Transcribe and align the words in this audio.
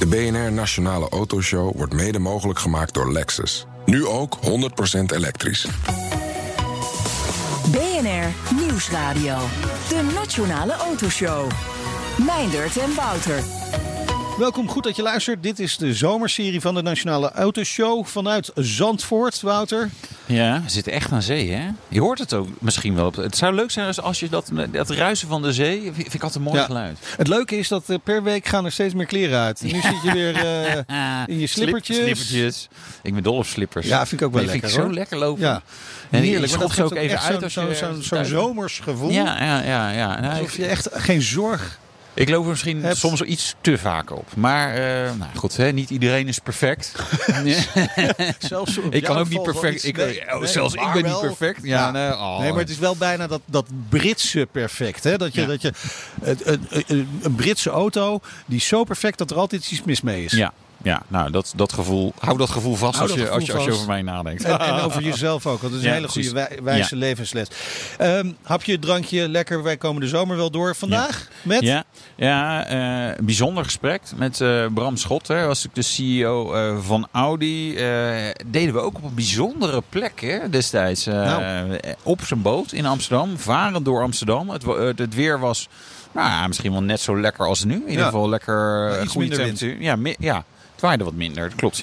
De 0.00 0.06
BNR 0.06 0.52
Nationale 0.52 1.08
Autoshow 1.08 1.76
wordt 1.76 1.92
mede 1.92 2.18
mogelijk 2.18 2.58
gemaakt 2.58 2.94
door 2.94 3.12
Lexus. 3.12 3.66
Nu 3.84 4.06
ook 4.06 4.38
100% 4.42 5.14
elektrisch. 5.14 5.66
BNR 7.70 8.54
Nieuwsradio. 8.54 9.36
De 9.88 10.10
Nationale 10.14 10.72
Autoshow. 10.72 11.50
Meindert 12.26 12.76
en 12.76 12.94
Wouter. 12.94 13.42
Welkom, 14.40 14.68
goed 14.68 14.84
dat 14.84 14.96
je 14.96 15.02
luistert. 15.02 15.42
Dit 15.42 15.58
is 15.58 15.76
de 15.76 15.94
zomerserie 15.94 16.60
van 16.60 16.74
de 16.74 16.82
Nationale 16.82 17.32
Autoshow 17.32 18.06
vanuit 18.06 18.50
Zandvoort, 18.54 19.40
Wouter. 19.40 19.90
Ja, 20.26 20.62
we 20.64 20.70
zitten 20.70 20.92
echt 20.92 21.12
aan 21.12 21.22
zee, 21.22 21.50
hè? 21.52 21.68
Je 21.88 22.00
hoort 22.00 22.18
het 22.18 22.34
ook 22.34 22.48
misschien 22.58 22.94
wel. 22.94 23.12
Het 23.16 23.36
zou 23.36 23.54
leuk 23.54 23.70
zijn 23.70 23.94
als 23.96 24.20
je 24.20 24.28
dat, 24.28 24.50
dat 24.70 24.90
ruisen 24.90 25.28
van 25.28 25.42
de 25.42 25.52
zee, 25.52 25.80
vind 25.94 26.14
ik 26.14 26.22
altijd 26.22 26.34
een 26.34 26.42
mooi 26.42 26.58
Ja. 26.58 26.64
geluid. 26.64 26.98
Het 27.16 27.28
leuke 27.28 27.56
is 27.58 27.68
dat 27.68 27.88
eh, 27.90 27.96
per 28.04 28.22
week 28.22 28.46
gaan 28.46 28.64
er 28.64 28.72
steeds 28.72 28.94
meer 28.94 29.06
kleren 29.06 29.38
uit. 29.40 29.62
Nu 29.62 29.68
zit 29.80 30.02
je 30.04 30.12
weer 30.12 30.34
eh, 30.36 31.22
in 31.34 31.38
je 31.38 31.46
slippertjes. 31.46 31.96
Slip- 31.96 32.16
slippertjes. 32.16 32.68
Ik 33.02 33.14
ben 33.14 33.22
dol 33.22 33.36
op 33.36 33.46
slippers. 33.46 33.86
Ja, 33.86 34.06
vind 34.06 34.20
ik 34.20 34.26
ook 34.26 34.32
wel 34.32 34.42
Die 34.42 34.50
lekker, 34.50 34.68
vind 34.70 34.80
ik 34.82 34.88
zo 34.88 34.94
lekker 34.94 35.18
lopen. 35.18 35.42
Ja, 35.42 35.62
En 36.10 36.22
heerlijk. 36.22 36.50
Maar 36.52 36.60
dat 36.60 36.72
ze 36.72 36.82
ook 36.84 36.94
even 36.94 37.20
uit 37.20 37.34
zo'n 37.34 37.42
als 37.42 37.52
zo'n 37.52 37.68
je 37.68 37.74
zo'n- 37.74 37.92
zo'n 38.02 38.02
thuis- 38.18 38.28
zomers 38.28 38.78
gevoel. 38.78 39.10
Ja, 39.10 39.42
ja, 39.44 39.62
ja. 39.62 39.90
ja. 39.90 40.20
Nou, 40.20 40.32
Alsof 40.32 40.56
je 40.56 40.66
echt 40.66 40.88
geen 40.92 41.22
zorg 41.22 41.78
ik 42.20 42.28
loop 42.28 42.42
er 42.44 42.50
misschien 42.50 42.82
hebt. 42.82 42.96
soms 42.96 43.22
iets 43.22 43.54
te 43.60 43.78
vaak 43.78 44.10
op. 44.10 44.36
Maar 44.36 44.74
eh, 44.74 44.80
nou 45.18 45.30
goed, 45.36 45.56
hè, 45.56 45.72
niet 45.72 45.90
iedereen 45.90 46.28
is 46.28 46.38
perfect. 46.38 46.92
Zelfs 48.38 48.76
ik 48.90 49.02
kan 49.02 49.16
ook 49.18 49.28
niet 49.28 49.42
perfect. 49.42 49.84
ik, 49.84 49.96
nee, 49.96 50.20
oh, 50.32 50.38
nee, 50.38 50.48
zelfs 50.48 50.74
ik 50.74 50.92
ben 50.92 51.02
wel. 51.02 51.10
niet 51.12 51.20
perfect. 51.36 51.62
Ja, 51.62 51.78
Ja. 51.86 51.90
Nee, 51.90 52.12
oh. 52.12 52.38
Nee, 52.38 52.50
maar 52.50 52.60
het 52.60 52.70
is 52.70 52.78
wel 52.78 52.96
bijna 52.96 53.26
dat, 53.26 53.40
dat 53.44 53.66
Britse 53.88 54.48
perfect. 54.52 55.04
Hè? 55.04 55.16
Dat 55.18 55.34
je, 55.34 55.40
Ja. 55.40 55.46
dat 55.46 55.62
je 55.62 55.72
het- 56.22 56.44
het- 56.44 56.60
een, 56.90 57.08
een 57.22 57.34
Britse 57.34 57.70
auto 57.70 58.20
die 58.46 58.56
is 58.56 58.66
zo 58.66 58.84
perfect 58.84 59.18
dat 59.18 59.30
er 59.30 59.36
altijd 59.36 59.70
iets 59.70 59.82
mis 59.84 60.00
mee 60.00 60.24
is. 60.24 60.32
Ja, 60.32 60.52
ja 60.82 61.02
nou, 61.08 61.30
dat, 61.30 61.52
dat 61.56 61.72
gevoel, 61.72 62.12
hou 62.18 62.38
dat 62.38 62.50
gevoel 62.50 62.74
vast 62.74 62.98
Hou 62.98 63.10
als 63.10 63.18
je, 63.20 63.28
als, 63.30 63.44
je, 63.46 63.52
als 63.52 63.64
je 63.64 63.72
over 63.72 63.86
mij 63.86 64.02
nadenkt. 64.02 64.44
En, 64.44 64.58
en 64.58 64.80
over 64.80 65.02
jezelf 65.12 65.46
ook, 65.46 65.60
want 65.60 65.72
dat 65.72 65.80
is 65.82 65.86
Ja, 65.86 65.88
een 65.90 65.94
hele 65.96 66.08
goede 66.08 66.32
wij- 66.32 66.58
wijze 66.62 66.96
levensles. 66.96 67.48
Ehm, 67.98 68.30
hapje, 68.42 68.78
drankje, 68.78 69.28
lekker. 69.28 69.62
Wij 69.62 69.76
komen 69.76 70.00
de 70.00 70.08
zomer 70.08 70.36
wel 70.36 70.50
door. 70.50 70.76
Vandaag 70.76 71.28
met... 71.42 71.60
Ja, 71.62 71.84
ja 72.26 72.70
een 72.70 73.24
bijzonder 73.24 73.64
gesprek 73.64 74.02
met 74.16 74.40
eh, 74.40 74.66
Bram 74.74 74.96
Schot. 74.96 75.28
Hè, 75.28 75.46
was 75.46 75.64
ik 75.64 75.74
de 75.74 75.82
CEO 75.82 76.52
eh, 76.52 76.78
van 76.80 77.08
Audi. 77.12 77.74
Deden 78.46 78.74
we 78.74 78.80
ook 78.80 78.96
op 78.96 79.04
een 79.04 79.14
bijzondere 79.14 79.82
plek 79.88 80.20
hè, 80.20 80.50
destijds. 80.50 81.04
Nou. 81.04 81.78
Op 82.02 82.20
zijn 82.24 82.42
boot 82.42 82.72
in 82.72 82.86
Amsterdam. 82.86 83.38
Varend 83.38 83.84
door 83.84 84.02
Amsterdam. 84.02 84.50
Het, 84.50 84.64
het 84.98 85.14
weer 85.14 85.38
was 85.38 85.68
nou, 86.12 86.28
ja, 86.28 86.46
misschien 86.46 86.72
wel 86.72 86.82
net 86.82 87.00
zo 87.00 87.20
lekker 87.20 87.46
als 87.46 87.64
nu. 87.64 87.74
In 87.74 87.90
ieder 87.90 88.04
geval 88.04 88.28
lekker 88.28 89.02
iets 89.02 89.12
goede 89.12 89.28
temperatuur. 89.28 89.80
Ja, 89.80 89.96
ja, 90.18 90.44
het 90.72 90.80
waaide 90.80 91.04
wat 91.04 91.14
minder. 91.14 91.48
Dat 91.48 91.58
klopt, 91.58 91.82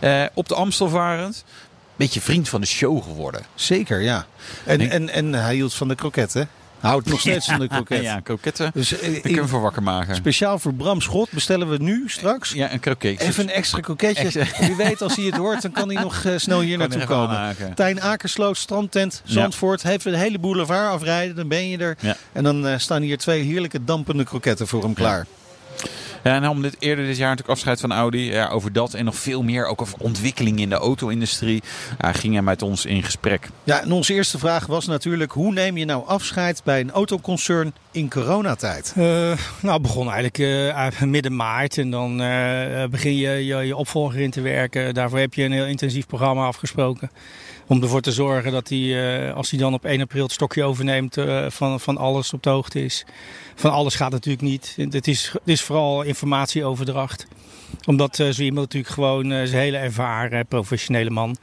ja. 0.00 0.30
Op 0.34 0.48
de 0.48 0.54
Amstel 0.54 0.88
varend. 0.88 1.44
Beetje 1.96 2.20
vriend 2.20 2.48
van 2.48 2.60
de 2.60 2.66
show 2.66 3.02
geworden. 3.02 3.42
Zeker, 3.54 4.00
ja. 4.00 4.26
En, 4.64 4.90
en, 4.90 5.08
en 5.08 5.32
hij 5.32 5.54
hield 5.54 5.74
van 5.74 5.88
de 5.88 5.94
kroketten. 5.94 6.48
Houdt 6.80 7.06
nog 7.08 7.20
steeds 7.20 7.46
van 7.46 7.58
de 7.60 7.68
kroket. 7.74 8.02
Ja, 8.02 8.20
kroketten. 8.20 8.70
Dus 8.74 9.00
eh, 9.00 9.14
Ik 9.24 9.36
kan 9.36 9.48
voor 9.48 9.60
wakker 9.60 9.82
maken. 9.82 10.14
speciaal 10.14 10.58
voor 10.58 10.74
Bram 10.74 11.00
Schot 11.00 11.30
bestellen 11.30 11.68
we 11.70 11.76
nu 11.76 12.04
straks 12.06 12.52
Ja, 12.52 12.72
een 12.72 12.80
kroketje. 12.80 13.26
even 13.26 13.44
een 13.44 13.50
extra 13.50 13.80
kroketje. 13.80 14.44
Wie 14.66 14.76
weet, 14.76 15.02
als 15.02 15.16
hij 15.16 15.24
het 15.24 15.36
hoort, 15.36 15.62
dan 15.62 15.72
kan 15.72 15.90
hij 15.92 16.02
nog 16.02 16.24
eh, 16.24 16.32
snel 16.36 16.60
hier 16.60 16.78
naartoe 16.78 17.04
komen. 17.04 17.28
aanhaken. 17.36 17.74
Tijn 17.74 18.00
Akersloot, 18.00 18.56
strandtent, 18.56 19.22
Zandvoort. 19.24 19.84
Even 19.84 20.12
de 20.12 20.18
hele 20.18 20.38
boulevard 20.38 20.88
afrijden, 20.92 21.36
dan 21.36 21.48
ben 21.48 21.68
je 21.68 21.78
er. 21.78 21.96
En 22.32 22.42
dan 22.44 22.66
eh, 22.66 22.78
staan 22.78 23.02
hier 23.02 23.18
twee 23.18 23.42
heerlijke 23.42 23.84
dampende 23.84 24.24
kroketten 24.24 24.66
voor 24.66 24.82
hem 24.82 24.94
klaar. 24.94 25.26
Ja, 26.24 26.34
en 26.34 26.48
om 26.48 26.62
dit, 26.62 26.76
eerder 26.78 27.06
dit 27.06 27.16
jaar 27.16 27.28
natuurlijk 27.28 27.56
afscheid 27.56 27.80
van 27.80 27.92
Audi. 27.92 28.32
Ja, 28.32 28.48
over 28.48 28.72
dat 28.72 28.94
en 28.94 29.04
nog 29.04 29.16
veel 29.16 29.42
meer. 29.42 29.66
Ook 29.66 29.82
over 29.82 29.98
ontwikkeling 29.98 30.60
in 30.60 30.68
de 30.68 30.74
auto-industrie. 30.74 31.62
Ja, 31.98 32.12
ging 32.12 32.32
hij 32.32 32.42
met 32.42 32.62
ons 32.62 32.86
in 32.86 33.02
gesprek. 33.02 33.48
Ja, 33.64 33.80
en 33.80 33.92
onze 33.92 34.14
eerste 34.14 34.38
vraag 34.38 34.66
was 34.66 34.86
natuurlijk... 34.86 35.32
hoe 35.32 35.52
neem 35.52 35.76
je 35.76 35.84
nou 35.84 36.06
afscheid 36.06 36.60
bij 36.64 36.80
een 36.80 36.90
autoconcern 36.90 37.74
in 37.90 38.10
coronatijd? 38.10 38.92
Eh, 38.96 39.04
nou, 39.60 39.72
het 39.72 39.82
begon 39.82 40.10
eigenlijk 40.10 40.38
eh, 40.38 41.00
midden 41.00 41.36
maart. 41.36 41.78
En 41.78 41.90
dan 41.90 42.20
eh, 42.20 42.84
begin 42.84 43.16
je, 43.16 43.46
je 43.46 43.56
je 43.56 43.76
opvolger 43.76 44.20
in 44.20 44.30
te 44.30 44.40
werken. 44.40 44.94
Daarvoor 44.94 45.18
heb 45.18 45.34
je 45.34 45.44
een 45.44 45.52
heel 45.52 45.66
intensief 45.66 46.06
programma 46.06 46.46
afgesproken. 46.46 47.10
Om 47.70 47.82
ervoor 47.82 48.00
te 48.00 48.12
zorgen 48.12 48.52
dat 48.52 48.68
hij, 48.68 49.26
eh, 49.28 49.34
als 49.34 49.50
hij 49.50 49.58
dan 49.58 49.74
op 49.74 49.84
1 49.84 50.00
april 50.00 50.22
het 50.22 50.32
stokje 50.32 50.64
overneemt, 50.64 51.16
eh, 51.16 51.50
van, 51.50 51.80
van 51.80 51.96
alles 51.96 52.32
op 52.32 52.42
de 52.42 52.50
hoogte 52.50 52.84
is. 52.84 53.04
Van 53.54 53.72
alles 53.72 53.94
gaat 53.94 54.10
natuurlijk 54.10 54.42
niet. 54.42 54.76
Het 54.90 55.08
is, 55.08 55.34
is 55.44 55.62
vooral 55.62 56.02
informatieoverdracht. 56.02 57.26
Omdat 57.86 58.18
eh, 58.18 58.28
zo 58.28 58.42
iemand 58.42 58.66
natuurlijk 58.66 58.94
gewoon 58.94 59.24
zijn 59.24 59.62
hele 59.62 59.76
ervaren, 59.76 60.46
professionele 60.46 61.10
man. 61.10 61.36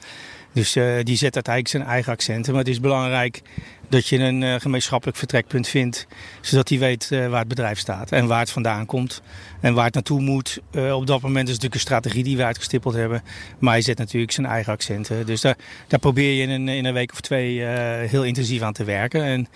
Dus 0.53 0.73
die 1.03 1.15
zet 1.15 1.35
uiteindelijk 1.35 1.67
zijn 1.67 1.83
eigen 1.83 2.11
accenten. 2.11 2.51
Maar 2.53 2.61
het 2.61 2.71
is 2.71 2.79
belangrijk 2.79 3.41
dat 3.89 4.07
je 4.07 4.17
een 4.17 4.43
eh, 4.43 4.55
gemeenschappelijk 4.59 5.17
vertrekpunt 5.17 5.67
vindt. 5.67 6.07
Zodat 6.41 6.69
hij 6.69 6.79
weet 6.79 7.11
eh, 7.11 7.27
waar 7.27 7.39
het 7.39 7.47
bedrijf 7.47 7.79
staat 7.79 8.11
en 8.11 8.27
waar 8.27 8.39
het 8.39 8.51
vandaan 8.51 8.85
komt. 8.85 9.21
En 9.61 9.73
waar 9.73 9.85
het 9.85 9.93
naartoe 9.93 10.21
moet. 10.21 10.59
Eh, 10.71 10.95
op 10.95 11.07
dat 11.07 11.21
moment 11.21 11.47
is 11.47 11.53
het 11.53 11.61
natuurlijk 11.63 11.73
een 11.73 11.79
strategie 11.79 12.23
die 12.23 12.37
we 12.37 12.43
uitgestippeld 12.43 12.93
hebben. 12.93 13.23
Maar 13.59 13.73
hij 13.73 13.81
zet 13.81 13.97
natuurlijk 13.97 14.31
zijn 14.31 14.47
eigen 14.47 14.73
accenten. 14.73 15.25
Dus 15.25 15.41
daar, 15.41 15.57
daar 15.87 15.99
probeer 15.99 16.33
je 16.33 16.41
in 16.41 16.49
een, 16.49 16.67
in 16.67 16.85
een 16.85 16.93
week 16.93 17.11
of 17.11 17.21
twee 17.21 17.61
heel 18.07 18.23
intensief 18.23 18.61
aan 18.61 18.73
te 18.73 18.83
werken. 18.83 19.23
En 19.23 19.47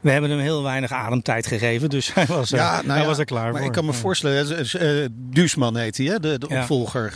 we 0.00 0.10
hebben 0.10 0.30
hem 0.30 0.38
heel 0.38 0.62
weinig 0.62 0.92
ademtijd 0.92 1.46
gegeven. 1.46 1.90
Dus 1.90 2.12
hij 2.14 2.26
was, 2.26 2.52
er- 2.52 2.58
nou 2.58 2.86
hij 2.86 3.00
ja, 3.00 3.06
was 3.06 3.18
er 3.18 3.24
klaar 3.24 3.50
Maar 3.50 3.56
voor. 3.56 3.66
ik 3.66 3.72
kan 3.72 3.84
me 3.84 3.92
voorstellen, 3.92 4.66
Duusman 5.14 5.76
heet 5.76 5.96
hij, 5.96 6.18
de, 6.18 6.38
de 6.38 6.48
opvolger, 6.48 7.12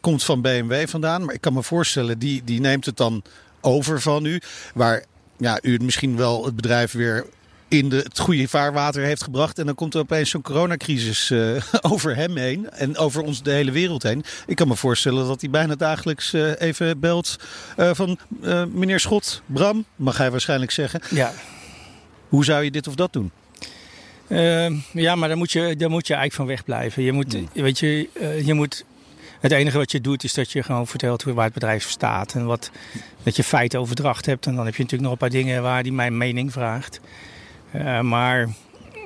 komt 0.00 0.24
van 0.24 0.40
BMW 0.40 0.88
vandaan. 0.88 1.24
Maar 1.24 1.34
ik 1.34 1.40
kan 1.40 1.52
me 1.52 1.62
voorstellen, 1.62 2.18
die, 2.18 2.42
die 2.44 2.60
neemt 2.60 2.86
het 2.86 2.96
dan 2.96 3.22
over 3.60 4.00
van 4.00 4.24
u. 4.24 4.40
Waar 4.74 5.04
ja, 5.38 5.58
u 5.62 5.78
misschien 5.82 6.16
wel 6.16 6.44
het 6.44 6.56
bedrijf 6.56 6.92
weer 6.92 7.26
in 7.68 7.88
de, 7.88 7.96
het 7.96 8.18
goede 8.18 8.48
vaarwater 8.48 9.02
heeft 9.02 9.22
gebracht. 9.22 9.58
En 9.58 9.66
dan 9.66 9.74
komt 9.74 9.94
er 9.94 10.00
opeens 10.00 10.30
zo'n 10.30 10.42
coronacrisis 10.42 11.30
eh, 11.30 11.62
over 11.92 12.16
hem 12.16 12.36
heen. 12.36 12.70
En 12.70 12.96
over 12.96 13.22
ons 13.22 13.42
de 13.42 13.50
hele 13.50 13.70
wereld 13.70 14.02
heen. 14.02 14.24
Ik 14.46 14.56
kan 14.56 14.68
me 14.68 14.76
voorstellen 14.76 15.26
dat 15.26 15.40
hij 15.40 15.50
bijna 15.50 15.74
dagelijks 15.74 16.32
eh, 16.32 16.60
even 16.60 17.00
belt 17.00 17.36
eh, 17.76 17.90
van 17.94 18.18
meneer 18.72 19.00
Schot, 19.00 19.42
Bram, 19.46 19.84
mag 19.96 20.16
hij 20.16 20.30
waarschijnlijk 20.30 20.70
zeggen. 20.70 21.00
Ja. 21.10 21.32
Hoe 22.28 22.44
zou 22.44 22.64
je 22.64 22.70
dit 22.70 22.86
of 22.86 22.94
dat 22.94 23.12
doen? 23.12 23.30
Ehm, 24.28 24.74
ja, 24.92 25.14
maar 25.14 25.28
daar 25.28 25.36
moet, 25.36 25.52
je, 25.52 25.76
daar 25.76 25.90
moet 25.90 26.06
je 26.06 26.14
eigenlijk 26.14 26.34
van 26.34 26.46
wegblijven. 26.46 27.02
Je 27.02 27.12
moet, 27.12 27.36
weet 27.52 27.78
je, 27.78 28.08
je 28.44 28.54
moet, 28.54 28.84
het 29.40 29.52
enige 29.52 29.78
wat 29.78 29.92
je 29.92 30.00
doet 30.00 30.24
is 30.24 30.34
dat 30.34 30.52
je 30.52 30.62
gewoon 30.62 30.86
vertelt 30.86 31.22
hoe, 31.22 31.34
waar 31.34 31.44
het 31.44 31.54
bedrijf 31.54 31.88
staat. 31.88 32.34
En 32.34 32.44
wat, 32.44 32.70
dat 33.22 33.36
je 33.36 33.44
feitenoverdracht 33.44 34.26
hebt. 34.26 34.46
En 34.46 34.54
dan 34.54 34.64
heb 34.64 34.74
je 34.74 34.82
natuurlijk 34.82 35.10
nog 35.10 35.12
een 35.12 35.28
paar 35.28 35.38
dingen 35.40 35.62
waar 35.62 35.82
die 35.82 35.92
mijn 35.92 36.16
mening 36.16 36.52
vraagt. 36.52 37.00
Eh, 37.70 38.00
maar 38.00 38.48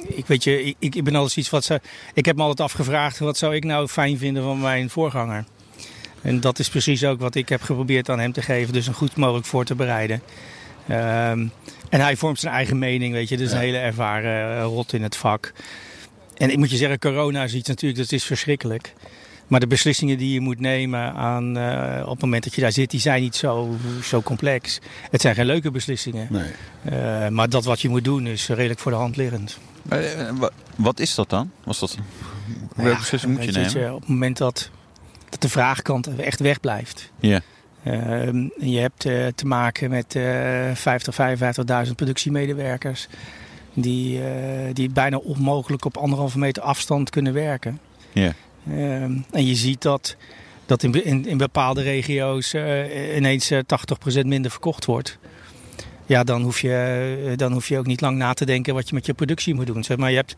ik 0.08 0.26
weet 0.26 0.44
je, 0.44 0.74
ik, 0.78 0.94
ik 0.94 1.04
ben 1.04 1.14
altijd 1.14 1.36
iets 1.36 1.50
wat 1.50 1.64
ze. 1.64 1.80
Ik 2.14 2.24
heb 2.24 2.36
me 2.36 2.42
altijd 2.42 2.60
afgevraagd, 2.60 3.18
wat 3.18 3.36
zou 3.36 3.54
ik 3.54 3.64
nou 3.64 3.88
fijn 3.88 4.18
vinden 4.18 4.42
van 4.42 4.60
mijn 4.60 4.90
voorganger? 4.90 5.44
En 6.22 6.40
dat 6.40 6.58
is 6.58 6.68
precies 6.68 7.04
ook 7.04 7.20
wat 7.20 7.34
ik 7.34 7.48
heb 7.48 7.62
geprobeerd 7.62 8.08
aan 8.08 8.18
hem 8.18 8.32
te 8.32 8.42
geven. 8.42 8.72
Dus 8.72 8.86
een 8.86 8.94
goed 8.94 9.16
mogelijk 9.16 9.46
voor 9.46 9.64
te 9.64 9.74
bereiden. 9.74 10.22
Ehm, 10.88 11.46
en 11.88 12.00
hij 12.00 12.16
vormt 12.16 12.40
zijn 12.40 12.54
eigen 12.54 12.78
mening, 12.78 13.12
weet 13.12 13.28
je. 13.28 13.36
Dus 13.36 13.52
een 13.52 13.58
hele 13.58 13.78
ervaren 13.78 14.62
rot 14.62 14.92
in 14.92 15.02
het 15.02 15.16
vak. 15.16 15.52
En 16.36 16.50
ik 16.50 16.56
moet 16.56 16.70
je 16.70 16.76
zeggen, 16.76 16.98
corona 16.98 17.42
is 17.42 17.54
iets 17.54 17.68
natuurlijk, 17.68 18.00
dat 18.00 18.12
is 18.12 18.24
verschrikkelijk. 18.24 18.92
Maar 19.46 19.60
de 19.60 19.66
beslissingen 19.66 20.18
die 20.18 20.32
je 20.32 20.40
moet 20.40 20.60
nemen 20.60 21.12
aan, 21.14 21.56
eh, 21.56 22.02
op 22.04 22.10
het 22.12 22.20
moment 22.20 22.44
dat 22.44 22.54
je 22.54 22.60
daar 22.60 22.72
zit, 22.72 22.90
die 22.90 23.00
zijn 23.00 23.22
niet 23.22 23.36
zo, 23.36 23.76
zo 24.02 24.22
complex. 24.22 24.78
Het 25.10 25.20
zijn 25.20 25.34
geen 25.34 25.46
leuke 25.46 25.70
beslissingen. 25.70 26.26
Nee. 26.30 26.50
Eh, 26.84 27.28
maar 27.28 27.48
dat 27.48 27.64
wat 27.64 27.80
je 27.80 27.88
moet 27.88 28.04
doen 28.04 28.26
is 28.26 28.48
redelijk 28.48 28.80
voor 28.80 28.92
de 28.92 28.98
hand 28.98 29.16
liggend. 29.16 29.58
Eh, 29.88 29.98
wa- 30.34 30.50
wat 30.76 31.00
is 31.00 31.14
dat 31.14 31.30
dan? 31.30 31.50
Was 31.64 31.78
dat, 31.78 31.96
welke 32.76 32.90
Ja, 32.90 32.96
beslissing 32.98 33.32
moet 33.36 33.44
je 33.44 33.52
nemen? 33.52 33.94
op 33.94 34.00
het 34.00 34.08
moment 34.08 34.36
dat, 34.38 34.70
dat 35.28 35.40
de 35.40 35.48
vraagkant 35.48 36.16
echt 36.16 36.40
wegblijft. 36.40 37.10
Ja. 37.20 37.40
Ehm, 37.84 38.48
je 38.58 38.78
hebt 38.78 39.04
eh, 39.04 39.26
te 39.34 39.46
maken 39.46 39.90
met 39.90 40.14
eh 40.16 40.22
50, 40.74 41.14
55.000 41.86 41.96
productiemedewerkers. 41.96 43.08
Die, 43.74 44.24
eh, 44.24 44.74
die 44.74 44.90
bijna 44.90 45.16
onmogelijk 45.16 45.84
op 45.84 45.96
anderhalve 45.96 46.38
meter 46.38 46.62
afstand 46.62 47.10
kunnen 47.10 47.32
werken. 47.32 47.78
Ja. 48.12 48.32
Ehm, 48.70 49.12
en 49.30 49.46
je 49.46 49.54
ziet 49.54 49.82
dat, 49.82 50.16
dat 50.66 50.82
in, 50.82 51.26
in, 51.26 51.36
bepaalde 51.36 51.82
regio's 51.82 52.54
eh, 52.54 53.16
ineens 53.16 53.50
eh, 53.50 53.58
80% 54.20 54.26
minder 54.26 54.50
verkocht 54.50 54.84
wordt. 54.84 55.18
Ja, 56.06 56.24
dan 56.24 56.42
hoef, 56.42 56.60
je, 56.60 57.18
eh, 57.26 57.36
dan 57.36 57.52
hoef 57.52 57.68
je 57.68 57.78
ook 57.78 57.86
niet 57.86 58.00
lang 58.00 58.16
na 58.16 58.32
te 58.32 58.44
denken 58.44 58.74
wat 58.74 58.88
je 58.88 58.94
met 58.94 59.06
je 59.06 59.14
productie 59.14 59.54
moet 59.54 59.66
doen. 59.66 59.84
Zeg 59.84 59.96
maar, 59.96 60.10
je 60.10 60.16
hebt, 60.16 60.30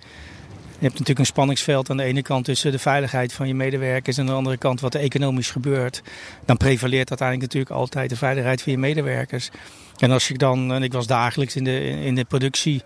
je 0.78 0.80
hebt 0.80 0.92
natuurlijk 0.92 1.18
een 1.18 1.26
spanningsveld 1.26 1.90
aan 1.90 1.96
de 1.96 2.02
ene 2.02 2.22
kant 2.22 2.44
tussen 2.44 2.72
de 2.72 2.78
veiligheid 2.78 3.32
van 3.32 3.48
je 3.48 3.54
medewerkers 3.54 4.16
en 4.16 4.22
aan 4.22 4.28
de 4.28 4.36
andere 4.36 4.56
kant 4.56 4.80
wat 4.80 4.94
er 4.94 5.00
economisch 5.00 5.50
gebeurt. 5.50 6.02
Dan 6.44 6.56
prevaleert 6.56 7.08
uiteindelijk 7.08 7.52
natuurlijk 7.52 7.80
altijd 7.80 8.10
de 8.10 8.16
veiligheid 8.16 8.62
van 8.62 8.72
je 8.72 8.78
medewerkers. 8.78 9.50
En 9.98 10.10
als 10.10 10.28
je 10.28 10.38
dan, 10.38 10.72
en 10.72 10.82
ik 10.82 10.92
was 10.92 11.06
dagelijks 11.06 11.56
in 11.56 11.64
de, 11.64 11.88
in 11.88 12.14
de 12.14 12.24
productie, 12.24 12.82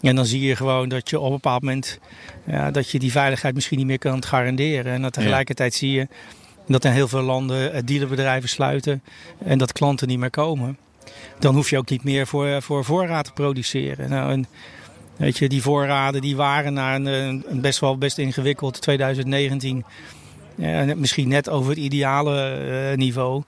En 0.00 0.16
dan 0.16 0.26
zie 0.26 0.40
je 0.40 0.56
gewoon 0.56 0.88
dat 0.88 1.10
je 1.10 1.18
op 1.18 1.26
een 1.26 1.32
bepaald 1.32 1.62
moment 1.62 1.98
ja, 2.46 2.70
dat 2.70 2.90
je 2.90 2.98
die 2.98 3.10
veiligheid 3.10 3.54
misschien 3.54 3.78
niet 3.78 3.86
meer 3.86 3.98
kan 3.98 4.24
garanderen. 4.24 4.92
En 4.92 5.02
dat 5.02 5.12
tegelijkertijd 5.12 5.74
zie 5.74 5.90
je 5.90 6.08
dat 6.66 6.84
in 6.84 6.90
heel 6.90 7.08
veel 7.08 7.22
landen 7.22 7.72
eh, 7.72 7.82
dealerbedrijven 7.84 8.48
sluiten 8.48 9.02
en 9.44 9.58
dat 9.58 9.72
klanten 9.72 10.08
niet 10.08 10.18
meer 10.18 10.30
komen. 10.30 10.78
Dan 11.38 11.54
hoef 11.54 11.70
je 11.70 11.78
ook 11.78 11.90
niet 11.90 12.04
meer 12.04 12.26
voor, 12.26 12.62
voor 12.62 12.84
voorraad 12.84 13.24
te 13.24 13.32
produceren. 13.32 14.10
Nou, 14.10 14.32
en, 14.32 14.46
weet 15.16 15.38
je, 15.38 15.48
die 15.48 15.62
voorraden 15.62 16.20
die 16.20 16.36
waren 16.36 16.72
naar 16.72 16.94
een, 16.94 17.06
een 17.06 17.60
best 17.60 17.80
wel 17.80 17.98
best 17.98 18.18
ingewikkeld 18.18 18.80
2019. 18.80 19.84
Ja, 20.54 20.94
misschien 20.96 21.28
net 21.28 21.48
over 21.50 21.70
het 21.70 21.78
ideale 21.78 22.58
uh, 22.90 22.96
niveau. 22.96 23.42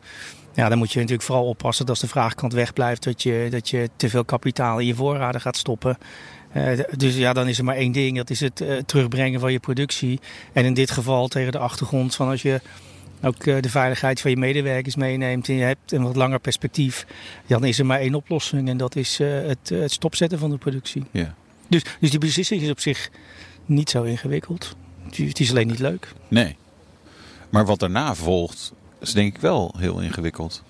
Ja, 0.54 0.68
dan 0.68 0.78
moet 0.78 0.92
je 0.92 0.98
natuurlijk 0.98 1.26
vooral 1.26 1.46
oppassen 1.46 1.86
dat 1.86 1.94
als 1.94 2.04
de 2.04 2.10
vraagkant 2.10 2.52
wegblijft, 2.52 3.02
dat 3.02 3.22
je, 3.22 3.46
dat 3.50 3.68
je 3.68 3.90
te 3.96 4.08
veel 4.08 4.24
kapitaal 4.24 4.78
in 4.78 4.86
je 4.86 4.94
voorraden 4.94 5.40
gaat 5.40 5.56
stoppen. 5.56 5.98
Uh, 6.56 6.78
dus 6.96 7.16
ja, 7.16 7.32
dan 7.32 7.48
is 7.48 7.58
er 7.58 7.64
maar 7.64 7.76
één 7.76 7.92
ding, 7.92 8.16
dat 8.16 8.30
is 8.30 8.40
het 8.40 8.60
uh, 8.60 8.76
terugbrengen 8.86 9.40
van 9.40 9.52
je 9.52 9.58
productie. 9.58 10.20
En 10.52 10.64
in 10.64 10.74
dit 10.74 10.90
geval 10.90 11.28
tegen 11.28 11.52
de 11.52 11.58
achtergrond 11.58 12.14
van 12.14 12.28
als 12.28 12.42
je 12.42 12.60
ook 13.22 13.46
uh, 13.46 13.60
de 13.60 13.70
veiligheid 13.70 14.20
van 14.20 14.30
je 14.30 14.36
medewerkers 14.36 14.96
meeneemt 14.96 15.48
en 15.48 15.54
je 15.54 15.62
hebt 15.62 15.92
een 15.92 16.02
wat 16.02 16.16
langer 16.16 16.38
perspectief, 16.38 17.06
dan 17.46 17.64
is 17.64 17.78
er 17.78 17.86
maar 17.86 18.00
één 18.00 18.14
oplossing 18.14 18.68
en 18.68 18.76
dat 18.76 18.96
is 18.96 19.18
het, 19.18 19.68
het, 19.68 19.92
stopzetten 19.92 20.38
van 20.38 20.50
de 20.50 20.58
productie. 20.58 21.04
Ja. 21.10 21.34
Dus, 21.68 21.82
dus 22.00 22.10
die 22.10 22.18
beslissing 22.18 22.62
is 22.62 22.70
op 22.70 22.80
zich 22.80 23.10
niet 23.66 23.90
zo 23.90 24.02
ingewikkeld. 24.02 24.76
Het 25.10 25.40
is 25.40 25.50
alleen 25.50 25.66
niet 25.66 25.78
leuk. 25.78 26.12
Nee. 26.28 26.56
Maar 27.50 27.66
wat 27.66 27.78
daarna 27.78 28.14
volgt, 28.14 28.72
is 29.00 29.12
denk 29.12 29.34
ik 29.34 29.40
wel 29.40 29.74
heel 29.78 30.00
ingewikkeld. 30.00 30.62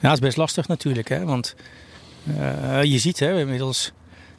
Ja, 0.00 0.08
dat 0.08 0.12
is 0.12 0.18
best 0.18 0.36
lastig 0.36 0.68
natuurlijk. 0.68 1.08
Hè? 1.08 1.24
Want 1.24 1.54
je 2.82 2.98
ziet 2.98 3.18
hè, 3.18 3.40
inmiddels, 3.40 3.92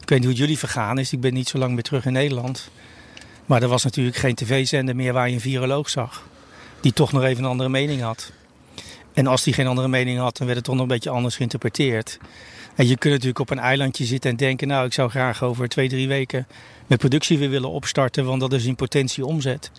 ik 0.05 0.11
weet 0.11 0.19
niet 0.19 0.29
hoe 0.29 0.39
jullie 0.39 0.57
vergaan 0.57 0.97
is. 0.97 1.13
Ik 1.13 1.19
ben 1.19 1.33
niet 1.33 1.47
zo 1.47 1.57
lang 1.57 1.73
meer 1.73 1.83
terug 1.83 2.05
in 2.05 2.13
Nederland. 2.13 2.69
Maar 3.45 3.61
er 3.61 3.67
was 3.67 3.83
natuurlijk 3.83 4.15
geen 4.15 4.35
tv-zender 4.35 4.95
meer 4.95 5.13
waar 5.13 5.27
je 5.27 5.33
een 5.33 5.41
viroloog 5.41 5.89
zag. 5.89 6.27
Die 6.79 6.93
toch 6.93 7.11
nog 7.11 7.23
even 7.23 7.43
een 7.43 7.49
andere 7.49 7.69
mening 7.69 8.01
had. 8.01 8.31
En 9.13 9.27
als 9.27 9.43
die 9.43 9.53
geen 9.53 9.67
andere 9.67 9.87
mening 9.87 10.19
had, 10.19 10.37
dan 10.37 10.45
werd 10.45 10.57
het 10.57 10.65
toch 10.65 10.75
nog 10.75 10.83
een 10.83 10.89
beetje 10.91 11.09
anders 11.09 11.35
geïnterpreteerd. 11.35 12.17
En 12.75 12.87
je 12.87 12.97
kunt 12.97 13.13
natuurlijk 13.13 13.39
op 13.39 13.49
een 13.49 13.59
eilandje 13.59 14.05
zitten 14.05 14.31
en 14.31 14.37
denken... 14.37 14.67
nou, 14.67 14.85
ik 14.85 14.93
zou 14.93 15.09
graag 15.09 15.43
over 15.43 15.67
twee, 15.67 15.89
drie 15.89 16.07
weken 16.07 16.47
met 16.87 16.99
productie 16.99 17.37
weer 17.37 17.49
willen 17.49 17.69
opstarten... 17.69 18.25
want 18.25 18.39
dat 18.39 18.53
is 18.53 18.65
in 18.65 18.75
potentie 18.75 19.25
omzet. 19.25 19.71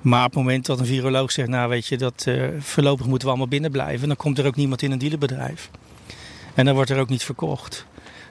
Maar 0.00 0.24
op 0.24 0.30
het 0.30 0.38
moment 0.38 0.66
dat 0.66 0.78
een 0.78 0.86
viroloog 0.86 1.32
zegt, 1.32 1.48
nou 1.48 1.68
weet 1.68 1.86
je, 1.86 1.96
dat 1.96 2.24
uh, 2.28 2.46
voorlopig 2.58 3.06
moeten 3.06 3.24
we 3.24 3.28
allemaal 3.28 3.48
binnen 3.48 3.70
blijven, 3.70 4.08
dan 4.08 4.16
komt 4.16 4.38
er 4.38 4.46
ook 4.46 4.56
niemand 4.56 4.82
in 4.82 4.90
een 4.90 4.98
dealerbedrijf. 4.98 5.70
En 6.54 6.64
dan 6.64 6.74
wordt 6.74 6.90
er 6.90 6.98
ook 6.98 7.08
niet 7.08 7.24
verkocht. 7.24 7.86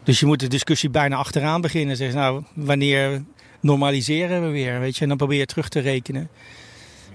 Dus 0.07 0.19
je 0.19 0.25
moet 0.25 0.39
de 0.39 0.48
discussie 0.48 0.89
bijna 0.89 1.15
achteraan 1.15 1.62
beginnen. 1.62 1.95
Zeg, 1.95 2.13
nou, 2.13 2.44
wanneer 2.54 3.24
normaliseren 3.59 4.42
we 4.42 4.50
weer? 4.50 4.80
Weet 4.80 4.95
je? 4.95 5.01
En 5.01 5.07
dan 5.07 5.18
probeer 5.18 5.39
je 5.39 5.45
terug 5.45 5.69
te 5.69 5.80
rekenen. 5.80 6.30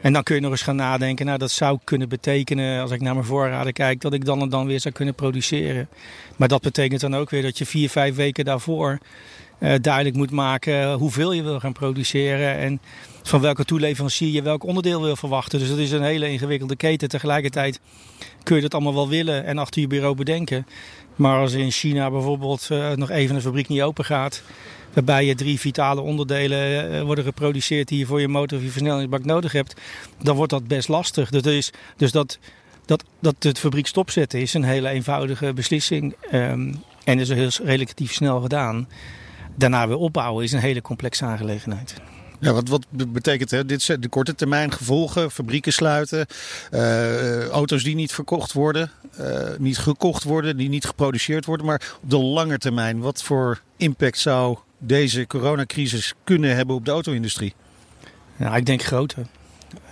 En 0.00 0.12
dan 0.12 0.22
kun 0.22 0.34
je 0.34 0.40
nog 0.40 0.50
eens 0.50 0.62
gaan 0.62 0.76
nadenken, 0.76 1.26
nou 1.26 1.38
dat 1.38 1.50
zou 1.50 1.78
kunnen 1.84 2.08
betekenen, 2.08 2.80
als 2.80 2.90
ik 2.90 3.00
naar 3.00 3.14
mijn 3.14 3.26
voorraden 3.26 3.72
kijk, 3.72 4.00
dat 4.00 4.12
ik 4.12 4.24
dan 4.24 4.40
en 4.40 4.48
dan 4.48 4.66
weer 4.66 4.80
zou 4.80 4.94
kunnen 4.94 5.14
produceren. 5.14 5.88
Maar 6.36 6.48
dat 6.48 6.62
betekent 6.62 7.00
dan 7.00 7.16
ook 7.16 7.30
weer 7.30 7.42
dat 7.42 7.58
je 7.58 7.66
vier, 7.66 7.90
vijf 7.90 8.14
weken 8.14 8.44
daarvoor 8.44 8.98
uh, 9.58 9.74
duidelijk 9.80 10.16
moet 10.16 10.30
maken 10.30 10.92
hoeveel 10.92 11.32
je 11.32 11.42
wil 11.42 11.60
gaan 11.60 11.72
produceren 11.72 12.56
en 12.56 12.80
van 13.22 13.40
welke 13.40 13.64
toeleverancier 13.64 14.32
je 14.32 14.42
welk 14.42 14.64
onderdeel 14.64 15.02
wil 15.02 15.16
verwachten. 15.16 15.58
Dus 15.58 15.68
dat 15.68 15.78
is 15.78 15.90
een 15.90 16.02
hele 16.02 16.30
ingewikkelde 16.30 16.76
keten. 16.76 17.08
Tegelijkertijd 17.08 17.80
kun 18.42 18.56
je 18.56 18.62
dat 18.62 18.74
allemaal 18.74 18.94
wel 18.94 19.08
willen 19.08 19.44
en 19.44 19.58
achter 19.58 19.80
je 19.80 19.86
bureau 19.86 20.14
bedenken. 20.14 20.66
Maar 21.16 21.38
als 21.40 21.52
in 21.52 21.70
China 21.70 22.10
bijvoorbeeld 22.10 22.68
uh, 22.72 22.90
nog 22.90 23.10
even 23.10 23.36
een 23.36 23.42
fabriek 23.42 23.68
niet 23.68 23.82
open 23.82 24.04
gaat, 24.04 24.42
waarbij 24.92 25.24
je 25.24 25.34
drie 25.34 25.60
vitale 25.60 26.00
onderdelen 26.00 26.92
uh, 26.92 27.02
worden 27.02 27.24
geproduceerd 27.24 27.88
die 27.88 27.98
je 27.98 28.06
voor 28.06 28.20
je 28.20 28.28
motor 28.28 28.58
of 28.58 28.64
je 28.64 28.70
versnellingsbak 28.70 29.24
nodig 29.24 29.52
hebt, 29.52 29.80
dan 30.22 30.36
wordt 30.36 30.52
dat 30.52 30.66
best 30.66 30.88
lastig. 30.88 31.30
Dus, 31.30 31.42
is, 31.42 31.72
dus 31.96 32.12
dat, 32.12 32.38
dat, 32.84 33.04
dat 33.20 33.34
het 33.38 33.58
fabriek 33.58 33.86
stopzetten 33.86 34.40
is 34.40 34.54
een 34.54 34.64
hele 34.64 34.88
eenvoudige 34.88 35.52
beslissing 35.52 36.14
um, 36.32 36.82
en 37.04 37.18
is 37.18 37.28
heel 37.28 37.50
relatief 37.64 38.12
snel 38.12 38.40
gedaan. 38.40 38.88
Daarna 39.54 39.88
weer 39.88 39.96
opbouwen 39.96 40.44
is 40.44 40.52
een 40.52 40.60
hele 40.60 40.82
complexe 40.82 41.24
aangelegenheid. 41.24 41.94
Ja, 42.42 42.52
wat, 42.52 42.68
wat 42.68 42.86
betekent 43.12 43.50
hè? 43.50 43.64
dit 43.64 44.02
de 44.02 44.08
korte 44.08 44.34
termijn 44.34 44.72
gevolgen? 44.72 45.30
Fabrieken 45.30 45.72
sluiten, 45.72 46.26
uh, 46.70 47.46
auto's 47.46 47.84
die 47.84 47.94
niet 47.94 48.12
verkocht 48.12 48.52
worden, 48.52 48.90
uh, 49.20 49.48
niet 49.58 49.78
gekocht 49.78 50.24
worden, 50.24 50.56
die 50.56 50.68
niet 50.68 50.84
geproduceerd 50.84 51.44
worden. 51.44 51.66
Maar 51.66 51.92
op 52.02 52.10
de 52.10 52.18
lange 52.18 52.58
termijn, 52.58 52.98
wat 52.98 53.22
voor 53.22 53.60
impact 53.76 54.18
zou 54.18 54.58
deze 54.78 55.26
coronacrisis 55.26 56.14
kunnen 56.24 56.56
hebben 56.56 56.76
op 56.76 56.84
de 56.84 56.90
auto-industrie? 56.90 57.54
Nou, 58.36 58.56
ik 58.56 58.66
denk 58.66 58.82
grote. 58.82 59.16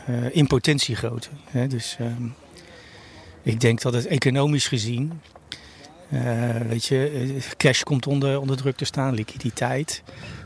Uh, 0.08 0.16
in 0.36 0.46
potentie 0.46 0.96
grote. 0.96 1.28
Hè? 1.44 1.66
Dus 1.66 1.96
ik 3.42 3.60
denk 3.60 3.80
dat 3.80 3.94
het 3.94 4.06
economisch 4.06 4.68
gezien 4.68 5.20
weet 6.68 6.84
je, 6.84 7.36
cash 7.56 7.82
komt 7.82 8.06
onder, 8.06 8.40
onder 8.40 8.56
druk 8.56 8.76
te 8.76 8.84
staan, 8.84 9.14
liquiditeit. 9.14 10.02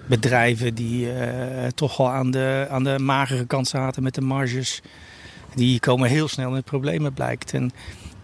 Bedrijven 0.07 0.75
die 0.75 1.07
uh, 1.07 1.67
toch 1.75 1.99
al 1.99 2.11
aan 2.11 2.31
de, 2.31 2.67
aan 2.71 2.85
de 2.85 2.99
magere 2.99 3.47
kant 3.47 3.69
zaten 3.69 4.03
met 4.03 4.15
de 4.15 4.21
marges, 4.21 4.81
die 5.55 5.81
komen 5.81 6.09
heel 6.09 6.29
snel 6.29 6.57
in 6.57 6.63
problemen 6.63 7.13
blijkt. 7.13 7.53
En 7.53 7.71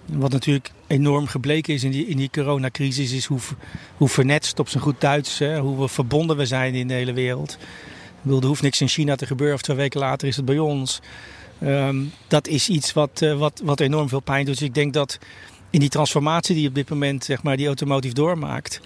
wat 0.06 0.32
natuurlijk 0.32 0.70
enorm 0.86 1.26
gebleken 1.26 1.74
is 1.74 1.84
in 1.84 1.90
die, 1.90 2.06
in 2.06 2.16
die 2.16 2.30
coronacrisis, 2.30 3.12
is 3.12 3.24
hoe, 3.24 3.40
hoe 3.96 4.08
vernetst 4.08 4.58
op 4.58 4.68
zijn 4.68 4.82
goed 4.82 5.00
Duits, 5.00 5.38
hè, 5.38 5.58
hoe 5.58 5.80
we 5.80 5.88
verbonden 5.88 6.36
we 6.36 6.46
zijn 6.46 6.74
in 6.74 6.88
de 6.88 6.94
hele 6.94 7.12
wereld. 7.12 7.58
Ik 8.22 8.30
er 8.30 8.46
hoeft 8.46 8.62
niks 8.62 8.80
in 8.80 8.88
China 8.88 9.16
te 9.16 9.26
gebeuren 9.26 9.54
of 9.54 9.62
twee 9.62 9.76
weken 9.76 10.00
later 10.00 10.28
is 10.28 10.36
het 10.36 10.44
bij 10.44 10.58
ons. 10.58 11.00
Um, 11.62 12.12
dat 12.28 12.48
is 12.48 12.68
iets 12.68 12.92
wat, 12.92 13.34
wat, 13.36 13.60
wat 13.64 13.80
enorm 13.80 14.08
veel 14.08 14.20
pijn 14.20 14.44
doet. 14.44 14.58
Dus 14.58 14.68
ik 14.68 14.74
denk 14.74 14.92
dat 14.92 15.18
in 15.70 15.80
die 15.80 15.88
transformatie 15.88 16.54
die 16.54 16.68
op 16.68 16.74
dit 16.74 16.90
moment 16.90 17.24
zeg 17.24 17.42
maar, 17.42 17.56
die 17.56 17.66
automotive 17.66 18.14
doormaakt. 18.14 18.80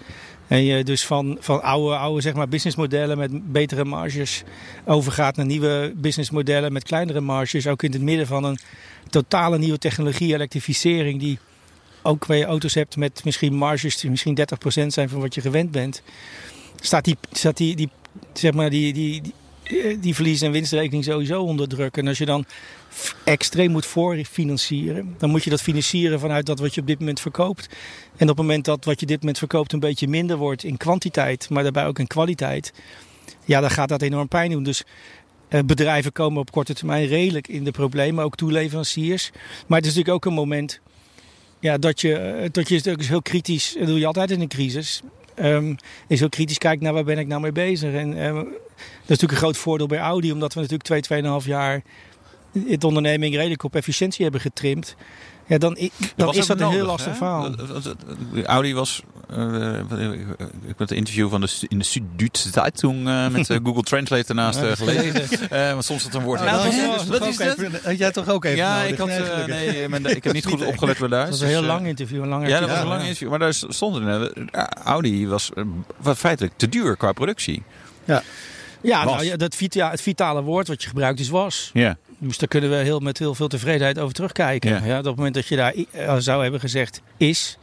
En 0.47 0.63
je 0.63 0.83
dus 0.83 1.05
van, 1.05 1.37
van 1.39 1.61
oude, 1.61 1.95
oude 1.95 2.21
zeg 2.21 2.33
maar, 2.33 2.47
businessmodellen 2.47 3.17
met 3.17 3.51
betere 3.51 3.85
marges 3.85 4.43
overgaat 4.85 5.35
naar 5.35 5.45
nieuwe 5.45 5.93
businessmodellen 5.95 6.73
met 6.73 6.83
kleinere 6.83 7.21
marges. 7.21 7.67
Ook 7.67 7.83
in 7.83 7.91
het 7.91 8.01
midden 8.01 8.27
van 8.27 8.43
een 8.43 8.59
totale 9.09 9.57
nieuwe 9.57 9.77
technologie, 9.77 10.33
elektrificering, 10.33 11.19
die 11.19 11.39
ook 12.01 12.25
waar 12.25 12.37
je 12.37 12.45
auto's 12.45 12.73
hebt 12.73 12.97
met 12.97 13.21
misschien 13.23 13.53
marges 13.53 13.97
die 13.97 14.09
misschien 14.09 14.37
30% 14.39 14.87
zijn 14.87 15.09
van 15.09 15.19
wat 15.19 15.35
je 15.35 15.41
gewend 15.41 15.71
bent. 15.71 16.01
Staat 16.79 17.03
die, 17.03 17.17
staat 17.31 17.57
die, 17.57 17.75
die, 17.75 17.89
zeg 18.33 18.53
maar, 18.53 18.69
die, 18.69 18.93
die, 18.93 19.21
die 19.21 19.33
die 19.99 20.15
verlies- 20.15 20.41
en 20.41 20.51
winstrekening 20.51 21.03
sowieso 21.03 21.43
onder 21.43 21.67
druk. 21.67 21.97
En 21.97 22.07
als 22.07 22.17
je 22.17 22.25
dan 22.25 22.45
extreem 23.23 23.71
moet 23.71 23.85
voorfinancieren, 23.85 25.15
dan 25.17 25.29
moet 25.29 25.43
je 25.43 25.49
dat 25.49 25.61
financieren 25.61 26.19
vanuit 26.19 26.45
dat 26.45 26.59
wat 26.59 26.75
je 26.75 26.81
op 26.81 26.87
dit 26.87 26.99
moment 26.99 27.19
verkoopt. 27.19 27.69
En 28.17 28.29
op 28.29 28.37
het 28.37 28.45
moment 28.45 28.65
dat 28.65 28.85
wat 28.85 28.99
je 28.99 29.05
dit 29.05 29.19
moment 29.19 29.37
verkoopt 29.37 29.73
een 29.73 29.79
beetje 29.79 30.07
minder 30.07 30.37
wordt 30.37 30.63
in 30.63 30.77
kwantiteit, 30.77 31.49
maar 31.49 31.63
daarbij 31.63 31.85
ook 31.85 31.99
in 31.99 32.07
kwaliteit, 32.07 32.73
ja, 33.45 33.59
dan 33.59 33.69
gaat 33.69 33.89
dat 33.89 34.01
enorm 34.01 34.27
pijn 34.27 34.51
doen. 34.51 34.63
Dus 34.63 34.83
eh, 35.47 35.59
bedrijven 35.65 36.11
komen 36.11 36.39
op 36.39 36.51
korte 36.51 36.73
termijn 36.73 37.07
redelijk 37.07 37.47
in 37.47 37.63
de 37.63 37.71
problemen, 37.71 38.23
ook 38.23 38.35
toeleveranciers. 38.35 39.31
Maar 39.67 39.77
het 39.77 39.87
is 39.87 39.95
natuurlijk 39.95 40.15
ook 40.15 40.31
een 40.31 40.37
moment 40.37 40.79
ja, 41.59 41.77
dat 41.77 42.01
je, 42.01 42.15
eh, 42.15 42.49
dat 42.51 42.69
je 42.69 42.81
dus 42.81 43.07
heel 43.07 43.21
kritisch, 43.21 43.75
dat 43.77 43.87
doe 43.87 43.99
je 43.99 44.05
altijd 44.05 44.31
in 44.31 44.41
een 44.41 44.47
crisis, 44.47 45.01
um, 45.39 45.75
is 46.07 46.19
heel 46.19 46.29
kritisch 46.29 46.57
kijkt 46.57 46.81
naar 46.81 46.93
waar 46.93 47.03
ben 47.03 47.17
ik 47.17 47.27
nou 47.27 47.41
mee 47.41 47.51
bezig. 47.51 47.93
En 47.93 48.25
um, 48.25 48.35
dat 48.35 48.43
is 48.83 49.07
natuurlijk 49.07 49.31
een 49.31 49.37
groot 49.37 49.57
voordeel 49.57 49.87
bij 49.87 49.99
Audi, 49.99 50.31
omdat 50.31 50.53
we 50.53 50.59
natuurlijk 50.59 50.87
twee, 50.87 51.01
tweeënhalf 51.01 51.45
jaar 51.45 51.81
de 52.79 52.87
onderneming 52.87 53.35
redelijk 53.35 53.63
op 53.63 53.75
efficiëntie 53.75 54.23
hebben 54.23 54.41
getrimd. 54.41 54.95
Ja, 55.47 55.57
dan, 55.57 55.77
dan 56.15 56.33
is 56.33 56.47
dat 56.47 56.59
een 56.59 56.69
heel 56.69 56.85
lastig 56.85 57.11
hè? 57.11 57.17
verhaal. 57.17 57.55
Audi 58.45 58.73
was, 58.73 59.01
uh, 59.37 59.79
ik 59.79 60.67
heb 60.67 60.79
het 60.79 60.91
interview 60.91 61.29
van 61.29 61.41
de, 61.41 61.47
in 61.67 61.79
de 61.79 61.85
Süddeutsche 61.85 62.49
Zeitung 62.49 63.07
uh, 63.07 63.27
met 63.35 63.49
uh, 63.49 63.57
Google 63.63 63.83
Translate 63.83 64.27
ernaast 64.27 64.61
uh, 64.61 64.71
gelezen. 64.71 65.49
want 65.73 65.85
soms 65.85 66.03
had 66.03 66.13
een 66.13 66.23
woord. 66.23 66.43
Nou, 66.43 66.71
wat 67.07 67.27
is 67.27 67.37
dat? 67.37 67.57
Had 67.83 67.97
jij 67.97 68.11
toch 68.11 68.29
ook 68.29 68.45
even 68.45 68.57
Ja, 68.57 68.75
nodig, 68.75 68.91
ik, 68.91 68.97
had, 68.97 69.07
nee, 69.47 70.15
ik 70.15 70.23
heb 70.23 70.33
niet 70.33 70.45
goed 70.45 70.65
opgelet 70.65 70.97
bij 70.97 71.07
daar. 71.07 71.19
Dat 71.19 71.29
was 71.29 71.41
een 71.41 71.47
heel 71.47 71.63
lang 71.63 71.87
interview. 71.87 72.21
Een 72.21 72.27
lang 72.27 72.47
ja, 72.47 72.59
dat 72.59 72.69
was 72.69 72.79
een 72.79 72.87
lang 72.87 73.01
interview. 73.01 73.29
Maar 73.29 73.39
daar 73.39 73.53
stond 73.53 73.95
er, 73.95 74.31
Audi 74.83 75.27
was 75.27 75.51
feitelijk 76.15 76.53
te 76.57 76.69
duur 76.69 76.97
qua 76.97 77.11
productie. 77.11 77.63
Ja. 78.05 78.23
Ja, 78.81 79.03
nou, 79.03 79.23
ja 79.23 79.35
dat 79.35 79.55
vita 79.55 79.89
het 79.89 80.01
vitale 80.01 80.41
woord 80.41 80.67
wat 80.67 80.81
je 80.81 80.87
gebruikt 80.87 81.19
is 81.19 81.29
was. 81.29 81.69
Ja. 81.73 81.97
Dus 82.17 82.37
daar 82.37 82.47
kunnen 82.47 82.69
we 82.69 82.75
heel, 82.75 82.99
met 82.99 83.17
heel 83.17 83.35
veel 83.35 83.47
tevredenheid 83.47 83.99
over 83.99 84.13
terugkijken. 84.13 84.69
Ja. 84.69 84.85
ja 84.85 84.97
op 84.97 85.05
het 85.05 85.15
moment 85.15 85.35
dat 85.35 85.47
je 85.47 85.55
daar 85.55 85.73
zou 86.21 86.41
hebben 86.41 86.59
gezegd 86.59 87.01
is, 87.17 87.57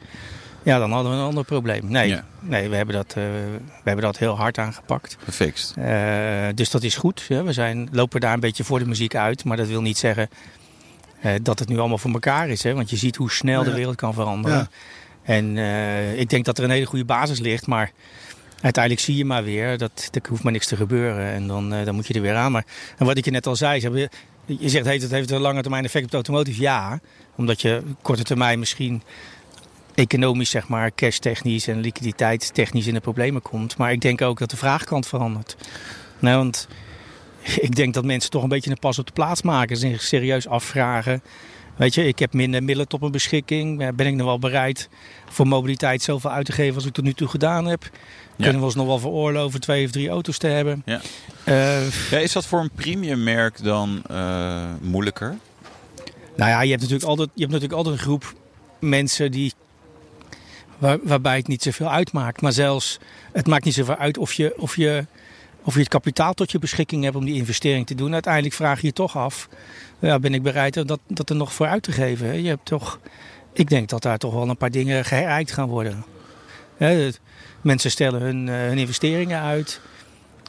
ja, 0.63 0.79
dan 0.79 0.93
hadden 0.93 1.13
we 1.13 1.19
een 1.19 1.25
ander 1.25 1.45
probleem. 1.45 1.87
Nee, 1.89 2.09
ja. 2.09 2.25
nee 2.41 2.69
we, 2.69 2.77
hebben 2.77 2.95
dat, 2.95 3.09
uh, 3.09 3.25
we 3.65 3.85
hebben 3.85 4.05
dat 4.05 4.19
heel 4.19 4.37
hard 4.37 4.59
aangepakt. 4.59 5.17
Gefixt. 5.25 5.75
Uh, 5.79 6.47
dus 6.55 6.71
dat 6.71 6.83
is 6.83 6.95
goed. 6.95 7.25
Ja. 7.29 7.43
We 7.43 7.53
zijn, 7.53 7.89
lopen 7.93 8.21
daar 8.21 8.35
een 8.35 8.41
beetje 8.41 8.65
voor 8.65 8.79
de 8.79 8.87
muziek 8.87 9.15
uit. 9.15 9.45
Maar 9.45 9.57
dat 9.57 9.67
wil 9.67 9.83
niet 9.83 9.99
zeggen 9.99 10.29
uh, 11.25 11.33
dat 11.43 11.59
het 11.59 11.69
nu 11.69 11.79
allemaal 11.79 11.99
voor 11.99 12.13
elkaar 12.13 12.49
is. 12.49 12.63
Hè. 12.63 12.75
Want 12.75 12.91
je 12.91 12.97
ziet 12.97 13.17
hoe 13.17 13.31
snel 13.31 13.65
ja. 13.65 13.69
de 13.69 13.75
wereld 13.75 13.97
kan 13.97 14.15
veranderen. 14.15 14.71
En 15.23 15.57
ik 16.19 16.31
denk 16.31 16.45
dat 16.45 16.59
er 16.59 16.65
een 16.65 16.71
hele 16.71 16.87
goede 16.87 17.05
basis 17.05 17.39
ligt. 17.39 17.67
Maar 17.67 17.91
uiteindelijk 18.61 19.05
zie 19.05 19.17
je 19.17 19.25
maar 19.25 19.45
weer 19.45 19.79
dat 19.79 20.09
er 20.13 20.29
hoeft 20.29 20.43
maar 20.43 20.53
niks 20.53 20.67
te 20.67 20.77
gebeuren. 20.77 21.33
En 21.33 21.47
dan, 21.47 21.71
dan 21.71 21.95
moet 21.95 22.07
je 22.07 22.15
er 22.15 22.21
weer 22.21 22.35
aan. 22.35 22.53
Maar 22.53 22.65
en 22.99 23.07
wat 23.07 23.17
ik 23.17 23.25
je 23.25 23.31
net 23.31 23.47
al 23.47 23.57
zei, 23.57 23.81
ze 23.81 23.87
hebben, 23.87 24.09
je 24.61 24.69
zegt 24.69 24.87
heeft 24.87 25.03
het 25.03 25.11
heeft 25.11 25.31
een 25.31 25.41
lange 25.41 25.63
termijn 25.63 25.85
effect 25.85 26.05
op 26.05 26.11
de 26.11 26.17
automotive. 26.17 26.61
Ja, 26.61 27.01
omdat 27.37 27.61
je 27.61 27.83
korte 28.03 28.23
termijn 28.23 28.59
misschien 28.59 29.03
economisch, 29.95 30.51
zeg 30.51 30.69
maar, 30.69 30.95
cash-technisch 30.95 31.69
en 31.69 31.81
liquiditeitstechnisch 31.81 32.87
in 32.87 32.95
de 32.95 33.01
problemen 33.01 33.43
komt. 33.43 33.77
Maar 33.77 33.93
ik 33.93 34.01
denk 34.01 34.23
ook 34.23 34.39
dat 34.39 34.51
de 34.51 34.57
vraagkant 34.57 35.07
verandert. 35.07 35.57
Nou, 36.19 36.37
want 36.37 36.69
ik 37.67 37.75
denk 37.75 37.95
dat 37.95 38.05
mensen 38.05 38.31
toch 38.31 38.43
een 38.43 38.49
beetje 38.49 38.71
een 38.71 38.79
pas 38.79 38.99
op 38.99 39.07
de 39.07 39.13
plaats 39.13 39.43
maken. 39.43 39.77
Zich 39.77 40.03
serieus 40.03 40.49
afvragen. 40.49 41.23
Weet 41.77 41.95
je, 41.95 42.07
ik 42.07 42.19
heb 42.19 42.33
minder 42.33 42.63
middelen 42.63 42.89
tot 42.89 43.01
mijn 43.01 43.13
beschikking. 43.13 43.95
Ben 43.95 44.07
ik 44.07 44.15
nog 44.15 44.27
wel 44.27 44.39
bereid 44.39 44.89
voor 45.31 45.47
mobiliteit 45.47 46.03
zoveel 46.03 46.31
uit 46.31 46.47
te 46.47 46.53
geven 46.53 46.75
als 46.75 46.87
ik 46.87 46.93
tot 46.93 47.05
nu 47.05 47.13
toe 47.13 47.29
gedaan 47.29 47.67
heb? 47.67 47.91
Kunnen 48.37 48.59
we 48.59 48.65
ons 48.65 48.75
nog 48.75 48.87
wel 48.87 48.99
veroorloven 48.99 49.61
twee 49.61 49.85
of 49.85 49.91
drie 49.91 50.09
auto's 50.09 50.39
te 50.39 50.47
hebben? 50.47 50.83
Ja. 50.85 51.01
Uh, 51.45 51.91
ja, 52.11 52.19
is 52.19 52.33
dat 52.33 52.47
voor 52.47 52.61
een 52.61 52.71
premiummerk 52.71 53.65
dan 53.65 54.03
uh, 54.11 54.65
moeilijker? 54.81 55.37
Nou 56.37 56.51
ja, 56.51 56.61
je 56.63 56.71
hebt 56.71 56.83
natuurlijk 56.83 57.09
altijd, 57.09 57.31
je 57.35 57.41
hebt 57.41 57.53
natuurlijk 57.53 57.79
altijd 57.79 57.95
een 57.95 58.05
groep 58.05 58.35
mensen 58.79 59.31
die 59.31 59.53
Waar, 60.83 60.99
waarbij 61.03 61.37
het 61.37 61.47
niet 61.47 61.63
zoveel 61.63 61.91
uitmaakt. 61.91 62.41
Maar 62.41 62.53
zelfs, 62.53 62.99
het 63.33 63.47
maakt 63.47 63.65
niet 63.65 63.75
zoveel 63.75 63.97
uit 63.97 64.19
of 64.19 64.33
je, 64.33 64.55
of, 64.57 64.77
je, 64.77 65.07
of 65.65 65.75
je 65.75 65.81
het 65.81 65.89
kapitaal 65.89 66.35
tot 66.35 66.51
je 66.51 66.59
beschikking 66.59 67.05
hebt 67.05 67.17
om 67.17 67.25
die 67.25 67.35
investering 67.35 67.87
te 67.87 67.95
doen. 67.95 68.13
Uiteindelijk 68.13 68.55
vraag 68.55 68.81
je 68.81 68.87
je 68.87 68.93
toch 68.93 69.17
af, 69.17 69.49
ja, 69.99 70.19
ben 70.19 70.35
ik 70.35 70.43
bereid 70.43 70.75
dat, 70.75 71.01
dat 71.07 71.31
er 71.31 71.37
nog 71.37 71.53
voor 71.53 71.67
uit 71.67 71.83
te 71.83 71.93
geven. 71.93 72.43
Je 72.43 72.49
hebt 72.49 72.65
toch, 72.65 73.01
ik 73.53 73.69
denk 73.69 73.89
dat 73.89 74.03
daar 74.03 74.19
toch 74.19 74.33
wel 74.33 74.49
een 74.49 74.57
paar 74.57 74.71
dingen 74.71 75.05
geherijkt 75.05 75.53
gaan 75.53 75.69
worden. 75.69 76.05
mensen 77.61 77.91
stellen 77.91 78.21
hun, 78.21 78.49
eh, 78.49 78.55
hun 78.55 78.79
investeringen 78.79 79.41
uit. 79.41 79.81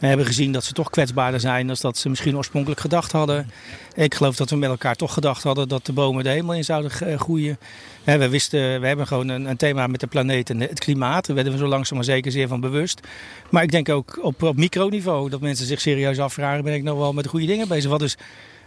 We 0.03 0.09
hebben 0.09 0.27
gezien 0.27 0.51
dat 0.51 0.63
ze 0.63 0.73
toch 0.73 0.89
kwetsbaarder 0.89 1.39
zijn 1.39 1.67
dan 1.67 1.75
dat 1.79 1.97
ze 1.97 2.09
misschien 2.09 2.35
oorspronkelijk 2.35 2.81
gedacht 2.81 3.11
hadden. 3.11 3.51
Ik 3.93 4.15
geloof 4.15 4.35
dat 4.35 4.49
we 4.49 4.55
met 4.55 4.69
elkaar 4.69 4.95
toch 4.95 5.13
gedacht 5.13 5.43
hadden 5.43 5.67
dat 5.67 5.85
de 5.85 5.93
bomen 5.93 6.23
de 6.23 6.29
hemel 6.29 6.53
in 6.53 6.63
zouden 6.63 6.91
eh, 6.91 7.19
groeien. 7.19 7.57
We, 8.03 8.29
wisten, 8.29 8.81
we 8.81 8.87
hebben 8.87 9.07
gewoon 9.07 9.27
een, 9.29 9.57
thema 9.57 9.87
met 9.87 9.99
de 9.99 10.07
planeet 10.07 10.49
en 10.49 10.59
het 10.59 10.79
klimaat. 10.79 11.25
Daar 11.25 11.35
werden 11.35 11.53
we 11.53 11.59
zo 11.59 11.67
langzaam 11.67 11.97
maar 11.97 12.05
zeker 12.05 12.31
zeer 12.31 12.47
van 12.47 12.59
bewust. 12.59 12.99
Maar 13.49 13.63
ik 13.63 13.71
denk 13.71 13.89
ook 13.89 14.19
op, 14.21 14.43
op 14.43 14.55
microniveau 14.55 15.29
dat 15.29 15.41
mensen 15.41 15.65
zich 15.65 15.81
serieus 15.81 16.19
afvragen: 16.19 16.63
ben 16.63 16.73
ik 16.73 16.83
nog 16.83 16.97
wel 16.97 17.13
met 17.13 17.23
de 17.23 17.29
goede 17.29 17.45
dingen 17.45 17.67
bezig? 17.67 17.89
Wat 17.89 17.99
dus 17.99 18.17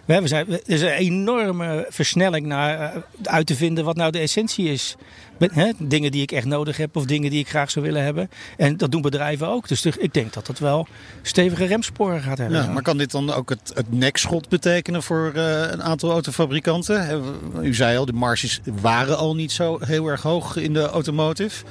we 0.07 0.29
zijn, 0.29 0.51
er 0.51 0.61
is 0.67 0.83
een 0.83 0.89
enorme 0.89 1.87
versnelling 1.89 2.47
naar 2.47 2.97
uh, 2.97 3.03
uit 3.23 3.47
te 3.47 3.55
vinden 3.55 3.85
wat 3.85 3.97
nou 3.97 4.11
de 4.11 4.19
essentie 4.19 4.69
is. 4.69 4.97
He, 5.39 5.71
dingen 5.79 6.11
die 6.11 6.23
ik 6.23 6.33
echt 6.33 6.47
nodig 6.47 6.77
heb 6.77 6.97
of 6.97 7.05
dingen 7.05 7.31
die 7.31 7.41
ik 7.41 7.49
graag 7.49 7.71
zou 7.71 7.85
willen 7.85 8.03
hebben. 8.03 8.31
En 8.57 8.77
dat 8.77 8.91
doen 8.91 9.03
bedrijven 9.03 9.49
ook. 9.49 9.69
Dus 9.69 9.87
ik 9.87 10.13
denk 10.13 10.33
dat 10.33 10.47
dat 10.47 10.59
wel 10.59 10.87
stevige 11.23 11.65
remsporen 11.65 12.21
gaat 12.21 12.39
hebben. 12.39 12.63
Ja, 12.63 12.71
maar 12.71 12.83
kan 12.83 12.99
dit 12.99 13.11
dan 13.11 13.33
ook 13.33 13.49
het, 13.49 13.73
het 13.75 13.93
nekschot 13.93 14.49
betekenen 14.49 15.03
voor 15.03 15.33
uh, 15.37 15.61
een 15.71 15.83
aantal 15.83 16.11
autofabrikanten? 16.11 17.25
U 17.63 17.75
zei 17.75 17.99
al, 17.99 18.07
de 18.07 18.13
marges 18.13 18.61
waren 18.81 19.17
al 19.17 19.35
niet 19.35 19.53
zo 19.53 19.79
heel 19.81 20.07
erg 20.07 20.23
hoog 20.23 20.57
in 20.57 20.73
de 20.73 20.87
automotive. 20.87 21.65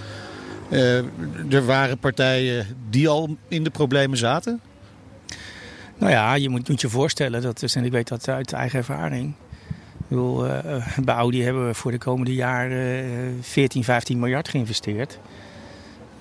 Uh, 0.70 0.98
er 1.54 1.66
waren 1.66 1.98
partijen 1.98 2.78
die 2.90 3.08
al 3.08 3.38
in 3.48 3.64
de 3.64 3.70
problemen 3.70 4.18
zaten. 4.18 4.62
Nou 5.98 6.12
ja, 6.12 6.34
je 6.34 6.50
moet, 6.50 6.82
je 6.82 6.90
voorstellen, 6.90 7.42
dat 7.42 7.74
en 7.76 7.86
ik 7.86 7.92
weet 7.92 8.08
dat 8.08 8.28
uit 8.28 8.54
eigen 8.54 8.80
ervaring. 8.80 9.34
Uh, 10.10 10.48
bij 11.04 11.16
Audi 11.16 11.44
hebben 11.44 11.68
we 11.68 11.74
voor 11.74 11.92
de 11.92 11.98
komende 11.98 12.34
jaren 12.34 13.06
uh, 13.06 13.12
14, 13.42 13.84
15 13.84 14.20
miljard 14.20 14.50
geïnvesteerd. 14.50 15.20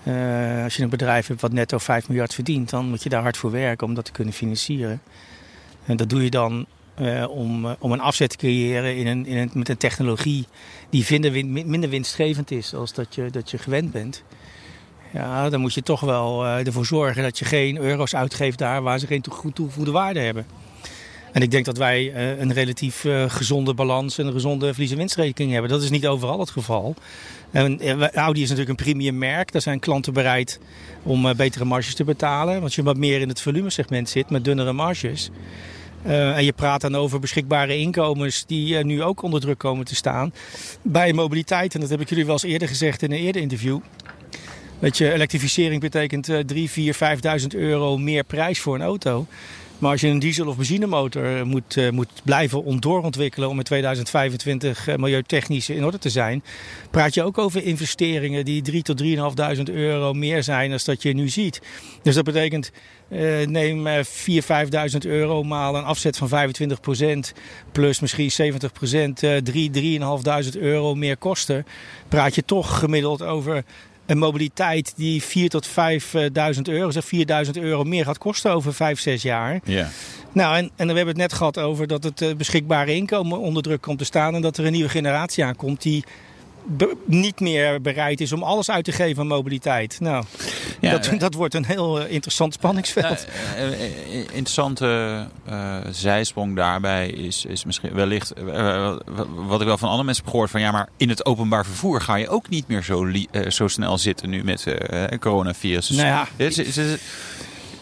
Uh, 0.04 0.62
als 0.64 0.76
je 0.76 0.82
een 0.82 0.88
bedrijf 0.88 1.26
hebt 1.26 1.40
wat 1.40 1.52
netto 1.52 1.78
5 1.78 2.08
miljard 2.08 2.34
verdient, 2.34 2.70
dan 2.70 2.88
moet 2.88 3.02
je 3.02 3.08
daar 3.08 3.22
hard 3.22 3.36
voor 3.36 3.50
werken 3.50 3.86
om 3.86 3.94
dat 3.94 4.04
te 4.04 4.12
kunnen 4.12 4.34
financieren. 4.34 5.02
En 5.86 5.96
dat 5.96 6.08
doe 6.08 6.22
je 6.22 6.30
dan 6.30 6.66
om, 7.28 7.66
om 7.78 7.92
een 7.92 8.00
afzet 8.00 8.30
te 8.30 8.36
creëren 8.36 8.96
in 8.96 9.06
een, 9.06 9.26
in 9.26 9.36
een, 9.36 9.50
met 9.52 9.68
een 9.68 9.76
technologie 9.76 10.46
die 10.90 11.20
minder 11.66 11.88
winstgevend 11.88 12.50
is 12.50 12.74
als 12.74 12.92
dat 12.92 13.14
je, 13.14 13.30
dat 13.30 13.50
je 13.50 13.58
gewend 13.58 13.92
bent. 13.92 14.22
Ja, 15.14 15.48
dan 15.50 15.60
moet 15.60 15.74
je 15.74 15.82
toch 15.82 16.00
wel 16.00 16.44
uh, 16.44 16.66
ervoor 16.66 16.86
zorgen 16.86 17.22
dat 17.22 17.38
je 17.38 17.44
geen 17.44 17.76
euro's 17.76 18.14
uitgeeft 18.14 18.58
daar 18.58 18.82
waar 18.82 18.98
ze 18.98 19.06
geen 19.06 19.22
toegevoegde 19.52 19.90
waarde 19.90 20.20
hebben. 20.20 20.46
En 21.32 21.42
ik 21.42 21.50
denk 21.50 21.64
dat 21.64 21.76
wij 21.76 22.02
uh, 22.02 22.40
een 22.40 22.52
relatief 22.52 23.04
uh, 23.04 23.24
gezonde 23.28 23.74
balans 23.74 24.18
en 24.18 24.26
een 24.26 24.32
gezonde 24.32 24.72
verlies- 24.72 24.90
en 24.90 24.96
winstrekening 24.96 25.52
hebben. 25.52 25.70
Dat 25.70 25.82
is 25.82 25.90
niet 25.90 26.06
overal 26.06 26.38
het 26.38 26.50
geval. 26.50 26.94
En 27.50 27.80
Audi 28.14 28.42
is 28.42 28.48
natuurlijk 28.48 28.78
een 28.78 28.84
premium 28.84 29.18
merk. 29.18 29.52
Daar 29.52 29.62
zijn 29.62 29.78
klanten 29.78 30.12
bereid 30.12 30.60
om 31.02 31.36
betere 31.36 31.64
marges 31.64 31.94
te 31.94 32.04
betalen. 32.04 32.60
Want 32.60 32.74
je 32.74 32.82
wat 32.82 32.96
meer 32.96 33.20
in 33.20 33.28
het 33.28 33.40
volumesegment 33.40 34.08
zit 34.08 34.30
met 34.30 34.44
dunnere 34.44 34.72
marges. 34.72 35.30
en 36.02 36.44
je 36.44 36.52
praat 36.52 36.80
dan 36.80 36.94
over 36.96 37.20
beschikbare 37.20 37.78
inkomens 37.78 38.44
die 38.46 38.84
nu 38.84 39.02
ook 39.02 39.22
onder 39.22 39.40
druk 39.40 39.58
komen 39.58 39.84
te 39.84 39.94
staan. 39.94 40.32
Bij 40.82 41.12
mobiliteit, 41.12 41.74
en 41.74 41.80
dat 41.80 41.90
heb 41.90 42.00
ik 42.00 42.08
jullie 42.08 42.24
wel 42.24 42.32
eens 42.32 42.42
eerder 42.42 42.68
gezegd 42.68 43.02
in 43.02 43.12
een 43.12 43.18
eerder 43.18 43.42
interview. 43.42 43.80
Weet 44.84 44.98
je, 44.98 45.12
elektrificering 45.12 45.80
betekent 45.80 46.28
3, 46.46 46.70
4, 46.70 46.96
5.000 47.40 47.46
euro 47.48 47.98
meer 47.98 48.24
prijs 48.24 48.60
voor 48.60 48.74
een 48.74 48.82
auto. 48.82 49.26
Maar 49.78 49.90
als 49.90 50.00
je 50.00 50.08
een 50.08 50.18
diesel- 50.18 50.46
of 50.46 50.56
benzinemotor 50.56 51.46
moet, 51.46 51.76
uh, 51.76 51.90
moet 51.90 52.08
blijven 52.24 52.80
doorontwikkelen 52.80 53.48
om 53.48 53.58
in 53.58 53.64
2025 53.64 54.88
uh, 54.88 54.96
milieutechnisch 54.96 55.68
in 55.68 55.84
orde 55.84 55.98
te 55.98 56.10
zijn, 56.10 56.44
praat 56.90 57.14
je 57.14 57.22
ook 57.22 57.38
over 57.38 57.62
investeringen 57.62 58.44
die 58.44 58.62
3 58.62 58.82
tot 58.82 59.02
3.500 59.02 59.74
euro 59.74 60.12
meer 60.12 60.42
zijn 60.42 60.70
dan 60.70 60.78
dat 60.84 61.02
je 61.02 61.14
nu 61.14 61.28
ziet. 61.28 61.60
Dus 62.02 62.14
dat 62.14 62.24
betekent, 62.24 62.70
uh, 63.08 63.46
neem 63.46 63.86
4.000, 63.86 64.44
5.000 64.92 64.98
euro 65.06 65.42
maal 65.42 65.76
een 65.76 65.84
afzet 65.84 66.16
van 66.16 66.28
25% 66.28 67.32
plus 67.72 68.00
misschien 68.00 68.30
70% 68.30 69.42
3, 69.42 70.00
3.500 70.54 70.58
euro 70.58 70.94
meer 70.94 71.16
kosten. 71.16 71.66
Praat 72.08 72.34
je 72.34 72.44
toch 72.44 72.78
gemiddeld 72.78 73.22
over 73.22 73.64
een 74.06 74.18
mobiliteit 74.18 74.92
die 74.96 75.22
4 75.22 75.48
tot 75.48 75.68
5.000 75.68 75.72
euro, 76.62 76.90
zeg 76.90 77.04
4.000 77.46 77.50
euro 77.52 77.84
meer 77.84 78.04
gaat 78.04 78.18
kosten 78.18 78.52
over 78.52 78.74
5, 78.74 79.00
6 79.00 79.22
jaar. 79.22 79.60
Ja. 79.64 79.88
Nou, 80.32 80.56
en, 80.56 80.70
en 80.76 80.86
we 80.86 80.94
hebben 80.94 81.06
het 81.06 81.16
net 81.16 81.32
gehad 81.32 81.58
over 81.58 81.86
dat 81.86 82.04
het 82.04 82.20
uh, 82.20 82.34
beschikbare 82.34 82.94
inkomen 82.94 83.38
onder 83.38 83.62
druk 83.62 83.80
komt 83.80 83.98
te 83.98 84.04
staan. 84.04 84.34
En 84.34 84.42
dat 84.42 84.56
er 84.56 84.66
een 84.66 84.72
nieuwe 84.72 84.88
generatie 84.88 85.44
aankomt 85.44 85.82
die 85.82 86.04
niet 87.04 87.40
meer 87.40 87.80
bereid 87.80 88.20
is 88.20 88.32
om 88.32 88.42
alles 88.42 88.70
uit 88.70 88.84
te 88.84 88.92
geven 88.92 89.22
aan 89.22 89.26
mobiliteit. 89.26 89.96
Nou, 90.00 90.24
ja, 90.80 90.90
dat, 90.90 91.06
uh, 91.06 91.18
dat 91.18 91.34
wordt 91.34 91.54
een 91.54 91.64
heel 91.64 92.00
uh, 92.00 92.10
interessant 92.10 92.54
spanningsveld. 92.54 93.26
interessante 94.32 95.28
zijsprong 95.90 96.56
daarbij 96.56 97.08
is, 97.08 97.44
is 97.44 97.64
misschien 97.64 97.92
wellicht 97.92 98.32
wat 99.34 99.60
ik 99.60 99.66
wel 99.66 99.78
van 99.78 99.88
andere 99.88 100.04
mensen 100.04 100.24
heb 100.24 100.32
gehoord 100.32 100.50
van 100.50 100.60
ja, 100.60 100.70
maar 100.70 100.88
in 100.96 101.08
het 101.08 101.26
openbaar 101.26 101.64
vervoer 101.64 102.00
ga 102.00 102.14
je 102.14 102.28
ook 102.28 102.48
niet 102.48 102.68
meer 102.68 102.82
zo, 102.82 103.12
zo 103.48 103.68
snel 103.68 103.98
zitten 103.98 104.30
nu 104.30 104.44
met 104.44 104.66
coronavirus. 105.20 105.86
Dus, 105.86 105.96
nou 105.96 106.08
ja, 106.08 106.28
is, 106.36 106.76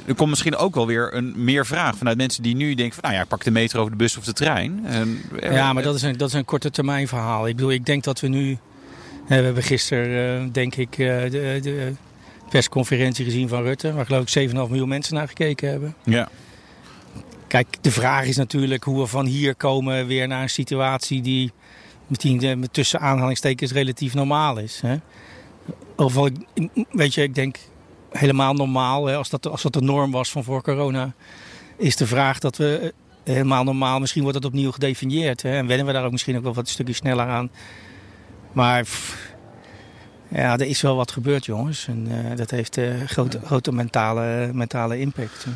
er 0.06 0.14
komt 0.14 0.30
misschien 0.30 0.56
ook 0.56 0.74
wel 0.74 0.86
weer 0.86 1.14
een 1.14 1.32
meer 1.36 1.66
vraag 1.66 1.96
vanuit 1.96 2.16
mensen 2.16 2.42
die 2.42 2.56
nu 2.56 2.74
denken 2.74 2.94
van 2.94 3.02
nou 3.02 3.14
ja, 3.14 3.22
ik 3.22 3.28
pak 3.28 3.44
de 3.44 3.50
metro 3.50 3.82
of 3.82 3.88
de 3.88 3.96
bus 3.96 4.16
of 4.16 4.24
de 4.24 4.32
trein. 4.32 4.86
En, 4.86 5.22
ja, 5.40 5.72
maar 5.72 5.82
dat 5.82 5.94
is, 5.94 6.02
een, 6.02 6.16
dat 6.16 6.28
is 6.28 6.34
een 6.34 6.44
korte 6.44 6.70
termijn 6.70 7.08
verhaal. 7.08 7.48
Ik 7.48 7.56
bedoel, 7.56 7.70
ik 7.70 7.86
denk 7.86 8.04
dat 8.04 8.20
we 8.20 8.28
nu 8.28 8.58
we 9.26 9.34
hebben 9.34 9.62
gisteren, 9.62 10.42
uh, 10.42 10.52
denk 10.52 10.74
ik, 10.74 10.98
uh, 10.98 11.22
de, 11.22 11.58
de, 11.62 11.92
persconferentie 12.50 13.24
gezien 13.24 13.48
van 13.48 13.62
Rutte. 13.62 13.92
Waar 13.92 14.06
geloof 14.06 14.34
ik 14.34 14.48
7,5 14.48 14.54
miljoen 14.54 14.88
mensen 14.88 15.14
naar 15.14 15.28
gekeken 15.28 15.68
hebben. 15.68 15.94
Ja. 16.04 16.28
Kijk, 17.46 17.66
de 17.80 17.90
vraag 17.90 18.26
is 18.26 18.36
natuurlijk 18.36 18.84
hoe 18.84 19.00
we 19.00 19.06
van 19.06 19.26
hier 19.26 19.54
komen 19.54 20.06
weer 20.06 20.28
naar 20.28 20.42
een 20.42 20.50
situatie 20.50 21.22
die 21.22 21.52
misschien 22.06 22.68
tussen 22.70 23.00
aanhalingstekens 23.00 23.72
relatief 23.72 24.14
normaal 24.14 24.58
is. 24.58 24.80
Hè? 24.80 24.96
Of 25.96 26.14
weet 26.90 27.14
je, 27.14 27.22
ik 27.22 27.34
denk 27.34 27.58
helemaal 28.10 28.54
normaal, 28.54 29.06
hè, 29.06 29.16
als, 29.16 29.30
dat, 29.30 29.46
als 29.46 29.62
dat 29.62 29.72
de 29.72 29.80
norm 29.80 30.10
was 30.10 30.30
van 30.30 30.44
voor 30.44 30.62
corona, 30.62 31.14
is 31.76 31.96
de 31.96 32.06
vraag 32.06 32.38
dat 32.38 32.56
we 32.56 32.94
helemaal 33.24 33.64
normaal, 33.64 34.00
misschien 34.00 34.22
wordt 34.22 34.40
dat 34.40 34.50
opnieuw 34.50 34.70
gedefinieerd. 34.70 35.42
Hè, 35.42 35.56
en 35.56 35.66
wennen 35.66 35.86
we 35.86 35.92
daar 35.92 36.04
ook 36.04 36.12
misschien 36.12 36.36
ook 36.36 36.42
wel 36.42 36.54
wat 36.54 36.64
een 36.64 36.72
stukje 36.72 36.92
sneller 36.92 37.26
aan. 37.26 37.50
Maar 38.52 38.86
ja, 40.28 40.58
er 40.58 40.66
is 40.66 40.80
wel 40.80 40.96
wat 40.96 41.12
gebeurd, 41.12 41.44
jongens. 41.44 41.86
En 41.88 42.08
uh, 42.10 42.36
dat 42.36 42.50
heeft 42.50 42.76
uh, 42.76 42.94
grote, 43.06 43.40
grote 43.44 43.72
mentale, 43.72 44.50
mentale 44.52 44.98
impact. 44.98 45.46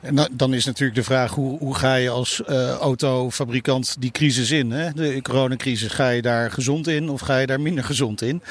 En 0.00 0.28
dan 0.32 0.54
is 0.54 0.64
natuurlijk 0.64 0.98
de 0.98 1.04
vraag, 1.04 1.30
hoe, 1.30 1.58
hoe 1.58 1.74
ga 1.74 1.94
je 1.94 2.10
als 2.10 2.42
uh, 2.48 2.70
autofabrikant 2.70 3.96
die 3.98 4.10
crisis 4.10 4.50
in? 4.50 4.70
Hè? 4.70 4.92
De 4.92 5.22
coronacrisis, 5.22 5.92
ga 5.92 6.08
je 6.08 6.22
daar 6.22 6.50
gezond 6.50 6.88
in 6.88 7.08
of 7.08 7.20
ga 7.20 7.38
je 7.38 7.46
daar 7.46 7.60
minder 7.60 7.84
gezond 7.84 8.22
in? 8.22 8.42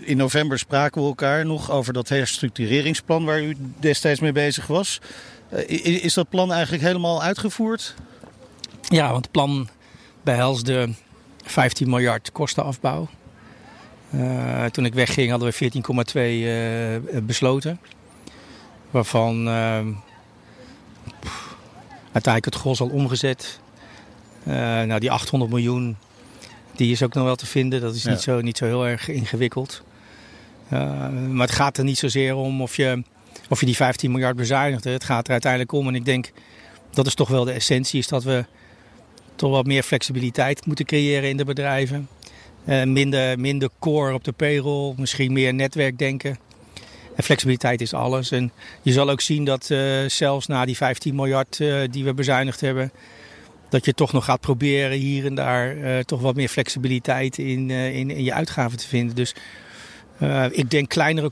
in 0.00 0.16
november 0.16 0.58
spraken 0.58 1.02
we 1.02 1.08
elkaar 1.08 1.46
nog 1.46 1.70
over 1.70 1.92
dat 1.92 2.08
herstructureringsplan 2.08 3.24
waar 3.24 3.42
u 3.42 3.56
destijds 3.78 4.20
mee 4.20 4.32
bezig 4.32 4.66
was. 4.66 5.00
is 5.66 6.14
dat 6.14 6.28
plan 6.28 6.52
eigenlijk 6.52 6.82
helemaal 6.82 7.22
uitgevoerd? 7.22 7.94
Ja, 8.80 9.10
want 9.10 9.24
het 9.24 9.32
plan 9.32 9.68
behelsde 10.22 10.88
15 11.50 11.88
miljard 11.90 12.32
kostenafbouw. 12.32 13.08
Uh, 14.14 14.64
toen 14.64 14.84
ik 14.84 14.94
wegging 14.94 15.30
hadden 15.30 15.52
we 15.58 15.70
14,2 17.02 17.14
uh, 17.14 17.20
besloten. 17.22 17.80
Waarvan 18.90 19.46
uh, 19.48 19.52
uiteindelijk 22.12 22.44
het 22.44 22.54
gros 22.54 22.80
al 22.80 22.88
omgezet. 22.88 23.60
Uh, 24.48 24.54
nou, 24.54 25.00
die 25.00 25.10
800 25.10 25.50
miljoen, 25.50 25.96
die 26.76 26.92
is 26.92 27.02
ook 27.02 27.14
nog 27.14 27.24
wel 27.24 27.36
te 27.36 27.46
vinden. 27.46 27.80
Dat 27.80 27.94
is 27.94 28.02
Ja. 28.02 28.10
niet, 28.10 28.20
zo, 28.20 28.40
niet 28.40 28.56
zo 28.56 28.64
heel 28.64 28.86
erg 28.86 29.08
ingewikkeld. 29.08 29.82
Maar 30.68 31.46
het 31.46 31.52
gaat 31.52 31.78
er 31.78 31.84
niet 31.84 31.98
zozeer 31.98 32.34
om 32.34 32.62
of 32.62 32.76
je, 32.76 33.02
of 33.48 33.60
je 33.60 33.66
die 33.66 33.76
15 33.76 34.10
miljard 34.10 34.36
bezuinigt. 34.36 34.84
Het 34.84 35.04
gaat 35.04 35.26
er 35.26 35.32
uiteindelijk 35.32 35.72
om. 35.72 35.88
En 35.88 35.94
ik 35.94 36.04
denk, 36.04 36.30
dat 36.90 37.06
is 37.06 37.14
toch 37.14 37.28
wel 37.28 37.44
de 37.44 37.52
essentie, 37.52 37.98
is 37.98 38.08
dat 38.08 38.24
we 38.24 38.44
toch 39.38 39.50
wat 39.50 39.66
meer 39.66 39.82
flexibiliteit 39.82 40.66
moeten 40.66 40.84
creëren 40.84 41.28
in 41.28 41.36
de 41.36 41.44
bedrijven. 41.44 42.08
Eh, 42.64 42.82
minder, 42.84 43.38
minder 43.38 43.68
core 43.78 44.14
op 44.14 44.24
de 44.24 44.32
payroll, 44.32 44.94
misschien 44.96 45.32
meer 45.32 45.54
netwerkdenken. 45.54 46.38
En 47.14 47.24
flexibiliteit 47.24 47.80
is 47.80 47.94
alles. 47.94 48.30
En 48.30 48.52
je 48.82 48.92
zal 48.92 49.10
ook 49.10 49.20
zien 49.20 49.44
dat 49.44 49.70
eh, 49.70 49.80
zelfs 50.06 50.46
na 50.46 50.64
die 50.64 50.76
15 50.76 51.14
miljard 51.14 51.60
eh, 51.60 51.80
die 51.90 52.04
we 52.04 52.14
bezuinigd 52.14 52.60
hebben, 52.60 52.92
dat 53.70 53.84
je 53.84 53.94
toch 53.94 54.12
nog 54.12 54.24
gaat 54.24 54.40
proberen 54.40 54.98
hier 54.98 55.26
en 55.26 55.34
daar 55.34 56.04
toch 56.04 56.20
wat 56.20 56.34
meer 56.34 56.48
flexibiliteit 56.48 57.38
in, 57.38 57.70
in, 57.70 58.10
in 58.10 58.24
je 58.24 58.32
uitgaven 58.32 58.78
te 58.78 58.88
vinden. 58.88 59.16
Dus 59.16 59.34
ik 60.50 60.70
denk 60.70 60.88
kleinere, 60.88 61.30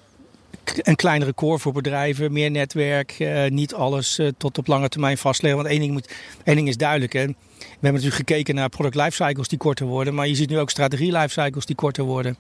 een 0.74 0.96
kleinere 0.96 1.34
core 1.34 1.58
voor 1.58 1.72
bedrijven, 1.72 2.32
meer 2.32 2.50
netwerk, 2.50 3.26
niet 3.48 3.74
alles 3.74 4.20
tot 4.36 4.58
op 4.58 4.66
lange 4.66 4.88
termijn 4.88 5.18
vastleggen. 5.18 5.60
Want 5.60 5.72
één 5.72 5.80
ding, 5.80 5.92
moet, 5.92 6.14
één 6.44 6.56
ding 6.56 6.68
is 6.68 6.76
duidelijk. 6.76 7.12
Hè. 7.12 7.26
We 7.86 7.92
hebben 7.92 8.02
natuurlijk 8.02 8.30
gekeken 8.30 8.54
naar 8.54 8.68
product 8.68 8.94
lifecycles 8.94 9.48
die 9.48 9.58
korter 9.58 9.86
worden, 9.86 10.14
maar 10.14 10.28
je 10.28 10.34
ziet 10.34 10.50
nu 10.50 10.58
ook 10.58 10.70
strategie 10.70 11.12
lifecycles 11.12 11.66
die 11.66 11.76
korter 11.76 12.04
worden. 12.04 12.36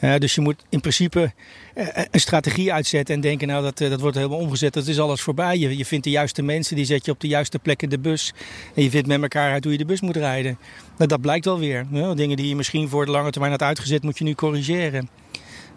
Uh, 0.00 0.16
dus 0.16 0.34
je 0.34 0.40
moet 0.40 0.64
in 0.68 0.80
principe 0.80 1.32
uh, 1.74 1.86
een 2.10 2.20
strategie 2.20 2.72
uitzetten 2.72 3.14
en 3.14 3.20
denken, 3.20 3.48
nou 3.48 3.62
dat, 3.62 3.80
uh, 3.80 3.90
dat 3.90 4.00
wordt 4.00 4.16
helemaal 4.16 4.38
omgezet, 4.38 4.72
dat 4.72 4.86
is 4.86 4.98
alles 4.98 5.20
voorbij. 5.20 5.58
Je, 5.58 5.76
je 5.76 5.84
vindt 5.84 6.04
de 6.04 6.10
juiste 6.10 6.42
mensen, 6.42 6.76
die 6.76 6.84
zet 6.84 7.04
je 7.04 7.10
op 7.10 7.20
de 7.20 7.28
juiste 7.28 7.58
plek 7.58 7.82
in 7.82 7.88
de 7.88 7.98
bus. 7.98 8.32
En 8.74 8.82
je 8.82 8.90
vindt 8.90 9.08
met 9.08 9.22
elkaar 9.22 9.52
uit 9.52 9.64
hoe 9.64 9.72
je 9.72 9.78
de 9.78 9.84
bus 9.84 10.00
moet 10.00 10.16
rijden. 10.16 10.58
Nou, 10.96 11.08
dat 11.08 11.20
blijkt 11.20 11.44
wel 11.44 11.58
weer. 11.58 11.86
Dingen 11.90 12.36
die 12.36 12.48
je 12.48 12.56
misschien 12.56 12.88
voor 12.88 13.04
de 13.04 13.10
lange 13.10 13.30
termijn 13.30 13.52
had 13.52 13.62
uitgezet, 13.62 14.02
moet 14.02 14.18
je 14.18 14.24
nu 14.24 14.34
corrigeren. 14.34 15.08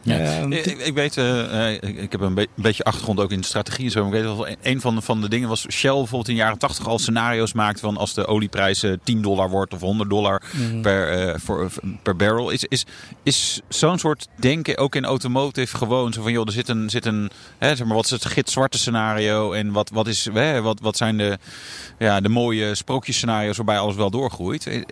Ja. 0.04 0.46
Uh, 0.46 0.58
ik, 0.58 0.66
ik, 0.66 0.94
weet, 0.94 1.18
uh, 1.18 1.74
ik, 1.74 1.84
ik, 1.84 2.12
heb 2.12 2.22
een, 2.22 2.34
be 2.34 2.42
een, 2.42 2.64
beetje 2.64 2.84
achtergrond 2.84 3.20
ook 3.20 3.32
in 3.32 3.40
de 3.40 3.46
strategie 3.46 3.86
en 3.86 3.92
zo. 3.92 4.06
Ik 4.06 4.12
weet 4.12 4.24
wel, 4.24 4.48
een 4.62 4.82
van 4.82 4.96
de, 4.96 5.02
van 5.02 5.22
de 5.22 5.30
dingen 5.30 5.50
was 5.50 5.66
Shell 5.70 5.92
bijvoorbeeld 5.92 6.28
in 6.28 6.36
de 6.36 6.42
jaren 6.42 6.58
80 6.58 6.88
al 6.88 7.00
scenario's 7.00 7.54
maakt 7.54 7.80
van 7.80 7.98
als 7.98 8.14
de 8.14 8.28
olieprijs 8.28 8.86
10 9.04 9.22
dollar 9.22 9.50
wordt 9.50 9.74
of 9.74 9.80
100 9.80 10.10
dollar 10.10 10.42
mm. 10.52 10.82
per, 10.82 11.28
uh, 11.28 11.34
voor, 11.38 11.72
per 12.04 12.16
barrel. 12.16 12.50
Is, 12.50 12.64
is, 12.68 12.86
is 13.24 13.62
zo'n 13.70 14.00
soort 14.00 14.28
denken 14.36 14.78
ook 14.78 14.96
in 14.96 15.06
automotive 15.06 15.78
gewoon 15.78 16.14
zo 16.14 16.22
van 16.22 16.32
joh, 16.32 16.46
er 16.46 16.54
zit 16.54 16.70
een, 16.70 16.90
zit 16.90 17.06
een 17.06 17.30
hè, 17.58 17.76
zeg 17.76 17.88
maar, 17.88 17.96
wat 17.96 18.06
is 18.06 18.12
het 18.12 18.26
gitzwarte 18.26 18.78
scenario 18.78 19.54
en 19.54 19.72
wat, 19.72 19.90
wat, 19.90 20.08
is, 20.08 20.30
hè, 20.34 20.62
wat, 20.62 20.80
wat 20.80 20.98
zijn 20.98 21.18
de, 21.18 21.38
ja, 22.00 22.22
de 22.22 22.30
mooie 22.30 22.76
sprookjesscenario's 22.76 23.58
waarbij 23.58 23.80
alles 23.80 23.96
wel 23.96 24.10
doorgroeit. 24.10 24.84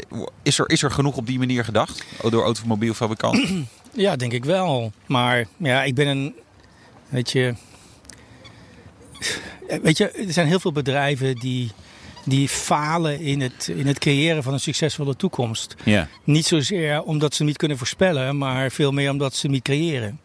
Is 0.43 0.59
er, 0.59 0.69
is 0.69 0.83
er 0.83 0.91
genoeg 0.91 1.17
op 1.17 1.27
die 1.27 1.39
manier 1.39 1.63
gedacht 1.63 2.03
door 2.29 2.43
automobielfabrikanten? 2.43 3.67
Ja, 3.91 4.15
denk 4.15 4.31
ik 4.31 4.45
wel. 4.45 4.91
Maar 5.05 5.47
ja, 5.57 5.83
ik 5.83 5.95
ben 5.95 6.07
een. 6.07 6.35
Weet 7.09 7.31
je. 7.31 7.53
Weet 9.81 9.97
je, 9.97 10.09
er 10.09 10.33
zijn 10.33 10.47
heel 10.47 10.59
veel 10.59 10.71
bedrijven 10.71 11.35
die, 11.35 11.71
die 12.25 12.49
falen 12.49 13.19
in 13.19 13.41
het, 13.41 13.67
in 13.75 13.87
het 13.87 13.99
creëren 13.99 14.43
van 14.43 14.53
een 14.53 14.59
succesvolle 14.59 15.15
toekomst. 15.15 15.75
Ja. 15.83 16.07
Niet 16.23 16.45
zozeer 16.45 17.01
omdat 17.01 17.33
ze 17.35 17.43
niet 17.43 17.57
kunnen 17.57 17.77
voorspellen, 17.77 18.37
maar 18.37 18.71
veel 18.71 18.91
meer 18.91 19.11
omdat 19.11 19.35
ze 19.35 19.47
niet 19.47 19.63
creëren. 19.63 20.19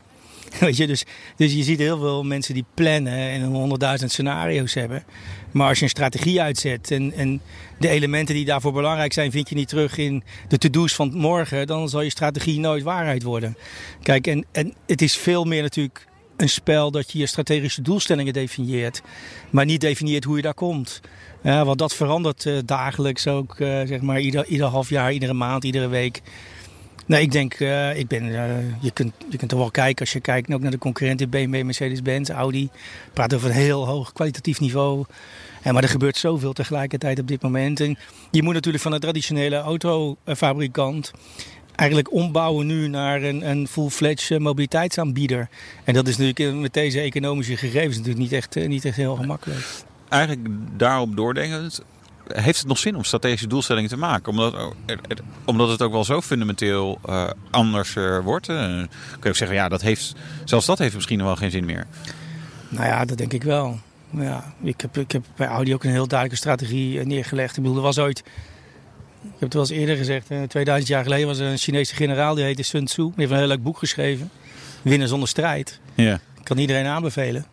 Weet 0.61 0.77
je, 0.77 0.87
dus, 0.87 1.05
dus 1.37 1.53
je 1.53 1.63
ziet 1.63 1.79
heel 1.79 1.99
veel 1.99 2.25
mensen 2.25 2.55
die 2.55 2.65
plannen 2.75 3.13
en 3.13 3.43
honderdduizend 3.43 4.13
scenario's 4.13 4.75
hebben. 4.75 5.05
Maar 5.51 5.69
als 5.69 5.79
je 5.79 5.85
een 5.85 5.91
strategie 5.91 6.41
uitzet 6.41 6.91
en, 6.91 7.13
en 7.13 7.41
de 7.79 7.89
elementen 7.89 8.35
die 8.35 8.45
daarvoor 8.45 8.73
belangrijk 8.73 9.13
zijn, 9.13 9.31
vind 9.31 9.49
je 9.49 9.55
niet 9.55 9.69
terug 9.69 9.99
in 9.99 10.23
de 10.49 10.59
to-do's 10.59 10.95
van 10.95 11.17
morgen, 11.17 11.67
dan 11.67 11.89
zal 11.89 12.01
je 12.01 12.11
strategie 12.11 12.61
nooit 12.61 12.83
waarheid 12.83 13.23
worden. 13.23 13.57
Kijk, 14.03 14.27
en, 14.27 14.45
en 14.53 14.75
het 14.87 15.03
is 15.03 15.17
veel 15.17 15.45
meer 15.45 15.63
natuurlijk 15.63 16.07
een 16.37 16.49
spel 16.49 16.91
dat 16.91 17.13
je 17.13 17.19
je 17.19 17.27
strategische 17.27 17.83
doelstellingen 17.83 18.33
definieert, 18.33 19.03
maar 19.51 19.65
niet 19.65 19.81
definieert 19.81 20.25
hoe 20.25 20.37
je 20.37 20.43
daar 20.43 20.55
komt. 20.55 21.01
Ja, 21.43 21.65
want 21.65 21.79
dat 21.79 21.95
verandert 21.95 22.45
uh, 22.45 22.59
dagelijks 22.65 23.27
ook, 23.27 23.59
uh, 23.59 23.69
zeg 23.85 24.01
maar, 24.01 24.21
ieder, 24.21 24.47
ieder 24.47 24.67
half 24.67 24.89
jaar, 24.89 25.13
iedere 25.13 25.33
maand, 25.33 25.65
iedere 25.65 25.89
week. 25.89 26.23
Nee, 27.07 27.23
ik 27.23 27.33
denk, 27.33 27.61
uh, 27.61 27.99
ik 27.99 28.09
ben, 28.09 28.25
uh, 28.25 28.45
je, 28.81 28.91
kunt, 28.91 29.13
je 29.31 29.37
kunt 29.37 29.53
er 29.53 29.59
wel 29.59 29.71
kijken 29.71 30.01
als 30.01 30.13
je 30.13 30.21
kijkt 30.21 30.53
ook 30.55 30.61
naar 30.61 30.71
de 30.71 30.79
concurrenten 30.79 31.31
BMW, 31.31 31.63
Mercedes-Benz, 31.63 32.31
Audi. 32.31 32.69
Praat 33.13 33.35
over 33.35 33.49
een 33.49 33.55
heel 33.55 33.87
hoog 33.87 34.13
kwalitatief 34.13 34.61
niveau. 34.61 35.05
Ja, 35.65 35.73
maar 35.73 35.83
er 35.83 35.89
gebeurt 35.89 36.17
zoveel 36.17 36.53
tegelijkertijd 36.53 37.19
op 37.19 37.29
dit 37.29 37.43
moment. 37.43 37.81
En 37.81 37.99
je 38.31 38.43
moet 38.43 38.55
natuurlijk 38.55 38.83
van 38.83 38.93
een 38.93 39.01
traditionele 39.01 39.57
autofabrikant 39.57 41.13
eigenlijk 41.75 42.13
ombouwen 42.13 42.67
nu 42.67 42.89
naar 42.89 43.23
een, 43.23 43.49
een 43.49 43.69
full-fledged 43.69 44.39
mobiliteitsaanbieder. 44.39 45.49
En 45.85 45.95
dat 45.95 46.09
is 46.09 46.17
natuurlijk 46.17 46.61
met 46.61 46.73
deze 46.73 47.01
economische 47.01 47.57
gegevens 47.57 47.97
natuurlijk 47.97 48.23
niet 48.23 48.33
echt, 48.33 48.55
niet 48.69 48.85
echt 48.85 48.97
heel 48.97 49.17
gemakkelijk. 49.17 49.67
Eigenlijk 50.09 50.49
daarop 50.77 51.17
doordenkend, 51.17 51.83
heeft 52.27 52.59
het 52.59 52.67
nog 52.67 52.79
zin 52.79 52.97
om 52.97 53.05
strategische 53.05 53.47
doelstellingen 53.47 53.91
te 53.91 53.97
maken? 53.97 54.31
Omdat, 54.31 54.75
omdat 55.45 55.69
het 55.69 55.83
ook 55.83 55.93
wel 55.93 56.05
zo 56.05 56.21
fundamenteel 56.21 56.99
uh, 57.09 57.31
anders 57.51 57.95
uh, 57.95 58.19
wordt. 58.19 58.49
Uh, 58.49 58.57
kun 58.57 58.89
je 59.21 59.29
ook 59.29 59.37
zeggen, 59.37 59.57
ja, 59.57 59.69
dat 59.69 59.83
heeft, 59.83 60.15
zelfs 60.45 60.67
dat 60.67 60.79
heeft 60.79 60.95
misschien 60.95 61.19
nog 61.19 61.27
wel 61.27 61.37
geen 61.37 61.51
zin 61.51 61.65
meer. 61.65 61.87
Nou 62.69 62.87
ja, 62.87 63.05
dat 63.05 63.19
denk 63.19 63.33
ik 63.33 63.43
wel. 63.43 63.79
Ja, 64.11 64.55
ik, 64.63 64.81
heb, 64.81 64.99
ik 64.99 65.13
heb 65.13 65.25
bij 65.37 65.47
Audi 65.47 65.75
ook 65.75 65.85
een 65.85 65.91
heel 65.91 66.07
duidelijke 66.07 66.43
strategie 66.43 67.05
neergelegd. 67.05 67.57
Ik 67.57 67.63
bedoel, 67.63 67.77
er 67.77 67.83
was 67.83 67.99
ooit, 67.99 68.19
ik 68.19 69.31
heb 69.31 69.41
het 69.41 69.53
wel 69.53 69.63
eens 69.63 69.71
eerder 69.71 69.97
gezegd, 69.97 70.27
2000 70.49 70.89
jaar 70.89 71.03
geleden 71.03 71.27
was 71.27 71.39
er 71.39 71.47
een 71.47 71.59
Chinese 71.59 71.95
generaal 71.95 72.35
die 72.35 72.45
heette 72.45 72.63
Sun 72.63 72.85
Tzu. 72.85 73.03
Die 73.03 73.13
heeft 73.17 73.31
een 73.31 73.39
heel 73.39 73.47
leuk 73.47 73.63
boek 73.63 73.79
geschreven, 73.79 74.31
Winnen 74.83 75.09
zonder 75.09 75.29
strijd. 75.29 75.81
Ja. 75.95 76.21
Kan 76.43 76.59
iedereen 76.59 76.87
aanbevelen. 76.87 77.47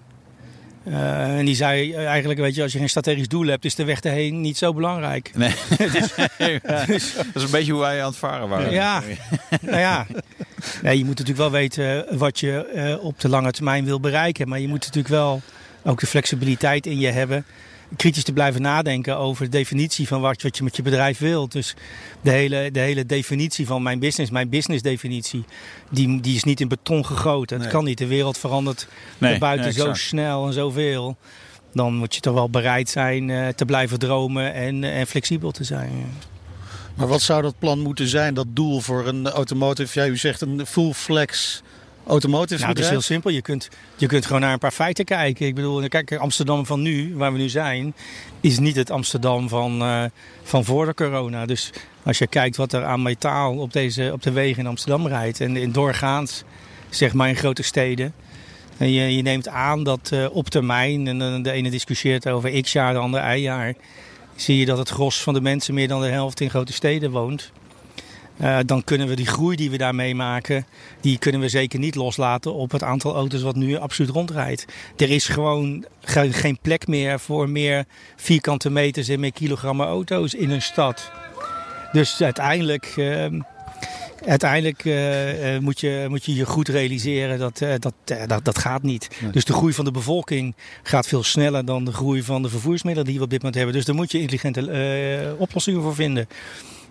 Uh, 0.87 1.37
en 1.37 1.45
die 1.45 1.55
zei 1.55 1.93
eigenlijk, 1.93 2.39
weet 2.39 2.55
je, 2.55 2.61
als 2.61 2.71
je 2.71 2.77
geen 2.79 2.89
strategisch 2.89 3.27
doel 3.27 3.45
hebt, 3.45 3.65
is 3.65 3.75
de 3.75 3.83
weg 3.83 3.99
erheen 3.99 4.41
niet 4.41 4.57
zo 4.57 4.73
belangrijk. 4.73 5.31
Nee. 5.35 5.53
dus, 5.77 6.13
ja. 6.63 6.85
dus, 6.85 7.13
dat 7.15 7.25
is 7.33 7.43
een 7.43 7.51
beetje 7.51 7.71
hoe 7.71 7.81
wij 7.81 8.01
aan 8.01 8.09
het 8.09 8.17
varen 8.17 8.49
waren. 8.49 8.71
Ja, 8.71 9.03
nou 9.61 9.77
ja. 9.77 10.05
Nee, 10.81 10.97
je 10.97 11.05
moet 11.05 11.17
natuurlijk 11.19 11.37
wel 11.37 11.51
weten 11.51 12.05
wat 12.17 12.39
je 12.39 12.71
uh, 12.75 13.03
op 13.03 13.19
de 13.19 13.29
lange 13.29 13.51
termijn 13.51 13.85
wil 13.85 13.99
bereiken. 13.99 14.47
Maar 14.47 14.59
je 14.59 14.67
moet 14.67 14.85
natuurlijk 14.85 15.07
wel 15.07 15.41
ook 15.83 15.99
de 15.99 16.07
flexibiliteit 16.07 16.85
in 16.85 16.99
je 16.99 17.07
hebben. 17.07 17.45
Kritisch 17.95 18.23
te 18.23 18.33
blijven 18.33 18.61
nadenken 18.61 19.17
over 19.17 19.45
de 19.45 19.51
definitie 19.51 20.07
van 20.07 20.21
wat, 20.21 20.41
wat 20.41 20.57
je 20.57 20.63
met 20.63 20.75
je 20.75 20.81
bedrijf 20.81 21.17
wilt. 21.19 21.51
Dus 21.51 21.75
de 22.21 22.29
hele, 22.31 22.69
de 22.71 22.79
hele 22.79 23.05
definitie 23.05 23.65
van 23.67 23.83
mijn 23.83 23.99
business, 23.99 24.31
mijn 24.31 24.49
business 24.49 24.81
definitie, 24.83 25.43
die, 25.89 26.19
die 26.21 26.35
is 26.35 26.43
niet 26.43 26.59
in 26.61 26.67
beton 26.67 27.05
gegoten. 27.05 27.55
Het 27.55 27.65
Nee. 27.65 27.75
kan 27.75 27.83
niet. 27.85 27.97
De 27.97 28.07
wereld 28.07 28.37
verandert 28.37 28.87
Nee, 29.17 29.37
buiten 29.37 29.65
nee, 29.65 29.73
zo 29.73 29.93
snel 29.93 30.47
en 30.47 30.53
zoveel. 30.53 31.17
Dan 31.73 31.95
moet 31.95 32.15
je 32.15 32.21
toch 32.21 32.33
wel 32.33 32.49
bereid 32.49 32.89
zijn 32.89 33.29
eh, 33.29 33.47
te 33.47 33.65
blijven 33.65 33.99
dromen 33.99 34.53
en, 34.53 34.83
en 34.83 35.07
flexibel 35.07 35.51
te 35.51 35.63
zijn. 35.63 36.13
Maar 36.95 37.07
wat 37.07 37.21
zou 37.21 37.41
dat 37.41 37.59
plan 37.59 37.79
moeten 37.79 38.07
zijn, 38.07 38.33
dat 38.33 38.47
doel 38.49 38.79
voor 38.79 39.07
een 39.07 39.29
automotive? 39.29 39.99
Ja, 39.99 40.07
u 40.07 40.17
zegt 40.17 40.41
een 40.41 40.65
full 40.65 40.93
flex 40.93 41.61
automotive 42.07 42.61
Nou, 42.61 42.79
is 42.79 42.89
heel 42.89 43.01
simpel. 43.01 43.31
Je 43.31 43.41
kunt, 43.41 43.69
je 43.95 44.07
kunt 44.07 44.25
gewoon 44.25 44.41
naar 44.41 44.53
een 44.53 44.59
paar 44.59 44.71
feiten 44.71 45.05
kijken. 45.05 45.45
Ik 45.45 45.55
bedoel, 45.55 45.87
kijk, 45.87 46.15
Amsterdam 46.15 46.65
van 46.65 46.81
nu, 46.81 47.15
waar 47.15 47.31
we 47.31 47.37
nu 47.37 47.49
zijn, 47.49 47.93
is 48.41 48.59
niet 48.59 48.75
het 48.75 48.91
Amsterdam 48.91 49.49
van, 49.49 49.81
eh, 49.81 50.03
van 50.43 50.65
voor 50.65 50.85
de 50.85 50.93
corona. 50.93 51.45
Dus 51.45 51.71
als 52.03 52.17
je 52.17 52.27
kijkt 52.27 52.55
wat 52.55 52.73
er 52.73 52.85
aan 52.85 53.01
metaal 53.01 53.57
op, 53.57 53.73
deze, 53.73 54.09
op 54.13 54.21
de 54.23 54.31
wegen 54.31 54.63
in 54.63 54.69
Amsterdam 54.69 55.07
rijdt 55.07 55.41
en 55.41 55.57
in 55.57 55.71
doorgaans, 55.71 56.43
zeg 56.89 57.13
maar 57.13 57.29
in 57.29 57.35
grote 57.35 57.63
steden. 57.63 58.13
En 58.77 58.91
je, 58.91 59.15
je 59.15 59.21
neemt 59.21 59.47
aan 59.47 59.83
dat 59.83 60.09
eh, 60.11 60.25
op 60.31 60.49
termijn, 60.49 61.07
en 61.07 61.19
dan 61.19 61.41
de 61.41 61.51
ene 61.51 61.69
discussieert 61.69 62.27
over 62.27 62.61
x 62.61 62.71
jaar, 62.71 62.93
de 62.93 62.99
andere 62.99 63.37
y 63.37 63.41
jaar, 63.41 63.73
zie 64.35 64.57
je 64.57 64.65
dat 64.65 64.77
het 64.77 64.89
gros 64.89 65.21
van 65.23 65.33
de 65.33 65.41
mensen 65.41 65.73
meer 65.73 65.87
dan 65.87 66.01
de 66.01 66.07
helft 66.07 66.39
in 66.39 66.49
grote 66.49 66.73
steden 66.73 67.11
woont. 67.11 67.51
Uh, 68.41 68.57
dan 68.65 68.83
kunnen 68.83 69.07
we 69.07 69.15
die 69.15 69.25
groei 69.25 69.55
die 69.55 69.69
we 69.69 69.77
daar 69.77 69.95
meemaken, 69.95 70.65
die 71.01 71.17
kunnen 71.17 71.41
we 71.41 71.49
zeker 71.49 71.79
niet 71.79 71.95
loslaten 71.95 72.53
op 72.53 72.71
het 72.71 72.83
aantal 72.83 73.15
auto's 73.15 73.41
wat 73.41 73.55
nu 73.55 73.77
absoluut 73.77 74.11
rondrijdt. 74.11 74.65
Er 74.97 75.09
is 75.09 75.27
gewoon 75.27 75.85
ge 76.01 76.33
geen 76.33 76.57
plek 76.61 76.87
meer 76.87 77.19
voor 77.19 77.49
meer 77.49 77.85
vierkante 78.15 78.69
meters 78.69 79.07
en 79.07 79.19
meer 79.19 79.31
kilogrammen 79.31 79.87
auto's 79.87 80.33
in 80.33 80.49
een 80.49 80.61
stad. 80.61 81.11
Dus 81.91 82.21
uiteindelijk, 82.21 82.95
uh, 82.95 83.25
uiteindelijk 84.25 84.85
uh, 84.85 85.57
moet, 85.57 85.79
je, 85.79 86.05
moet 86.09 86.25
je 86.25 86.35
je 86.35 86.45
goed 86.45 86.67
realiseren 86.67 87.39
dat 87.39 87.57
dat, 87.79 87.93
dat, 88.27 88.45
dat 88.45 88.57
gaat 88.57 88.83
niet. 88.83 89.07
Nee. 89.21 89.31
Dus 89.31 89.45
de 89.45 89.53
groei 89.53 89.73
van 89.73 89.85
de 89.85 89.91
bevolking 89.91 90.55
gaat 90.83 91.07
veel 91.07 91.23
sneller 91.23 91.65
dan 91.65 91.85
de 91.85 91.93
groei 91.93 92.23
van 92.23 92.41
de 92.41 92.49
vervoersmiddelen 92.49 93.07
die 93.09 93.17
we 93.17 93.23
op 93.23 93.29
dit 93.29 93.39
moment 93.39 93.55
hebben. 93.55 93.75
Dus 93.75 93.85
daar 93.85 93.95
moet 93.95 94.11
je 94.11 94.19
intelligente 94.19 95.35
oplossingen 95.37 95.81
voor 95.81 95.95
vinden. 95.95 96.27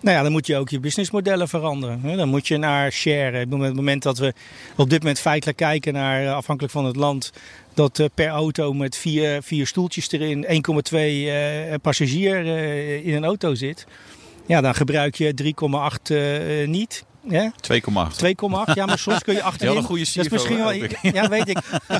Nou 0.01 0.15
ja, 0.15 0.23
dan 0.23 0.31
moet 0.31 0.47
je 0.47 0.57
ook 0.57 0.69
je 0.69 0.79
businessmodellen 0.79 1.47
veranderen. 1.47 2.17
Dan 2.17 2.29
moet 2.29 2.47
je 2.47 2.57
naar 2.57 2.91
share. 2.91 3.45
Op 3.45 3.59
het 3.59 3.75
moment 3.75 4.03
dat 4.03 4.17
we 4.17 4.33
op 4.75 4.89
dit 4.89 4.99
moment 4.99 5.19
feitelijk 5.19 5.57
kijken 5.57 5.93
naar, 5.93 6.25
eh, 6.25 6.35
afhankelijk 6.35 6.73
van 6.73 6.85
het 6.85 6.95
land, 6.95 7.31
dat 7.73 7.99
eh, 7.99 8.05
per 8.13 8.27
auto 8.27 8.73
met 8.73 8.97
vier, 8.97 9.43
vier 9.43 9.67
stoeltjes 9.67 10.11
erin 10.11 10.45
1,2 10.45 11.25
uh, 11.25 11.73
passagier 11.81 12.45
in 13.05 13.15
een 13.15 13.25
auto 13.25 13.55
zit. 13.55 13.85
Ja, 14.45 14.61
dan 14.61 14.75
gebruik 14.75 15.15
je 15.15 15.53
3,8 16.03 16.11
uh, 16.11 16.67
niet. 16.67 17.05
Ja? 17.29 17.51
2,8. 17.51 18.25
2,8, 18.25 18.73
ja, 18.73 18.85
maar 18.85 18.99
soms 18.99 19.23
kun 19.23 19.33
je 19.33 19.43
achterin... 19.51 19.73
Ja, 19.73 19.79
een 19.79 19.85
goede 19.85 20.05
dat 20.13 20.25
is 20.25 20.31
misschien 20.31 20.57
wel, 20.57 20.73
Ja, 21.01 21.29
weet 21.29 21.47
ik. 21.47 21.59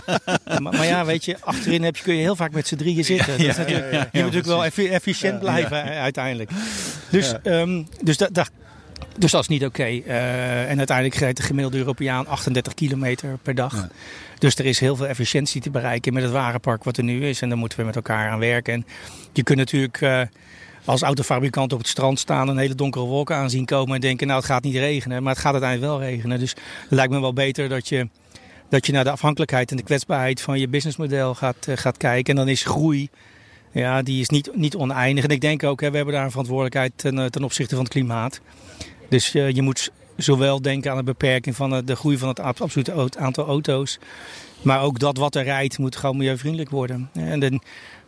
maar, 0.62 0.62
maar, 0.62 0.86
ja, 0.86 1.05
weet 1.05 1.25
je, 1.25 1.38
achterin 1.39 1.84
heb 1.84 1.95
je, 1.95 2.03
kun 2.03 2.13
je 2.13 2.21
heel 2.21 2.36
vaak 2.36 2.51
met 2.51 2.67
z'n 2.67 2.75
drieën 2.75 3.05
zitten. 3.05 3.41
Ja, 3.43 3.53
ja, 3.57 3.67
ja, 3.67 3.77
ja, 3.77 3.91
je 3.91 4.07
moet 4.12 4.13
natuurlijk 4.13 4.45
wel 4.45 4.65
effi 4.65 4.88
efficiënt 4.88 5.39
blijven 5.39 5.84
uiteindelijk. 5.84 6.49
Dus, 7.10 7.34
um, 7.43 7.88
dus 8.01 8.17
dat... 8.17 8.34
Da 8.34 8.45
dus 9.17 9.31
dat 9.31 9.41
is 9.41 9.47
niet 9.47 9.65
oké. 9.65 9.81
Okay. 9.81 10.03
Uh, 10.07 10.69
en 10.69 10.77
uiteindelijk 10.77 11.17
rijdt 11.17 11.38
de 11.38 11.43
gemiddelde 11.43 11.77
Europeaan 11.77 12.27
38 12.27 12.73
kilometer 12.73 13.38
per 13.41 13.55
dag. 13.55 13.73
Ja. 13.73 13.89
Dus 14.38 14.55
er 14.55 14.65
is 14.65 14.79
heel 14.79 14.95
veel 14.95 15.07
efficiëntie 15.07 15.62
te 15.62 15.69
bereiken 15.69 16.13
met 16.13 16.23
het 16.23 16.31
wagenpark 16.31 16.84
wat 16.84 16.97
er 16.97 17.03
nu 17.03 17.27
is. 17.27 17.41
En 17.41 17.49
daar 17.49 17.57
moeten 17.57 17.79
we 17.79 17.86
met 17.86 17.95
elkaar 17.95 18.29
aan 18.29 18.39
werken. 18.39 18.73
En 18.73 18.86
je 19.34 19.43
kunt 19.43 19.57
natuurlijk 19.57 20.01
uh, 20.01 20.21
als 20.86 21.02
autofabrikant 21.02 21.74
op 21.74 21.80
het 21.80 21.88
strand 21.88 22.20
staan... 22.20 22.48
een 22.48 22.58
hele 22.58 22.76
donkere 22.76 23.06
wolken 23.06 23.36
aanzien 23.36 23.65
komen 23.65 23.96
en 23.96 24.02
denken... 24.02 24.28
nou, 24.28 24.39
het 24.39 24.50
gaat 24.50 24.63
niet 24.63 24.76
regenen. 24.76 25.24
Maar 25.24 25.34
het 25.34 25.41
gaat 25.41 25.52
uiteindelijk 25.52 25.91
wel 25.91 26.02
regenen. 26.10 26.39
Dus 26.39 26.50
het 26.50 26.91
lijkt 26.91 27.13
me 27.13 27.20
wel 27.20 27.34
beter 27.34 27.70
dat 27.70 27.89
je, 27.89 28.08
dat 28.70 28.86
je 28.86 28.91
naar 28.91 29.04
de 29.04 29.12
afhankelijkheid 29.12 29.72
en 29.72 29.78
de 29.78 29.84
kwetsbaarheid... 29.84 30.41
van 30.41 30.60
je 30.60 30.67
businessmodel 30.67 31.36
gaat, 31.36 31.67
uh, 31.70 31.78
gaat 31.78 31.98
kijken. 31.98 32.34
En 32.34 32.39
dan 32.39 32.50
is 32.50 32.63
groei... 32.63 33.10
Ja, 33.74 34.02
die 34.02 34.22
is 34.22 34.30
niet, 34.30 34.56
niet 34.56 34.76
oneindig. 34.76 35.24
En 35.24 35.30
ik 35.30 35.41
denk 35.41 35.63
ook, 35.63 35.82
hè, 35.82 35.89
we 35.89 35.96
hebben 35.96 36.13
daar 36.13 36.24
een 36.24 36.30
verantwoordelijkheid 36.30 36.91
ten, 36.96 37.32
ten 37.32 37.44
opzichte 37.44 37.76
van 37.76 37.84
het 37.84 37.94
klimaat. 37.94 38.41
Dus 39.10 39.36
uh, 39.36 39.50
je 39.50 39.62
moet 39.62 39.91
zowel 40.17 40.62
denken 40.62 40.91
aan 40.91 40.98
de 40.98 41.04
beperking 41.04 41.56
van 41.56 41.86
de 41.86 41.96
groei 41.96 42.17
van 42.17 42.28
het 42.28 42.39
absolute 42.39 43.10
aantal 43.17 43.46
auto's. 43.46 44.00
Maar 44.62 44.82
ook 44.82 45.00
dat 45.00 45.17
wat 45.17 45.36
er 45.36 45.44
rijdt 45.44 45.78
moet 45.78 45.96
gewoon 45.96 46.17
milieuvriendelijk 46.17 46.70
worden. 46.70 47.10
En 47.13 47.39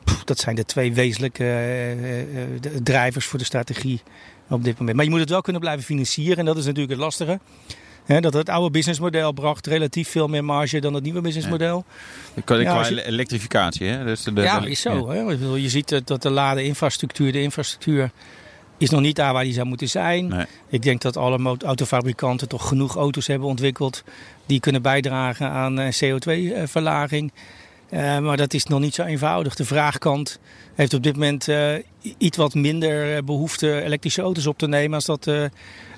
pff, 0.04 0.24
dat 0.24 0.40
zijn 0.40 0.56
de 0.56 0.66
twee 0.66 0.94
wezenlijke 0.94 1.44
uh, 1.44 2.20
uh, 2.20 2.44
drijvers 2.84 3.26
voor 3.26 3.40
de 3.40 3.46
strategie 3.46 4.02
op 4.50 4.64
dit 4.64 4.78
moment. 4.78 4.96
Maar 4.96 5.06
je 5.06 5.12
moet 5.12 5.20
het 5.20 5.30
wel 5.30 5.42
kunnen 5.42 5.62
blijven 5.62 5.84
financieren 5.84 6.38
en 6.38 6.46
dat 6.46 6.58
is 6.58 6.66
natuurlijk 6.66 6.92
het 6.92 7.02
lastige. 7.02 7.40
He, 8.06 8.20
dat 8.20 8.34
het 8.34 8.50
oude 8.50 8.72
businessmodel 8.72 9.32
bracht 9.32 9.68
relatief 9.68 10.10
veel 10.10 10.28
meer 10.28 10.44
marge 10.44 10.80
dan 10.80 10.94
het 10.94 11.04
nieuwe 11.04 11.22
businessmodel. 11.22 11.86
Ja. 12.34 12.42
Qua, 12.46 12.56
ja, 12.56 12.88
je... 12.88 13.06
elektrificatie, 13.06 13.88
hè? 13.88 14.06
Dus 14.06 14.24
de, 14.24 14.42
ja, 14.42 14.66
is 14.66 14.82
zo. 14.82 15.14
Ja. 15.14 15.26
Hè? 15.26 15.56
Je 15.56 15.70
ziet 15.70 16.02
dat 16.08 16.22
de 16.22 16.30
ladeninfrastructuur, 16.30 17.32
de 17.32 17.42
infrastructuur 17.42 18.12
is 18.78 18.90
nog 18.90 19.02
niet 19.02 19.16
daar 19.16 19.34
waar 19.34 19.44
die 19.44 19.54
zou 19.54 19.68
moeten 19.68 19.90
zijn. 19.90 20.28
Nee. 20.28 20.46
Ik 20.70 20.82
denk 20.82 21.02
dat 21.02 21.18
alle 21.18 21.58
autofabrikanten 21.66 22.48
toch 22.48 22.68
genoeg 22.68 22.96
auto's 22.96 23.28
hebben 23.28 23.48
ontwikkeld 23.48 24.04
die 24.46 24.60
kunnen 24.60 24.82
bijdragen 24.82 25.50
aan 25.50 25.92
CO2-verlaging. 26.04 27.32
Uh, 27.94 28.20
maar 28.20 28.38
dat 28.38 28.54
is 28.54 28.66
nog 28.66 28.80
niet 28.80 28.96
zo 28.96 29.04
eenvoudig. 29.04 29.56
De 29.56 29.66
vraagkant 29.66 30.40
heeft 30.76 30.94
op 30.94 31.04
dit 31.04 31.14
moment 31.14 31.48
uh, 31.48 31.74
iets 32.18 32.38
wat 32.38 32.54
minder 32.54 33.24
behoefte 33.24 33.82
elektrische 33.82 34.22
auto's 34.22 34.46
op 34.48 34.58
te 34.58 34.68
nemen 34.68 34.96
als 34.96 35.06
dat 35.06 35.28
uh, 35.28 35.46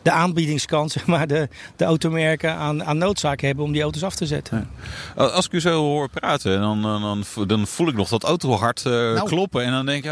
de 0.02 0.12
aanbiedingskant, 0.12 0.92
zeg 0.98 1.06
maar, 1.06 1.28
de, 1.28 1.50
de 1.76 1.86
automerken 1.86 2.56
aan, 2.56 2.84
aan 2.84 2.98
noodzaak 2.98 3.42
hebben 3.42 3.64
om 3.66 3.72
die 3.72 3.82
auto's 3.82 4.04
af 4.04 4.16
te 4.16 4.26
zetten. 4.26 4.70
Ja. 5.16 5.24
Als 5.24 5.46
ik 5.46 5.52
u 5.52 5.60
zo 5.60 5.82
hoor 5.82 6.10
praten, 6.10 6.60
dan, 6.60 6.82
dan, 6.82 7.24
dan 7.48 7.68
voel 7.68 7.88
ik 7.88 7.96
nog 7.96 8.10
dat 8.10 8.24
autohart 8.24 8.84
nou. 8.84 9.28
kloppen. 9.28 9.64
En 9.64 9.72
dan 9.72 9.86
denk 9.86 10.06
ik, 10.06 10.12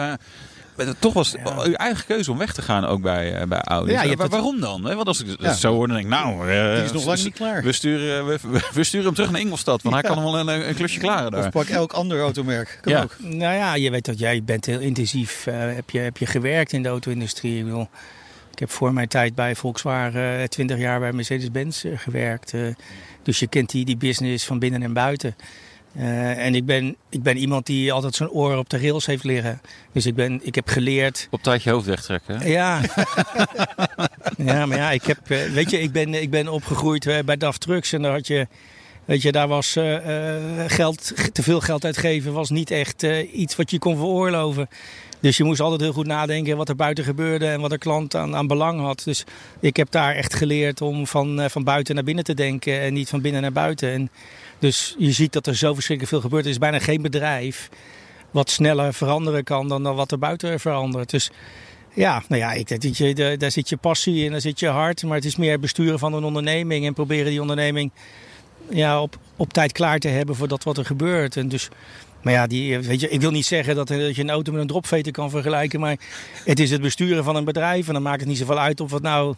toch 1.00 1.14
was 1.14 1.36
ja. 1.44 1.64
uw 1.64 1.74
eigen 1.74 2.06
keuze 2.06 2.32
om 2.32 2.38
weg 2.38 2.54
te 2.54 2.62
gaan 2.62 2.86
ook 2.86 3.02
bij, 3.02 3.42
uh, 3.42 3.48
bij 3.48 3.62
Audi. 3.62 3.92
Ja, 3.92 4.16
maar 4.18 4.30
waarom 4.30 4.60
dan? 4.60 4.82
Want 4.82 5.08
als 5.08 5.24
ik 5.24 5.42
ja. 5.42 5.54
zo 5.54 5.74
hoor, 5.74 5.88
dan 5.88 5.96
denk 5.96 6.08
ik, 6.08 6.14
nou, 6.14 6.52
uh, 6.52 6.76
die 6.76 6.84
is 6.84 6.92
nog 6.92 7.06
lang 7.06 7.24
niet 7.24 7.34
klaar. 7.34 7.64
We 7.64 7.72
sturen, 7.72 8.26
we, 8.26 8.40
we 8.74 8.84
sturen 8.84 9.06
hem 9.06 9.16
terug 9.16 9.32
naar 9.32 9.42
Ingolstad, 9.42 9.82
want 9.82 9.96
hij 9.96 10.04
kan 10.04 10.18
hem 10.18 10.26
wel 10.26 10.40
een, 10.40 10.68
een, 10.68 10.76
klusje 10.76 11.00
klaren 11.00 11.32
daar. 11.32 11.46
Of 11.46 11.50
pak 11.50 11.68
elk 11.68 11.94
ander 11.94 12.20
automerk. 12.20 12.80
Kan 12.82 12.94
ja. 12.94 13.02
ook. 13.02 13.16
Nou 13.20 13.56
ja, 13.56 13.76
je 13.76 13.92
weet 13.92 14.06
dat 14.06 14.20
jij 14.20 14.44
bent 14.44 14.66
heel 14.66 14.80
intensief, 14.80 15.46
uh, 15.48 15.56
heb, 15.58 15.90
je, 15.90 16.00
heb 16.00 16.18
je 16.18 16.26
gewerkt 16.26 16.74
in 16.74 16.84
de 16.84 16.90
auto-industrie. 16.90 17.58
Ik, 17.58 17.64
bedoel, 17.64 17.88
ik 18.52 18.60
heb 18.60 18.70
voor 18.70 18.94
mijn 18.94 19.08
tijd 19.08 19.36
bij 19.36 19.56
Volkswagen 19.56 20.50
20 20.50 20.78
jaar 20.78 21.00
bij 21.00 21.12
Mercedes-Benz 21.12 21.86
gewerkt. 21.96 22.54
dus 23.24 23.40
je 23.40 23.48
kent 23.48 23.70
die, 23.70 23.86
die 23.86 23.98
business 23.98 24.46
van 24.46 24.60
binnen 24.60 24.84
en 24.84 24.94
buiten. 24.94 25.36
Uh, 25.98 26.46
en 26.46 26.56
ik 26.56 26.66
ben, 26.66 26.96
ik 27.10 27.24
ben 27.24 27.38
iemand 27.38 27.66
die 27.66 27.94
altijd 27.94 28.16
zijn 28.16 28.30
oren 28.30 28.58
op 28.58 28.70
de 28.70 28.78
rails 28.78 29.06
heeft 29.06 29.24
liggen. 29.24 29.62
Dus 29.92 30.06
ik, 30.06 30.16
ben, 30.16 30.40
ik 30.44 30.56
heb 30.56 30.68
geleerd... 30.68 31.28
Op 31.32 31.44
tijd 31.44 31.64
je 31.64 31.70
hoofd 31.70 31.86
wegtrekken? 31.86 32.50
Ja. 32.50 32.82
ja, 34.38 34.66
maar 34.66 34.78
ja, 34.78 34.92
ik 34.92 35.04
heb... 35.04 35.28
Weet 35.28 35.70
je, 35.70 35.80
ik 35.80 35.92
ben, 35.92 36.14
ik 36.14 36.30
ben 36.30 36.48
opgegroeid 36.48 37.22
bij 37.26 37.38
DAF 37.38 37.58
Trucks 37.58 37.94
en 37.94 38.02
daar 38.02 38.12
had 38.12 38.28
je... 38.28 38.48
Weet 39.06 39.22
je, 39.22 39.32
daar 39.32 39.48
was 39.48 39.76
uh, 39.78 39.98
geld, 40.68 41.14
te 41.34 41.44
veel 41.44 41.60
geld 41.60 41.86
uitgeven 41.86 42.34
was 42.34 42.50
niet 42.50 42.72
echt 42.72 43.04
uh, 43.04 43.34
iets 43.34 43.56
wat 43.56 43.72
je 43.72 43.80
kon 43.80 43.96
veroorloven. 43.96 44.70
Dus 45.20 45.38
je 45.38 45.44
moest 45.44 45.60
altijd 45.60 45.82
heel 45.82 45.94
goed 45.94 46.06
nadenken 46.06 46.58
wat 46.58 46.70
er 46.70 46.76
buiten 46.76 47.04
gebeurde 47.04 47.48
en 47.48 47.62
wat 47.62 47.70
de 47.70 47.78
klant 47.78 48.16
aan, 48.16 48.36
aan 48.36 48.48
belang 48.48 48.80
had. 48.80 49.02
Dus 49.04 49.24
ik 49.60 49.76
heb 49.78 49.92
daar 49.92 50.16
echt 50.16 50.34
geleerd 50.34 50.82
om 50.82 51.08
van, 51.08 51.50
van 51.50 51.64
buiten 51.64 51.96
naar 51.96 52.04
binnen 52.04 52.24
te 52.24 52.34
denken 52.34 52.82
en 52.82 52.94
niet 52.94 53.10
van 53.10 53.22
binnen 53.22 53.42
naar 53.42 53.52
buiten. 53.52 53.92
En 53.92 54.10
dus 54.64 54.96
je 54.98 55.12
ziet 55.12 55.34
dat 55.34 55.48
er 55.48 55.56
zo 55.56 55.74
verschrikkelijk 55.74 56.16
veel 56.16 56.22
gebeurt. 56.22 56.46
Er 56.46 56.52
is 56.52 56.58
bijna 56.58 56.80
geen 56.80 57.02
bedrijf 57.02 57.70
wat 58.32 58.50
sneller 58.50 58.94
veranderen 58.94 59.44
kan 59.44 59.68
dan, 59.68 59.84
dan 59.84 59.96
wat 59.96 60.12
er 60.12 60.20
buiten 60.20 60.60
verandert. 60.60 61.10
Dus 61.10 61.32
ja, 61.94 62.24
nou 62.28 62.42
ja, 62.42 62.52
ik, 62.52 62.82
dat 62.82 62.98
je, 62.98 63.36
daar 63.38 63.52
zit 63.52 63.70
je 63.70 63.78
passie 63.78 64.26
en 64.26 64.32
daar 64.32 64.42
zit 64.42 64.60
je 64.60 64.68
hart. 64.68 65.04
Maar 65.04 65.16
het 65.16 65.26
is 65.26 65.36
meer 65.36 65.60
besturen 65.60 66.00
van 66.00 66.14
een 66.14 66.24
onderneming 66.24 66.86
en 66.86 66.94
proberen 66.94 67.32
die 67.32 67.42
onderneming 67.42 67.92
ja, 68.70 69.02
op, 69.02 69.18
op 69.36 69.54
tijd 69.54 69.72
klaar 69.72 70.00
te 70.00 70.08
hebben 70.08 70.36
voor 70.36 70.48
dat 70.48 70.64
wat 70.64 70.78
er 70.78 70.86
gebeurt. 70.86 71.38
En 71.38 71.48
dus, 71.48 71.70
maar 72.22 72.34
ja, 72.34 72.48
die, 72.48 72.80
weet 72.80 73.00
je, 73.00 73.10
ik 73.10 73.22
wil 73.22 73.32
niet 73.32 73.46
zeggen 73.46 73.76
dat, 73.76 73.88
dat 73.88 74.16
je 74.16 74.22
een 74.22 74.30
auto 74.30 74.52
met 74.52 74.62
een 74.62 74.68
dropveter 74.68 75.12
kan 75.12 75.30
vergelijken. 75.30 75.80
Maar 75.80 75.98
het 76.46 76.60
is 76.60 76.72
het 76.72 76.82
besturen 76.82 77.24
van 77.24 77.36
een 77.36 77.46
bedrijf. 77.46 77.88
En 77.88 77.94
dan 77.94 78.04
maakt 78.04 78.20
het 78.20 78.30
niet 78.30 78.38
zoveel 78.38 78.60
uit 78.60 78.82
of 78.82 78.92
het 78.92 79.04
nou 79.04 79.36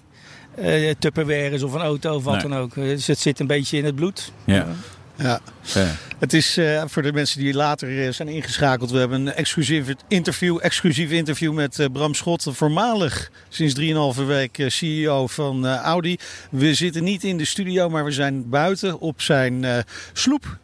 uh, 0.59 0.93
Tupperware 0.99 1.49
is 1.49 1.63
of 1.63 1.73
een 1.73 1.81
auto 1.81 2.15
of 2.15 2.23
wat 2.23 2.33
nee. 2.33 2.41
dan 2.41 2.57
ook. 2.57 2.73
Dus 2.73 3.07
het 3.07 3.19
zit 3.19 3.39
een 3.39 3.47
beetje 3.47 3.77
in 3.77 3.85
het 3.85 3.95
bloed. 3.95 4.31
Ja. 4.43 4.67
Ja. 5.17 5.39
ja. 5.61 5.95
Het 6.19 6.33
is 6.33 6.57
uh, 6.57 6.83
voor 6.87 7.01
de 7.01 7.13
mensen 7.13 7.39
die 7.39 7.53
later 7.53 7.89
uh, 7.89 8.11
zijn 8.11 8.27
ingeschakeld. 8.27 8.91
We 8.91 8.97
hebben 8.97 9.27
een 9.27 9.33
exclusief 9.33 9.87
interview, 10.07 10.57
exclusief 10.61 11.11
interview 11.11 11.53
met 11.53 11.79
uh, 11.79 11.85
Bram 11.91 12.13
Schot. 12.13 12.47
Voormalig 12.49 13.31
sinds 13.49 13.79
3,5 14.19 14.25
week 14.25 14.65
CEO 14.67 15.27
van 15.27 15.67
Audi. 15.67 16.17
We 16.49 16.73
zitten 16.73 17.03
niet 17.03 17.23
in 17.23 17.37
de 17.37 17.45
studio, 17.45 17.89
maar 17.89 18.05
we 18.05 18.11
zijn 18.11 18.49
buiten 18.49 18.99
op 18.99 19.21
zijn 19.21 19.65
sloep 20.13 20.57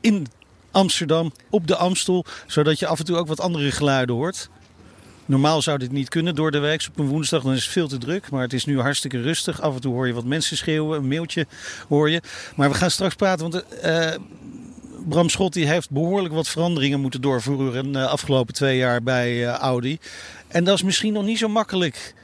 in 0.00 0.26
Amsterdam. 0.70 1.32
Op 1.50 1.66
de 1.66 1.76
Amstel. 1.76 2.24
Zodat 2.46 2.78
je 2.78 2.86
af 2.86 2.98
en 2.98 3.04
toe 3.04 3.16
ook 3.16 3.28
wat 3.28 3.40
andere 3.40 3.70
geluiden 3.70 4.14
hoort. 4.14 4.48
Normaal 5.28 5.62
zou 5.62 5.78
dit 5.78 5.92
niet 5.92 6.08
kunnen 6.08 6.34
door 6.34 6.50
de 6.50 6.58
week. 6.58 6.86
Op 6.88 6.98
een 6.98 7.06
woensdag 7.06 7.42
dan 7.42 7.52
is 7.52 7.62
het 7.62 7.72
veel 7.72 7.88
te 7.88 7.98
druk. 7.98 8.30
Maar 8.30 8.42
het 8.42 8.52
is 8.52 8.64
nu 8.64 8.80
hartstikke 8.80 9.20
rustig. 9.20 9.60
Af 9.60 9.74
en 9.74 9.80
toe 9.80 9.94
hoor 9.94 10.06
je 10.06 10.12
wat 10.12 10.24
mensen 10.24 10.56
schreeuwen. 10.56 10.98
Een 10.98 11.08
mailtje 11.08 11.46
hoor 11.88 12.10
je. 12.10 12.22
Maar 12.56 12.70
we 12.70 12.74
gaan 12.74 12.90
straks 12.90 13.14
praten. 13.14 13.50
Want 13.50 13.64
uh, 13.84 14.14
Bram 15.08 15.28
Schot 15.28 15.54
heeft 15.54 15.90
behoorlijk 15.90 16.34
wat 16.34 16.48
veranderingen 16.48 17.00
moeten 17.00 17.20
doorvoeren. 17.20 17.92
de 17.92 17.98
uh, 17.98 18.06
afgelopen 18.06 18.54
twee 18.54 18.76
jaar 18.76 19.02
bij 19.02 19.32
uh, 19.32 19.48
Audi. 19.48 19.98
En 20.48 20.64
dat 20.64 20.74
is 20.74 20.82
misschien 20.82 21.12
nog 21.12 21.24
niet 21.24 21.38
zo 21.38 21.48
makkelijk 21.48 22.14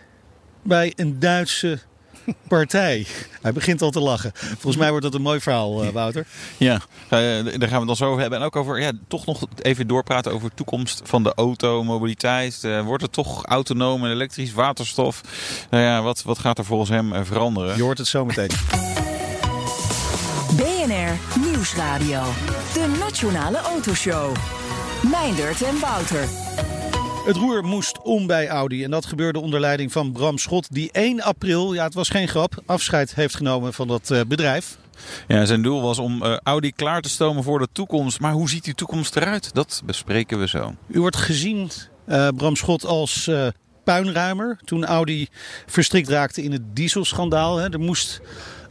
bij 0.62 0.92
een 0.96 1.18
Duitse 1.18 1.78
partij. 2.48 3.06
Hij 3.42 3.52
begint 3.52 3.82
al 3.82 3.90
te 3.90 4.00
lachen. 4.00 4.32
Volgens 4.34 4.76
mij 4.76 4.90
wordt 4.90 5.04
dat 5.04 5.14
een 5.14 5.22
mooi 5.22 5.40
verhaal, 5.40 5.84
uh, 5.84 5.90
Wouter. 5.90 6.26
Ja, 6.56 6.74
uh, 6.74 6.80
daar 7.10 7.44
gaan 7.44 7.58
we 7.58 7.76
het 7.76 7.86
dan 7.86 7.96
zo 7.96 8.08
over 8.08 8.20
hebben. 8.20 8.38
En 8.38 8.44
ook 8.44 8.56
over, 8.56 8.80
ja, 8.80 8.92
toch 9.08 9.26
nog 9.26 9.46
even 9.62 9.86
doorpraten 9.86 10.32
over 10.32 10.48
de 10.48 10.54
toekomst 10.54 11.00
van 11.04 11.22
de 11.22 11.32
auto, 11.34 11.84
mobiliteit. 11.84 12.62
Uh, 12.64 12.80
wordt 12.80 13.02
het 13.02 13.12
toch 13.12 13.44
autonoom 13.44 14.04
en 14.04 14.10
elektrisch, 14.10 14.52
waterstof? 14.52 15.20
Nou 15.70 15.82
ja, 15.82 16.02
wat, 16.02 16.22
wat 16.22 16.38
gaat 16.38 16.58
er 16.58 16.64
volgens 16.64 16.90
hem 16.90 17.24
veranderen? 17.24 17.76
Je 17.76 17.82
hoort 17.82 17.98
het 17.98 18.06
zo 18.06 18.24
meteen. 18.24 18.50
BNR 20.56 21.40
Nieuwsradio. 21.40 22.22
De 22.72 22.96
Nationale 22.98 23.58
Autoshow. 23.58 24.36
Meindert 25.10 25.62
en 25.62 25.80
Wouter. 25.80 26.28
Het 27.24 27.36
roer 27.36 27.64
moest 27.64 28.02
om 28.02 28.26
bij 28.26 28.48
Audi 28.48 28.84
en 28.84 28.90
dat 28.90 29.06
gebeurde 29.06 29.40
onder 29.40 29.60
leiding 29.60 29.92
van 29.92 30.12
Bram 30.12 30.38
Schot, 30.38 30.66
die 30.70 30.92
1 30.92 31.20
april, 31.20 31.74
ja 31.74 31.84
het 31.84 31.94
was 31.94 32.08
geen 32.08 32.28
grap, 32.28 32.62
afscheid 32.66 33.14
heeft 33.14 33.36
genomen 33.36 33.72
van 33.74 33.88
dat 33.88 34.10
uh, 34.10 34.20
bedrijf. 34.26 34.78
Ja, 35.28 35.44
zijn 35.44 35.62
doel 35.62 35.82
was 35.82 35.98
om 35.98 36.22
uh, 36.22 36.36
Audi 36.42 36.72
klaar 36.72 37.00
te 37.00 37.08
stomen 37.08 37.42
voor 37.42 37.58
de 37.58 37.68
toekomst. 37.72 38.20
Maar 38.20 38.32
hoe 38.32 38.48
ziet 38.48 38.64
die 38.64 38.74
toekomst 38.74 39.16
eruit? 39.16 39.54
Dat 39.54 39.82
bespreken 39.84 40.38
we 40.38 40.48
zo. 40.48 40.74
U 40.88 41.00
wordt 41.00 41.16
gezien, 41.16 41.70
uh, 42.08 42.28
Bram 42.36 42.56
Schot, 42.56 42.84
als 42.84 43.30
puinruimer 43.84 44.58
toen 44.64 44.84
Audi 44.84 45.28
verstrikt 45.66 46.08
raakte 46.08 46.42
in 46.42 46.52
het 46.52 46.76
dieselschandaal. 46.76 47.56
Hè. 47.56 47.72
Er 47.72 47.80
moest 47.80 48.20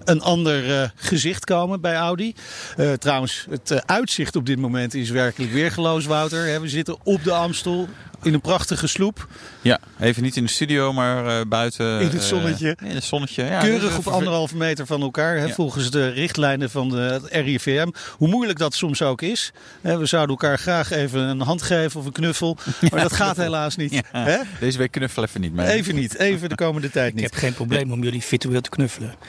een 0.03 0.21
ander 0.21 0.69
uh, 0.69 0.89
gezicht 0.95 1.45
komen 1.45 1.81
bij 1.81 1.95
Audi. 1.95 2.33
Uh, 2.77 2.91
trouwens, 2.93 3.45
het 3.49 3.71
uh, 3.71 3.77
uitzicht 3.85 4.35
op 4.35 4.45
dit 4.45 4.59
moment 4.59 4.93
is 4.93 5.09
werkelijk 5.09 5.51
weergeloos, 5.51 6.05
Wouter. 6.05 6.61
We 6.61 6.69
zitten 6.69 6.97
op 7.03 7.23
de 7.23 7.33
Amstel. 7.33 7.87
In 8.23 8.33
een 8.33 8.41
prachtige 8.41 8.87
sloep. 8.87 9.27
Ja, 9.61 9.79
even 9.99 10.23
niet 10.23 10.35
in 10.35 10.43
de 10.43 10.49
studio, 10.49 10.93
maar 10.93 11.25
uh, 11.25 11.41
buiten. 11.47 12.01
In 12.01 12.09
het 12.09 12.23
zonnetje. 12.23 12.77
Uh, 12.81 12.89
in 12.89 12.95
het 12.95 13.03
zonnetje, 13.03 13.43
ja. 13.43 13.59
Keurig 13.59 13.95
dus, 13.95 13.97
op 13.97 14.07
anderhalve 14.07 14.57
meter 14.57 14.85
van 14.85 15.01
elkaar, 15.01 15.37
hè, 15.37 15.45
ja. 15.45 15.53
volgens 15.53 15.91
de 15.91 16.09
richtlijnen 16.09 16.69
van 16.69 16.89
de, 16.89 16.95
het 16.95 17.27
RIVM. 17.31 17.89
Hoe 18.17 18.27
moeilijk 18.27 18.59
dat 18.59 18.73
soms 18.73 19.01
ook 19.01 19.21
is. 19.21 19.51
Hè, 19.81 19.97
we 19.97 20.05
zouden 20.05 20.29
elkaar 20.29 20.59
graag 20.59 20.91
even 20.91 21.21
een 21.21 21.41
hand 21.41 21.61
geven 21.61 21.99
of 21.99 22.05
een 22.05 22.11
knuffel. 22.11 22.57
Maar 22.91 23.01
dat 23.01 23.13
gaat 23.13 23.37
helaas 23.37 23.75
niet. 23.75 24.01
Hè? 24.11 24.37
Deze 24.59 24.77
week 24.77 24.91
knuffelen 24.91 25.29
even 25.29 25.41
niet 25.41 25.53
mee. 25.53 25.67
Even 25.67 25.95
niet, 25.95 26.17
even 26.17 26.49
de 26.49 26.55
komende 26.55 26.89
tijd 26.99 27.13
niet. 27.13 27.23
Ik 27.23 27.31
heb 27.31 27.39
geen 27.39 27.53
probleem 27.53 27.91
om 27.91 28.03
jullie 28.03 28.21
virtueel 28.21 28.61
te 28.61 28.69
knuffelen. 28.69 29.15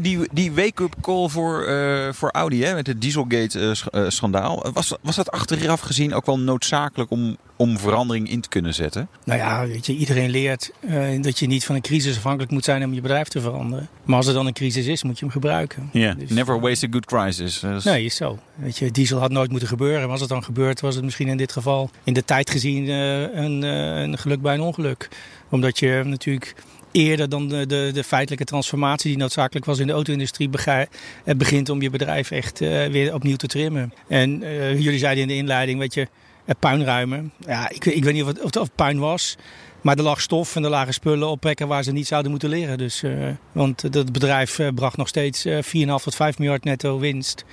die 0.00 0.28
die 0.32 0.52
wake-up 0.52 0.94
call 1.00 1.28
voor, 1.28 1.68
uh, 1.68 2.08
voor 2.12 2.30
Audi 2.30 2.64
hè, 2.64 2.74
met 2.74 2.86
het 2.86 3.00
Dieselgate-schandaal. 3.00 4.66
Was, 4.72 4.94
was 5.00 5.16
dat 5.16 5.30
achteraf 5.58 5.80
gezien 5.80 6.14
ook 6.14 6.26
wel 6.26 6.38
noodzakelijk 6.38 7.10
om, 7.10 7.36
om 7.56 7.78
verandering 7.78 8.30
in 8.30 8.40
te 8.40 8.48
kunnen 8.48 8.74
zetten? 8.74 9.08
Nou 9.24 9.38
ja, 9.38 9.66
weet 9.66 9.86
je, 9.86 9.94
iedereen 9.96 10.30
leert 10.30 10.70
uh, 10.80 11.22
dat 11.22 11.38
je 11.38 11.46
niet 11.46 11.64
van 11.64 11.74
een 11.74 11.80
crisis 11.80 12.16
afhankelijk 12.16 12.50
moet 12.52 12.64
zijn 12.64 12.84
om 12.84 12.94
je 12.94 13.00
bedrijf 13.00 13.28
te 13.28 13.40
veranderen. 13.40 13.88
Maar 14.04 14.16
als 14.16 14.26
er 14.26 14.34
dan 14.34 14.46
een 14.46 14.52
crisis 14.52 14.86
is, 14.86 15.02
moet 15.02 15.18
je 15.18 15.24
hem 15.24 15.34
gebruiken. 15.34 15.90
Yeah. 15.92 16.18
Dus, 16.18 16.30
never 16.30 16.60
waste 16.60 16.86
a 16.86 16.88
good 16.90 17.04
crisis. 17.04 17.58
Dus... 17.60 17.84
Nee, 17.84 18.04
is 18.04 18.16
zo. 18.16 18.38
Weet 18.54 18.78
je, 18.78 18.90
diesel 18.90 19.18
had 19.18 19.30
nooit 19.30 19.50
moeten 19.50 19.68
gebeuren. 19.68 20.00
Maar 20.00 20.10
als 20.10 20.20
het 20.20 20.28
dan 20.28 20.44
gebeurt, 20.44 20.80
was 20.80 20.94
het 20.94 21.04
misschien 21.04 21.28
in 21.28 21.36
dit 21.36 21.52
geval 21.52 21.90
in 22.04 22.12
de 22.12 22.24
tijd 22.24 22.50
gezien 22.50 22.88
een, 22.88 23.62
een 23.62 24.18
geluk 24.18 24.42
bij 24.42 24.54
een 24.54 24.60
ongeluk. 24.60 25.08
Omdat 25.50 25.78
je 25.78 26.02
natuurlijk 26.04 26.54
eerder 26.92 27.28
dan 27.28 27.48
de, 27.48 27.66
de, 27.92 28.04
feitelijke 28.04 28.44
transformatie 28.44 29.10
die 29.10 29.18
noodzakelijk 29.18 29.66
was 29.66 29.78
in 29.78 29.86
de 29.86 29.92
auto-industrie 29.92 30.50
begint 31.36 31.68
om 31.68 31.82
je 31.82 31.90
bedrijf 31.90 32.30
echt 32.30 32.60
uh, 32.60 32.86
weer 32.86 33.14
opnieuw 33.14 33.36
te 33.36 33.46
trimmen. 33.46 33.92
En 34.08 34.42
uh, 34.42 34.80
jullie 34.80 34.98
zeiden 34.98 35.22
in 35.22 35.28
de 35.28 35.36
inleiding, 35.36 35.78
weet 35.78 35.94
je, 35.94 36.08
puinruimen. 36.58 37.32
Ja, 37.46 37.70
ik, 37.70 37.84
ik 37.84 38.04
weet 38.04 38.14
niet 38.14 38.22
of 38.22 38.28
het, 38.28 38.56
of 38.56 38.62
het 38.62 38.74
puin 38.74 38.98
was. 38.98 39.36
Maar 39.80 39.96
er 39.96 40.02
lag 40.02 40.20
stof 40.20 40.56
en 40.56 40.64
er 40.64 40.70
lagen 40.70 40.94
spullen 40.94 41.28
op 41.28 41.54
waar 41.58 41.82
ze 41.82 41.92
niet 41.92 42.06
zouden 42.06 42.30
moeten 42.30 42.48
liggen. 42.48 42.78
Dus, 42.78 43.02
uh, 43.02 43.28
want 43.52 43.82
het 43.82 44.12
bedrijf 44.12 44.60
bracht 44.74 44.96
nog 44.96 45.08
steeds 45.08 45.46
4,5 45.46 45.52
tot 46.02 46.14
5 46.14 46.38
miljard 46.38 46.64
netto 46.64 46.98
winst. 46.98 47.44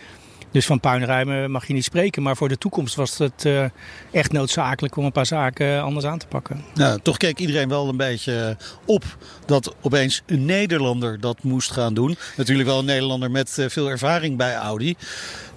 Dus 0.51 0.65
van 0.65 0.79
puinruimen 0.79 1.51
mag 1.51 1.67
je 1.67 1.73
niet 1.73 1.83
spreken. 1.83 2.23
Maar 2.23 2.37
voor 2.37 2.49
de 2.49 2.57
toekomst 2.57 2.95
was 2.95 3.17
het 3.17 3.45
uh, 3.45 3.65
echt 4.11 4.31
noodzakelijk 4.31 4.97
om 4.97 5.05
een 5.05 5.11
paar 5.11 5.25
zaken 5.25 5.81
anders 5.81 6.05
aan 6.05 6.17
te 6.17 6.27
pakken. 6.27 6.63
Nou, 6.73 6.99
toch 7.01 7.17
keek 7.17 7.39
iedereen 7.39 7.69
wel 7.69 7.89
een 7.89 7.97
beetje 7.97 8.57
op 8.85 9.03
dat 9.45 9.75
opeens 9.81 10.21
een 10.25 10.45
Nederlander 10.45 11.19
dat 11.19 11.43
moest 11.43 11.71
gaan 11.71 11.93
doen. 11.93 12.17
Natuurlijk 12.37 12.67
wel 12.67 12.79
een 12.79 12.85
Nederlander 12.85 13.31
met 13.31 13.57
uh, 13.59 13.69
veel 13.69 13.89
ervaring 13.89 14.37
bij 14.37 14.55
Audi. 14.55 14.95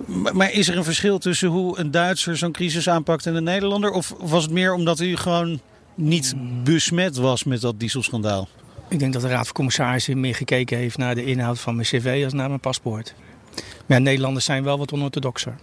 Maar, 0.07 0.37
maar, 0.37 0.53
is 0.53 0.69
er 0.69 0.77
een 0.77 0.85
verschil 0.85 1.19
tussen 1.19 1.49
hoe 1.49 1.79
een 1.79 1.91
Duitser 1.91 2.37
zo'n 2.37 2.53
crisis 2.53 2.89
aanpakt 2.89 3.27
en 3.27 3.35
een 3.35 3.45
Nederlander? 3.45 3.91
Of 3.91 4.15
was 4.19 4.43
het 4.43 4.53
meer 4.53 4.73
omdat 4.73 5.01
u 5.01 5.17
gewoon 5.17 5.61
niet 5.95 6.35
besmet 6.65 7.17
was 7.17 7.45
met 7.45 7.61
dat 7.61 7.81
dieselschandaal? 7.81 8.49
Ik 8.89 8.99
denk 8.99 9.13
dat 9.13 9.23
de 9.23 9.29
Raad 9.29 9.45
van 9.45 9.55
Commissarissen 9.55 10.21
meer 10.21 10.35
gekeken 10.35 10.79
heeft 10.79 10.99
naar 10.99 11.15
de 11.15 11.25
inhoud 11.25 11.59
van 11.59 11.75
mijn 11.75 11.87
cv 11.87 12.21
als 12.25 12.33
naar 12.33 12.49
mijn 12.49 12.61
paspoort. 12.61 13.15
Maar 13.87 13.99
ja, 13.99 14.03
Nederlanders 14.03 14.45
zijn 14.45 14.65
wel 14.65 14.79
wat 14.79 14.93
onorthodoxer. 14.93 15.55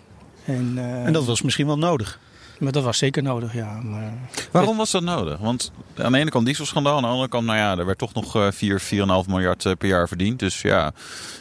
En, 0.46 0.74
uh, 0.76 1.06
en 1.06 1.14
dat 1.14 1.26
was 1.26 1.42
misschien 1.42 1.66
wel 1.66 1.78
nodig. 1.78 2.20
Maar 2.60 2.72
dat 2.72 2.84
was 2.84 2.98
zeker 2.98 3.24
nodig, 3.24 3.54
ja. 3.54 3.80
Maar... 3.84 4.14
Waarom 4.52 4.78
was 4.78 4.92
dat 4.92 5.04
nodig? 5.04 5.40
Want 5.40 5.72
aan 5.96 6.12
de 6.12 6.18
ene 6.18 6.30
kant 6.30 6.46
dieselschandaal, 6.46 6.96
aan 6.96 7.02
de 7.02 7.08
andere 7.08 7.30
kant, 7.30 7.46
nou 7.46 7.58
ja, 7.58 7.78
er 7.78 7.86
werd 7.86 7.98
toch 7.98 8.14
nog 8.14 8.54
4, 8.54 8.82
4,5 8.82 8.88
miljard 9.28 9.78
per 9.78 9.88
jaar 9.88 10.08
verdiend. 10.08 10.40
Dus 10.40 10.62
ja, 10.62 10.92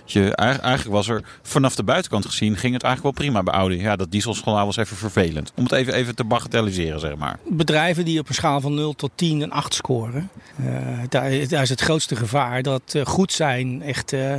je, 0.05 0.35
eigenlijk 0.35 0.85
was 0.85 1.09
er 1.09 1.25
vanaf 1.43 1.75
de 1.75 1.83
buitenkant 1.83 2.27
gezien, 2.27 2.57
ging 2.57 2.75
het 2.75 2.83
eigenlijk 2.83 3.17
wel 3.17 3.27
prima 3.27 3.43
bij 3.43 3.55
Audi. 3.55 3.81
Ja, 3.81 3.97
dat 3.97 4.11
dieselschandaal 4.11 4.67
was 4.67 4.77
even 4.77 4.97
vervelend. 4.97 5.53
Om 5.57 5.62
het 5.62 5.73
even, 5.73 5.95
even 5.95 6.14
te 6.14 6.25
bagatelliseren, 6.25 7.01
zeg 7.01 7.17
maar. 7.17 7.38
Bedrijven 7.49 8.05
die 8.05 8.19
op 8.19 8.29
een 8.29 8.35
schaal 8.35 8.61
van 8.61 8.75
0 8.75 8.93
tot 8.95 9.11
10 9.14 9.40
een 9.40 9.53
8 9.53 9.75
scoren, 9.75 10.31
uh, 10.61 10.67
daar, 11.09 11.49
daar, 11.49 11.62
is 11.62 11.71
het 11.71 11.81
grootste 11.81 12.17
gevaar 12.17 12.62
dat 12.62 12.95
uh, 12.97 13.07
goed 13.07 13.33
zijn 13.33 13.83
echt... 13.83 14.12
Uh, 14.12 14.35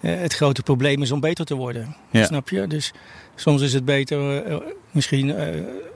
het 0.00 0.34
grote 0.34 0.62
probleem 0.62 1.02
is 1.02 1.10
om 1.10 1.20
beter 1.20 1.44
te 1.44 1.54
worden. 1.54 1.96
Ja. 2.10 2.24
Snap 2.24 2.48
je? 2.48 2.66
Dus 2.66 2.92
soms 3.34 3.62
is 3.62 3.72
het 3.72 3.84
beter, 3.84 4.50
uh, 4.50 4.56
misschien 4.90 5.28
uh, 5.28 5.36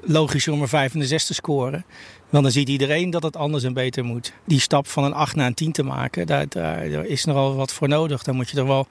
logischer 0.03 0.53
om 0.53 0.63
een 0.63 0.69
5 0.69 0.95
en 0.95 1.01
een 1.01 1.07
6 1.07 1.27
te 1.27 1.35
scoren. 1.35 1.85
Want 2.31 2.45
dan 2.45 2.53
ziet 2.53 2.69
iedereen 2.69 3.11
dat 3.11 3.23
het 3.23 3.37
anders 3.37 3.65
en 3.65 3.73
beter 3.73 4.05
moet. 4.05 4.33
Die 4.45 4.61
stap 4.61 4.89
van 4.89 5.05
een 5.05 5.13
8 5.13 5.37
naar 5.37 5.47
een 5.47 5.55
10 5.55 5.73
te 5.73 5.83
maken, 5.83 6.27
daar, 6.27 6.49
daar, 6.49 7.07
is 7.07 7.25
nogal 7.25 7.55
wat 7.55 7.73
voor 7.73 7.89
nodig. 7.89 8.23
Dan 8.23 8.35
moet 8.35 8.51
je 8.51 8.59
er 8.59 8.67
wel 8.67 8.87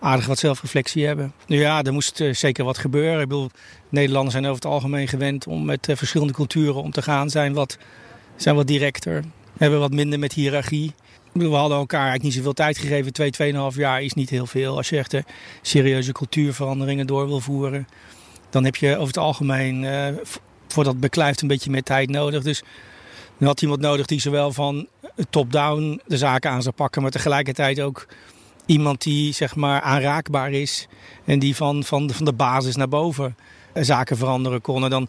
aardig 0.00 0.26
wat 0.26 0.38
zelfreflectie 0.38 1.06
hebben. 1.06 1.32
Nu 1.46 1.60
ja, 1.60 1.82
er 1.82 1.92
moest 1.92 2.22
zeker 2.32 2.64
wat 2.64 2.78
gebeuren. 2.78 3.20
Ik 3.20 3.28
bedoel, 3.28 3.50
Nederlanders 3.88 4.32
zijn 4.32 4.46
over 4.46 4.62
het 4.62 4.72
algemeen 4.72 5.08
gewend 5.08 5.46
om 5.46 5.64
met 5.64 5.88
verschillende 5.94 6.32
culturen 6.32 6.82
om 6.82 6.90
te 6.90 7.02
gaan. 7.02 7.30
Zijn 7.30 7.52
wat, 7.52 7.78
zijn 8.36 8.54
wat 8.54 8.66
directer, 8.66 9.24
hebben 9.58 9.80
wat 9.80 9.92
minder 9.92 10.18
met 10.18 10.32
hiërarchie. 10.32 10.94
We 11.46 11.54
hadden 11.54 11.78
elkaar 11.78 12.00
eigenlijk 12.00 12.24
niet 12.24 12.34
zoveel 12.34 12.52
tijd 12.52 12.78
gegeven. 12.78 13.12
Twee, 13.12 13.30
tweeënhalf 13.30 13.76
jaar 13.76 14.02
is 14.02 14.12
niet 14.12 14.30
heel 14.30 14.46
veel. 14.46 14.76
Als 14.76 14.88
je 14.88 14.98
echt 14.98 15.10
de 15.10 15.24
serieuze 15.62 16.12
cultuurveranderingen 16.12 17.06
door 17.06 17.26
wil 17.26 17.40
voeren. 17.40 17.88
Dan 18.50 18.64
heb 18.64 18.76
je 18.76 18.94
over 18.94 19.06
het 19.06 19.18
algemeen 19.18 19.82
uh, 19.82 20.06
voor 20.68 20.84
dat 20.84 21.00
beklijft 21.00 21.40
een 21.40 21.48
beetje 21.48 21.70
meer 21.70 21.82
tijd 21.82 22.10
nodig. 22.10 22.42
Dus 22.42 22.62
dan 23.38 23.48
had 23.48 23.62
iemand 23.62 23.80
nodig 23.80 24.06
die 24.06 24.20
zowel 24.20 24.52
van 24.52 24.86
top-down 25.30 26.00
de 26.06 26.16
zaken 26.16 26.50
aan 26.50 26.62
zou 26.62 26.74
pakken. 26.74 27.02
Maar 27.02 27.10
tegelijkertijd 27.10 27.80
ook 27.80 28.06
iemand 28.66 29.02
die 29.02 29.32
zeg 29.32 29.56
maar 29.56 29.80
aanraakbaar 29.80 30.50
is. 30.50 30.88
En 31.24 31.38
die 31.38 31.56
van, 31.56 31.84
van, 31.84 32.10
van 32.10 32.24
de 32.24 32.32
basis 32.32 32.76
naar 32.76 32.88
boven 32.88 33.36
zaken 33.74 34.16
veranderen 34.16 34.60
kon. 34.60 34.84
En 34.84 34.90
dan 34.90 35.08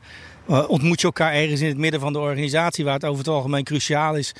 uh, 0.50 0.70
ontmoet 0.70 1.00
je 1.00 1.06
elkaar 1.06 1.34
ergens 1.34 1.62
in 1.62 1.68
het 1.68 1.78
midden 1.78 2.00
van 2.00 2.14
de 2.14 2.20
organisatie. 2.20 2.86
Waar 2.86 2.94
het 2.94 3.06
over 3.06 3.18
het 3.18 3.28
algemeen 3.28 3.64
cruciaal 3.64 4.16
is 4.16 4.34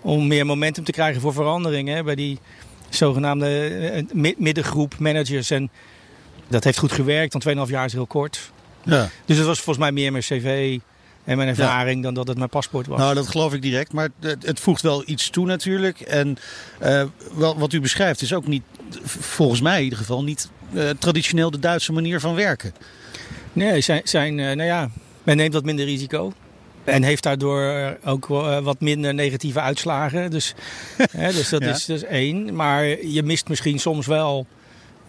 om 0.00 0.26
meer 0.26 0.46
momentum 0.46 0.84
te 0.84 0.92
krijgen 0.92 1.20
voor 1.20 1.32
verandering. 1.32 1.88
Hè, 1.88 2.02
bij 2.02 2.14
die 2.14 2.38
zogenaamde 2.88 4.04
middengroep 4.36 4.98
managers. 4.98 5.50
En 5.50 5.70
dat 6.48 6.64
heeft 6.64 6.78
goed 6.78 6.92
gewerkt, 6.92 7.32
want 7.32 7.66
2,5 7.68 7.72
jaar 7.72 7.84
is 7.84 7.92
heel 7.92 8.06
kort. 8.06 8.50
Ja. 8.82 9.08
Dus 9.24 9.36
het 9.36 9.46
was 9.46 9.60
volgens 9.60 9.78
mij 9.78 9.92
meer 9.92 10.12
mijn 10.12 10.24
cv 10.24 10.78
en 11.24 11.36
mijn 11.36 11.48
ervaring 11.48 11.96
ja. 11.96 12.02
dan 12.02 12.14
dat 12.14 12.28
het 12.28 12.36
mijn 12.36 12.48
paspoort 12.48 12.86
was. 12.86 12.98
Nou, 12.98 13.14
dat 13.14 13.28
geloof 13.28 13.54
ik 13.54 13.62
direct. 13.62 13.92
Maar 13.92 14.08
het, 14.20 14.46
het 14.46 14.60
voegt 14.60 14.82
wel 14.82 15.02
iets 15.06 15.30
toe 15.30 15.46
natuurlijk. 15.46 16.00
En 16.00 16.38
uh, 16.82 17.02
wel, 17.34 17.58
wat 17.58 17.72
u 17.72 17.80
beschrijft 17.80 18.22
is 18.22 18.34
ook 18.34 18.46
niet, 18.46 18.62
volgens 19.04 19.60
mij 19.60 19.76
in 19.76 19.84
ieder 19.84 19.98
geval, 19.98 20.24
niet 20.24 20.50
uh, 20.72 20.90
traditioneel 20.90 21.50
de 21.50 21.58
Duitse 21.58 21.92
manier 21.92 22.20
van 22.20 22.34
werken. 22.34 22.74
Nee, 23.52 23.80
zijn, 23.80 24.00
zijn 24.04 24.38
uh, 24.38 24.44
nou 24.44 24.62
ja, 24.62 24.90
men 25.22 25.36
neemt 25.36 25.52
wat 25.52 25.64
minder 25.64 25.84
risico. 25.84 26.32
En 26.88 27.02
heeft 27.02 27.22
daardoor 27.22 27.96
ook 28.04 28.26
wat 28.62 28.80
minder 28.80 29.14
negatieve 29.14 29.60
uitslagen. 29.60 30.30
Dus, 30.30 30.54
hè, 31.10 31.32
dus 31.32 31.48
dat 31.48 31.62
ja. 31.62 31.70
is 31.70 31.84
dus 31.84 32.04
één. 32.04 32.54
Maar 32.54 32.84
je 33.06 33.22
mist 33.22 33.48
misschien 33.48 33.78
soms 33.78 34.06
wel 34.06 34.46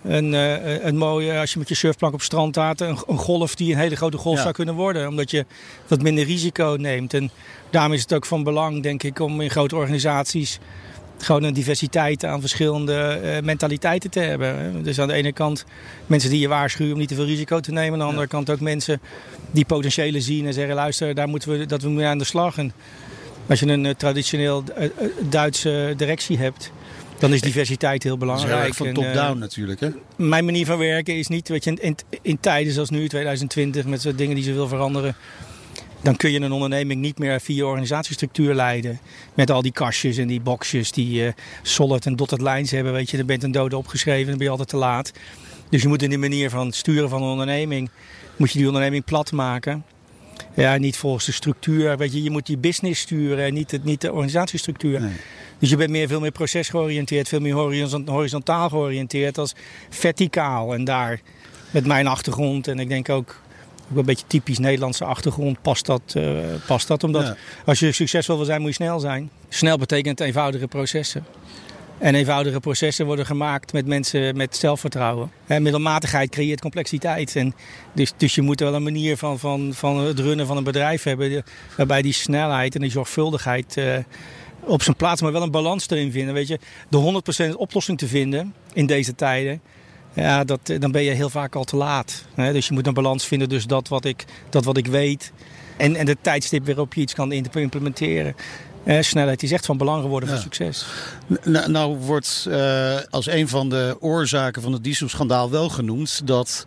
een, 0.04 0.34
uh, 0.34 0.84
een 0.84 0.98
mooie, 0.98 1.40
als 1.40 1.54
je 1.54 1.60
met 1.60 1.70
je 1.70 1.76
surfplank 1.76 2.14
op 2.14 2.22
strand 2.22 2.56
staat, 2.56 2.82
een, 2.82 2.98
een, 3.08 3.18
golf 3.18 3.56
die 3.56 3.74
een 3.74 3.80
hele 3.80 3.96
grote 3.96 4.18
golf 4.18 4.36
ja. 4.36 4.42
zou 4.42 4.54
kunnen 4.54 4.76
worden. 4.76 5.08
Omdat 5.08 5.32
je 5.32 5.46
wat 5.88 6.02
minder 6.02 6.24
risico 6.24 6.76
neemt. 6.80 7.14
En 7.14 7.32
daarom 7.70 7.94
is 7.94 8.02
het 8.02 8.14
ook 8.14 8.26
van 8.26 8.44
belang, 8.44 8.84
denk 8.84 9.04
ik, 9.04 9.20
om 9.20 9.42
in 9.42 9.50
grote 9.50 9.76
organisaties 9.76 10.60
gewoon 11.24 11.44
een 11.44 11.54
diversiteit 11.54 12.26
aan 12.26 12.40
verschillende 12.40 13.20
uh, 13.24 13.40
mentaliteiten 13.44 14.10
te 14.10 14.20
hebben. 14.20 14.84
Dus 14.84 15.00
aan 15.00 15.08
de 15.08 15.14
ene 15.14 15.34
kant 15.34 15.66
mensen 16.08 16.30
die 16.30 16.40
je 16.40 16.48
waarschuwen 16.48 16.94
om 16.94 17.00
niet 17.00 17.08
te 17.08 17.16
veel 17.16 17.26
risico 17.26 17.60
te 17.60 17.72
nemen. 17.72 17.94
Aan 17.94 18.00
de 18.00 18.04
andere 18.04 18.24
ja. 18.24 18.30
kant 18.30 18.50
ook 18.50 18.60
mensen 18.60 19.02
die 19.52 19.66
potentiële 19.66 20.22
zien 20.22 20.46
en 20.46 20.54
zeggen, 20.54 20.76
luister, 20.76 21.16
daar 21.16 21.28
moeten 21.28 21.58
we, 21.58 21.66
dat 21.66 21.82
we 21.82 21.90
mee 21.90 22.06
aan 22.06 22.18
de 22.18 22.24
slag. 22.24 22.58
En 22.58 22.74
als 23.48 23.60
je 23.60 23.66
een 23.66 23.86
uh, 23.86 23.94
traditioneel 23.94 24.64
Duitse 25.30 25.94
directie 25.98 26.38
hebt 26.38 26.72
dan 27.20 27.34
is 27.34 27.42
diversiteit 27.42 28.04
heel 28.04 28.18
belangrijk. 28.18 28.74
Van 28.74 28.94
top-down 28.94 29.34
uh, 29.34 29.40
natuurlijk. 29.40 29.80
Hè? 29.80 29.90
Mijn 30.16 30.46
manier 30.46 30.66
van 30.66 30.78
werken 30.78 31.18
is 31.18 31.28
niet, 31.28 31.50
weet 31.50 31.64
je, 31.64 31.74
in, 31.74 31.96
in 32.22 32.40
tijden 32.40 32.74
zoals 32.74 32.90
nu, 32.90 33.08
2020, 33.08 33.86
met 33.86 34.02
zo'n 34.02 34.16
dingen 34.16 34.36
die 34.36 34.44
ze 34.44 34.54
wil 34.54 34.68
veranderen. 34.68 35.16
Dan 36.02 36.16
kun 36.16 36.32
je 36.32 36.40
een 36.40 36.52
onderneming 36.52 37.02
niet 37.02 37.20
meer 37.20 37.42
via 37.42 37.66
organisatiestructuur 37.66 38.54
leiden. 38.54 39.00
Met 39.34 39.52
al 39.52 39.62
die 39.62 39.72
kastjes 39.72 40.18
en 40.18 40.28
die 40.28 40.42
boxjes 40.42 40.92
die 40.92 41.24
uh, 41.24 41.32
solid 41.62 42.06
en 42.06 42.16
dotted 42.16 42.42
lines 42.42 42.72
hebben. 42.72 42.94
Weet 42.94 43.10
je, 43.10 43.18
dan 43.18 43.26
bent 43.26 43.44
een 43.44 43.52
dode 43.52 43.78
opgeschreven, 43.78 44.28
dan 44.28 44.38
ben 44.38 44.46
je 44.46 44.52
altijd 44.52 44.70
te 44.70 44.78
laat. 44.78 45.12
Dus 45.70 45.82
je 45.82 45.88
moet 45.88 46.02
in 46.02 46.10
de 46.10 46.18
manier 46.18 46.50
van 46.50 46.72
sturen 46.72 47.10
van 47.10 47.22
een 47.22 47.30
onderneming, 47.30 47.90
moet 48.36 48.52
je 48.52 48.58
die 48.58 48.68
onderneming 48.68 49.04
plat 49.04 49.32
maken. 49.32 49.84
Ja, 50.56 50.78
niet 50.78 50.98
volgens 50.98 51.26
de 51.26 51.32
structuur. 51.32 51.98
Weet 51.98 52.14
je, 52.14 52.24
je 52.24 52.30
moet 52.30 52.46
die 52.46 52.58
business 52.58 53.02
sturen 53.02 53.46
en 53.46 53.54
niet, 53.54 53.72
het, 53.72 53.84
niet 53.84 54.02
de 54.02 54.12
organisatiestructuur. 54.12 55.02
Nee. 55.02 55.12
Dus 55.60 55.70
je 55.70 55.76
bent 55.76 55.90
meer, 55.90 56.08
veel 56.08 56.20
meer 56.20 56.32
procesgeoriënteerd, 56.32 57.28
veel 57.28 57.40
meer 57.40 57.54
horizontaal 58.06 58.70
georiënteerd 58.70 59.38
als 59.38 59.56
verticaal. 59.90 60.74
En 60.74 60.84
daar 60.84 61.22
met 61.72 61.86
mijn 61.86 62.08
achtergrond 62.08 62.68
en 62.68 62.80
ik 62.80 62.90
denk 62.90 63.10
ook 63.10 63.42
ook 63.92 63.98
een 63.98 64.06
beetje 64.06 64.28
typisch 64.28 64.60
Nederlandse 64.60 65.06
achtergrond 65.06 65.62
past 65.62 65.86
dat. 65.86 66.02
Uh, 66.18 66.40
past 66.68 66.88
dat 66.88 67.04
omdat 67.04 67.26
ja. 67.26 67.36
als 67.66 67.80
je 67.80 67.92
succesvol 67.92 68.36
wil 68.36 68.46
zijn, 68.46 68.62
moet 68.62 68.70
je 68.70 68.76
snel 68.76 69.00
zijn. 69.00 69.30
Snel 69.50 69.78
betekent 69.78 70.20
eenvoudige 70.20 70.68
processen. 70.68 71.26
En 72.00 72.16
eenvoudige 72.16 72.60
processen 72.60 73.06
worden 73.06 73.26
gemaakt 73.26 73.74
met 73.74 73.86
mensen 73.86 74.38
met 74.38 74.56
zelfvertrouwen. 74.56 75.32
En 75.48 75.62
middelmatigheid 75.62 76.30
creëert 76.30 76.62
complexiteit. 76.62 77.36
En 77.36 77.56
dus, 77.94 78.14
dus 78.18 78.36
je 78.36 78.42
moet 78.42 78.60
wel 78.60 78.74
een 78.74 78.84
manier 78.84 79.18
van, 79.18 79.40
van, 79.40 79.74
van 79.74 79.98
het 79.98 80.20
runnen 80.20 80.48
van 80.48 80.58
een 80.58 80.64
bedrijf 80.64 81.04
hebben. 81.04 81.44
Waarbij 81.78 82.02
die 82.02 82.14
snelheid 82.14 82.76
en 82.76 82.82
die 82.82 82.92
zorgvuldigheid 82.92 83.78
uh, 83.78 83.98
op 84.60 84.84
zijn 84.84 84.96
plaats, 84.96 85.22
maar 85.22 85.32
wel 85.32 85.42
een 85.42 85.52
balans 85.52 85.90
erin 85.90 86.12
vinden. 86.12 86.34
Weet 86.34 86.48
je, 86.48 86.60
de 86.90 87.22
100% 87.52 87.56
oplossing 87.56 87.98
te 87.98 88.08
vinden 88.08 88.54
in 88.74 88.86
deze 88.86 89.16
tijden. 89.16 89.62
Ja, 90.14 90.44
dat, 90.44 90.60
dan 90.80 90.92
ben 90.92 91.04
je 91.04 91.12
heel 91.12 91.30
vaak 91.30 91.56
al 91.56 91.64
te 91.64 91.76
laat. 91.76 92.26
Hè? 92.34 92.54
Dus 92.54 92.68
je 92.68 92.74
moet 92.74 92.88
een 92.88 92.94
balans 92.94 93.26
vinden. 93.26 93.50
Dus 93.50 93.66
dat 93.66 93.88
wat 93.88 94.06
ik, 94.06 94.26
dat 94.50 94.66
wat 94.66 94.78
ik 94.78 94.88
weet. 94.88 95.32
En, 95.78 95.96
en 95.96 96.06
de 96.06 96.18
tijdstip 96.22 96.66
waarop 96.66 96.94
je 96.94 97.02
iets 97.02 97.14
kan 97.14 97.32
implementeren. 97.32 98.36
Uh, 98.84 99.02
snelheid 99.02 99.44
is 99.44 99.52
echt 99.52 99.66
van 99.66 99.78
belang 99.78 100.02
geworden 100.02 100.30
voor 100.30 100.38
succes. 100.38 100.86
Nou, 101.44 101.72
nou 101.72 101.98
wordt 101.98 102.46
uh, 102.48 102.96
als 103.10 103.28
een 103.28 103.48
van 103.48 103.70
de 103.70 103.98
oorzaken 104.00 104.62
van 104.62 104.74
het 104.74 104.84
dieselschandaal 104.84 105.50
wel 105.50 105.70
genoemd 105.70 106.28
dat 106.28 106.66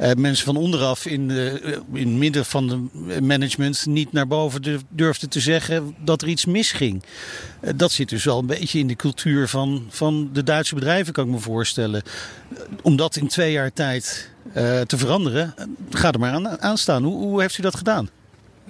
uh, 0.00 0.12
mensen 0.12 0.44
van 0.44 0.56
onderaf 0.56 1.06
in, 1.06 1.28
de, 1.28 1.80
in 1.92 2.08
het 2.08 2.16
midden 2.18 2.44
van 2.44 2.68
de 2.68 3.20
management 3.20 3.86
niet 3.86 4.12
naar 4.12 4.26
boven 4.26 4.84
durfden 4.88 5.28
te 5.28 5.40
zeggen 5.40 5.94
dat 6.04 6.22
er 6.22 6.28
iets 6.28 6.44
misging. 6.44 7.02
dat 7.76 7.92
zit 7.92 8.08
dus 8.08 8.24
wel 8.24 8.38
een 8.38 8.46
beetje 8.46 8.78
in 8.78 8.86
de 8.86 8.96
cultuur 8.96 9.48
van, 9.48 9.86
van 9.88 10.30
de 10.32 10.42
Duitse 10.42 10.74
bedrijven, 10.74 11.12
kan 11.12 11.24
ik 11.24 11.30
me 11.30 11.38
voorstellen. 11.38 12.02
Om 12.82 12.96
dat 12.96 13.16
in 13.16 13.28
twee 13.28 13.52
jaar 13.52 13.72
tijd 13.72 14.30
te 14.86 14.96
veranderen, 14.98 15.54
ga 15.90 16.12
er 16.12 16.18
maar 16.18 16.32
aan, 16.32 16.60
aan 16.60 16.78
staan. 16.78 17.04
Hoe, 17.04 17.16
hoe 17.16 17.40
heeft 17.40 17.58
u 17.58 17.62
dat 17.62 17.76
gedaan? 17.76 18.08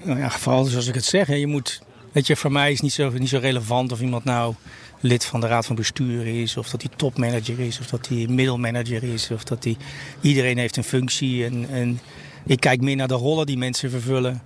Nou 0.03 0.19
ja, 0.19 0.31
vooral 0.31 0.65
zoals 0.65 0.87
ik 0.87 0.95
het 0.95 1.05
zeg, 1.05 1.29
je 1.29 1.47
moet 1.47 1.81
Weet 2.15 2.27
je, 2.27 2.37
voor 2.37 2.53
mij 2.53 2.73
is 2.73 2.81
niet 2.81 2.93
zo, 2.93 3.11
niet 3.11 3.29
zo 3.29 3.39
relevant 3.39 3.93
of 3.93 4.01
iemand 4.01 4.25
nou 4.25 4.55
lid 5.01 5.25
van 5.25 5.41
de 5.41 5.47
raad 5.47 5.67
van 5.67 5.77
bestuur 5.77 6.27
is, 6.27 6.57
of 6.57 6.71
dat 6.71 6.83
hij 6.83 6.91
topmanager 6.97 7.61
is, 7.61 7.81
of 7.81 7.87
dat 7.87 8.09
hij 8.09 8.27
middelmanager 8.29 9.03
is, 9.03 9.31
of 9.31 9.45
dat 9.45 9.65
hij. 9.65 9.77
Iedereen 10.21 10.59
heeft 10.59 10.77
een 10.77 10.85
functie. 10.85 11.45
En, 11.71 12.01
ik 12.47 12.61
kijk 12.61 12.81
meer 12.81 12.97
naar 12.97 13.09
de 13.09 13.15
rollen 13.15 13.47
die 13.47 13.57
mensen 13.57 13.91
vervullen 13.91 14.43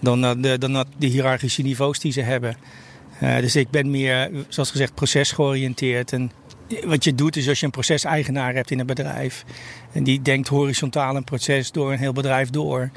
dan 0.00 0.20
naar 0.20 0.40
de, 0.40 0.58
dan 0.58 0.72
naar 0.72 0.84
de 0.98 1.06
hiërarchische 1.06 1.62
niveaus 1.62 1.98
die 1.98 2.12
ze 2.12 2.20
hebben. 2.20 2.56
Uh, 3.22 3.36
dus 3.36 3.56
ik 3.56 3.70
ben 3.70 3.90
meer, 3.90 4.30
zoals 4.48 4.70
gezegd, 4.70 4.94
procesgeoriënteerd. 4.94 6.12
En 6.12 6.30
wat 6.84 7.04
je 7.04 7.14
doet 7.14 7.36
is 7.36 7.48
als 7.48 7.60
je 7.60 7.66
een 7.66 7.72
proceseigenaar 7.72 8.54
hebt 8.54 8.70
in 8.70 8.78
een 8.78 8.86
bedrijf. 8.86 9.44
En 9.92 10.04
die 10.04 10.22
denkt 10.22 10.48
horizontaal 10.48 11.16
een 11.16 11.24
proces 11.24 11.72
door 11.72 11.92
een 11.92 11.98
heel 11.98 12.12
bedrijf 12.12 12.50
door 12.50 12.90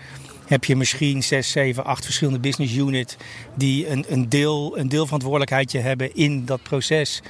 heb 0.48 0.64
je 0.64 0.76
misschien 0.76 1.24
zes, 1.24 1.52
zeven, 1.52 1.86
acht 1.86 2.06
verschillende 2.06 2.40
business 2.40 2.76
units 2.76 3.16
die 3.56 3.90
een, 3.90 4.06
een, 4.08 4.30
deel, 4.30 4.78
een 4.78 4.90
deelverantwoordelijkheidje 4.90 5.80
hebben 5.80 6.16
in 6.16 6.46
dat 6.46 6.64
proces. 6.64 7.22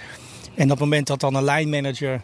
En 0.55 0.63
op 0.63 0.69
het 0.69 0.79
moment 0.79 1.07
dat 1.07 1.19
dan 1.19 1.35
een 1.35 1.43
lijnmanager 1.43 2.21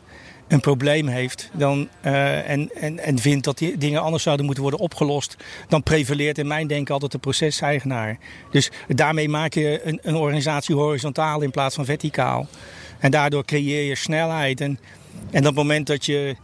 een 0.47 0.59
probleem 0.59 1.07
heeft 1.07 1.49
dan, 1.53 1.89
uh, 2.05 2.49
en, 2.49 2.69
en, 2.75 2.99
en 2.99 3.19
vindt 3.19 3.45
dat 3.45 3.57
die 3.57 3.77
dingen 3.77 4.01
anders 4.01 4.23
zouden 4.23 4.45
moeten 4.45 4.63
worden 4.63 4.81
opgelost, 4.81 5.35
dan 5.67 5.83
prevaleert 5.83 6.37
in 6.37 6.47
mijn 6.47 6.67
denken 6.67 6.93
altijd 6.93 7.11
de 7.11 7.17
proceseigenaar. 7.17 8.17
Dus 8.51 8.71
daarmee 8.87 9.29
maak 9.29 9.53
je 9.53 9.81
een, 9.83 9.99
een 10.01 10.15
organisatie 10.15 10.75
horizontaal 10.75 11.41
in 11.41 11.51
plaats 11.51 11.75
van 11.75 11.85
verticaal. 11.85 12.47
En 12.99 13.11
daardoor 13.11 13.45
creëer 13.45 13.83
je 13.83 13.95
snelheid. 13.95 14.61
En, 14.61 14.79
en 15.31 15.39
op 15.39 15.45
het 15.45 15.55
moment 15.55 15.87
dat 15.87 16.05
je 16.05 16.35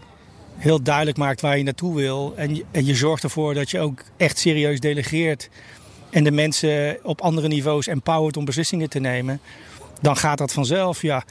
heel 0.57 0.81
duidelijk 0.81 1.17
maakt 1.17 1.41
waar 1.41 1.57
je 1.57 1.63
naartoe 1.63 1.95
wil. 1.95 2.33
En 2.35 2.55
je, 2.55 2.65
en 2.71 2.85
je 2.85 2.95
zorgt 2.95 3.23
ervoor 3.23 3.53
dat 3.53 3.71
je 3.71 3.79
ook 3.79 4.03
echt 4.17 4.37
serieus 4.37 4.79
delegeert. 4.79 5.49
En 6.09 6.23
de 6.23 6.31
mensen 6.31 6.97
op 7.03 7.21
andere 7.21 7.47
niveaus 7.47 7.87
empowert 7.87 8.37
om 8.37 8.45
beslissingen 8.45 8.89
te 8.89 8.99
nemen. 8.99 9.39
Dan 10.01 10.17
gaat 10.17 10.37
dat 10.37 10.53
vanzelf. 10.53 11.01
Ja, 11.01 11.23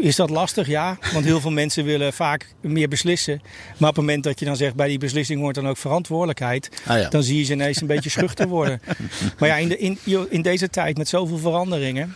is 0.00 0.16
dat 0.16 0.30
lastig? 0.30 0.66
Ja. 0.66 0.98
Want 1.12 1.24
heel 1.24 1.40
veel 1.40 1.50
mensen 1.62 1.84
willen 1.84 2.12
vaak 2.12 2.54
meer 2.60 2.88
beslissen. 2.88 3.40
Maar 3.78 3.88
op 3.88 3.96
het 3.96 4.04
moment 4.04 4.24
dat 4.24 4.38
je 4.38 4.44
dan 4.44 4.56
zegt 4.56 4.74
bij 4.74 4.88
die 4.88 4.98
beslissing 4.98 5.40
hoort 5.40 5.54
dan 5.54 5.68
ook 5.68 5.76
verantwoordelijkheid. 5.76 6.68
Ah 6.86 6.98
ja. 6.98 7.08
Dan 7.08 7.22
zie 7.22 7.38
je 7.38 7.44
ze 7.44 7.52
ineens 7.52 7.80
een 7.80 7.86
beetje 7.86 8.10
schuchter 8.10 8.48
worden. 8.48 8.80
Maar 9.38 9.48
ja, 9.48 9.56
in, 9.56 9.68
de, 9.68 9.78
in, 9.78 9.98
in 10.28 10.42
deze 10.42 10.68
tijd 10.68 10.98
met 10.98 11.08
zoveel 11.08 11.38
veranderingen 11.38 12.14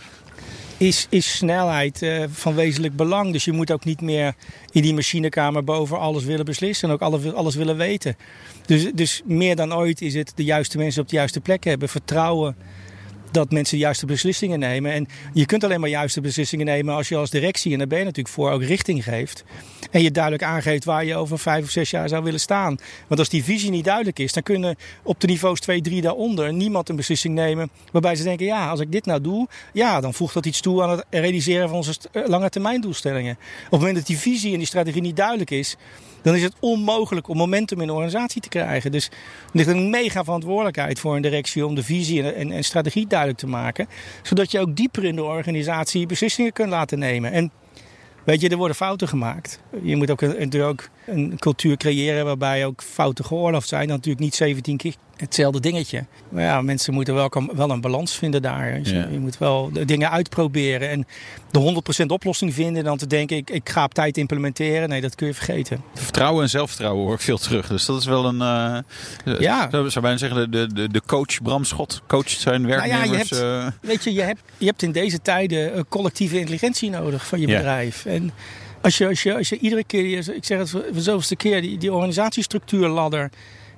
is, 0.80 1.06
is 1.10 1.36
snelheid 1.36 2.02
uh, 2.02 2.24
van 2.30 2.54
wezenlijk 2.54 2.96
belang. 2.96 3.32
Dus 3.32 3.44
je 3.44 3.52
moet 3.52 3.70
ook 3.70 3.84
niet 3.84 4.00
meer 4.00 4.34
in 4.70 4.82
die 4.82 4.94
machinekamer 4.94 5.64
boven 5.64 5.98
alles 5.98 6.24
willen 6.24 6.44
beslissen 6.44 6.88
en 6.88 6.94
ook 6.94 7.00
alles, 7.00 7.32
alles 7.32 7.54
willen 7.54 7.76
weten. 7.76 8.16
Dus, 8.66 8.90
dus 8.94 9.22
meer 9.24 9.56
dan 9.56 9.74
ooit 9.74 10.00
is 10.00 10.14
het 10.14 10.32
de 10.34 10.44
juiste 10.44 10.78
mensen 10.78 11.02
op 11.02 11.08
de 11.08 11.16
juiste 11.16 11.40
plek 11.40 11.64
hebben. 11.64 11.88
Vertrouwen 11.88 12.56
dat 13.30 13.50
mensen 13.50 13.76
de 13.76 13.82
juiste 13.82 14.06
beslissingen 14.06 14.58
nemen. 14.58 14.92
En 14.92 15.06
je 15.32 15.46
kunt 15.46 15.64
alleen 15.64 15.80
maar 15.80 15.88
juiste 15.88 16.20
beslissingen 16.20 16.66
nemen 16.66 16.94
als 16.94 17.08
je 17.08 17.16
als 17.16 17.30
directie, 17.30 17.72
en 17.72 17.78
daar 17.78 17.86
ben 17.86 17.98
je 17.98 18.04
natuurlijk 18.04 18.34
voor, 18.34 18.50
ook 18.50 18.62
richting 18.62 19.04
geeft. 19.04 19.44
En 19.90 20.02
je 20.02 20.10
duidelijk 20.10 20.42
aangeeft 20.42 20.84
waar 20.84 21.04
je 21.04 21.16
over 21.16 21.38
vijf 21.38 21.64
of 21.64 21.70
zes 21.70 21.90
jaar 21.90 22.08
zou 22.08 22.24
willen 22.24 22.40
staan. 22.40 22.78
Want 23.06 23.20
als 23.20 23.28
die 23.28 23.44
visie 23.44 23.70
niet 23.70 23.84
duidelijk 23.84 24.18
is, 24.18 24.32
dan 24.32 24.42
kunnen 24.42 24.76
op 25.02 25.20
de 25.20 25.26
niveaus 25.26 25.60
2, 25.60 25.80
3 25.80 26.02
daaronder 26.02 26.52
niemand 26.52 26.88
een 26.88 26.96
beslissing 26.96 27.34
nemen 27.34 27.70
waarbij 27.92 28.16
ze 28.16 28.22
denken, 28.22 28.46
ja, 28.46 28.70
als 28.70 28.80
ik 28.80 28.92
dit 28.92 29.06
nou 29.06 29.20
doe, 29.20 29.48
ja, 29.72 30.00
dan 30.00 30.14
voegt 30.14 30.34
dat 30.34 30.46
iets 30.46 30.60
toe 30.60 30.82
aan 30.82 30.90
het 30.90 31.04
realiseren 31.10 31.68
van 31.68 31.76
onze 31.76 31.94
lange 32.12 32.48
termijn 32.48 32.80
doelstellingen. 32.80 33.36
Op 33.64 33.70
het 33.70 33.80
moment 33.80 33.96
dat 33.96 34.06
die 34.06 34.18
visie 34.18 34.52
en 34.52 34.58
die 34.58 34.66
strategie 34.66 35.02
niet 35.02 35.16
duidelijk 35.16 35.50
is, 35.50 35.76
dan 36.22 36.34
is 36.34 36.42
het 36.42 36.54
onmogelijk 36.60 37.28
om 37.28 37.36
momentum 37.36 37.80
in 37.80 37.88
een 37.88 37.94
organisatie 37.94 38.40
te 38.40 38.48
krijgen. 38.48 38.92
Dus 38.92 39.06
er 39.06 39.12
ligt 39.52 39.68
een 39.68 39.90
mega 39.90 40.24
verantwoordelijkheid 40.24 41.00
voor 41.00 41.16
een 41.16 41.22
directie 41.22 41.66
om 41.66 41.74
de 41.74 41.82
visie 41.82 42.32
en, 42.32 42.52
en, 42.52 42.64
strategie 42.64 43.06
duidelijk 43.06 43.38
te 43.38 43.46
maken. 43.46 43.88
Zodat 44.22 44.50
je 44.50 44.60
ook 44.60 44.76
dieper 44.76 45.04
in 45.04 45.16
de 45.16 45.22
organisatie 45.22 46.06
beslissingen 46.06 46.52
kunt 46.52 46.70
laten 46.70 46.98
nemen. 46.98 47.32
En 47.32 47.50
weet 48.24 48.40
je, 48.40 48.48
er 48.48 48.56
worden 48.56 48.76
fouten 48.76 49.08
gemaakt. 49.08 49.60
Je 49.82 49.96
moet 49.96 50.10
ook 50.10 50.20
een, 50.20 50.62
ook 50.62 50.88
een 51.06 51.38
cultuur 51.38 51.76
creëren 51.76 52.24
waarbij 52.24 52.66
ook 52.66 52.82
fouten 52.82 53.24
geoorloofd 53.24 53.68
zijn. 53.68 53.86
Dan 53.86 53.96
natuurlijk 53.96 54.24
niet 54.24 54.34
17 54.34 54.76
keer 54.76 54.94
hetzelfde 55.20 55.60
dingetje. 55.60 56.04
Maar 56.28 56.42
ja, 56.42 56.60
mensen 56.60 56.92
moeten 56.92 57.14
wel, 57.14 57.30
wel 57.54 57.70
een 57.70 57.80
balans 57.80 58.14
vinden 58.14 58.42
daar. 58.42 58.80
Je, 58.80 59.08
je 59.10 59.18
moet 59.18 59.38
wel 59.38 59.70
de 59.72 59.84
dingen 59.84 60.10
uitproberen. 60.10 60.90
En 60.90 61.06
de 61.50 61.82
100% 62.02 62.06
oplossing 62.06 62.54
vinden 62.54 62.76
en 62.76 62.84
dan 62.84 62.96
te 62.98 63.06
denken, 63.06 63.36
ik, 63.36 63.50
ik 63.50 63.68
ga 63.68 63.84
op 63.84 63.94
tijd 63.94 64.16
implementeren. 64.16 64.88
Nee, 64.88 65.00
dat 65.00 65.14
kun 65.14 65.26
je 65.26 65.34
vergeten. 65.34 65.82
Vertrouwen 65.94 66.42
en 66.42 66.50
zelfvertrouwen 66.50 67.04
hoor 67.04 67.14
ik 67.14 67.20
veel 67.20 67.38
terug. 67.38 67.66
Dus 67.66 67.84
dat 67.84 68.00
is 68.00 68.06
wel 68.06 68.24
een, 68.24 68.84
uh, 69.24 69.40
ja. 69.40 69.68
zou, 69.70 69.90
zou 69.90 70.04
bijna 70.04 70.18
zeggen, 70.18 70.50
de, 70.50 70.72
de, 70.72 70.88
de 70.88 71.02
coach 71.06 71.42
Bram 71.42 71.64
Schot 71.64 72.02
coacht 72.06 72.30
zijn 72.30 72.66
werknemers. 72.66 73.30
Nou 73.30 73.40
ja, 73.40 73.40
je 73.40 73.62
hebt, 73.62 73.74
uh... 73.82 73.88
Weet 73.90 74.04
je, 74.04 74.12
je 74.12 74.22
hebt, 74.22 74.40
je 74.58 74.66
hebt 74.66 74.82
in 74.82 74.92
deze 74.92 75.22
tijden 75.22 75.78
een 75.78 75.88
collectieve 75.88 76.38
intelligentie 76.38 76.90
nodig 76.90 77.26
van 77.26 77.40
je 77.40 77.46
bedrijf. 77.46 78.04
En 78.04 78.32
als 78.80 78.98
je, 78.98 79.08
als, 79.08 79.22
je, 79.22 79.36
als 79.36 79.48
je 79.48 79.58
iedere 79.58 79.84
keer, 79.84 80.34
ik 80.34 80.44
zeg 80.44 80.58
het 80.58 80.70
voor 80.70 80.84
de 80.92 81.02
zoveelste 81.02 81.36
keer, 81.36 81.60
die, 81.60 81.78
die 81.78 81.92
organisatiestructuurladder 81.92 83.30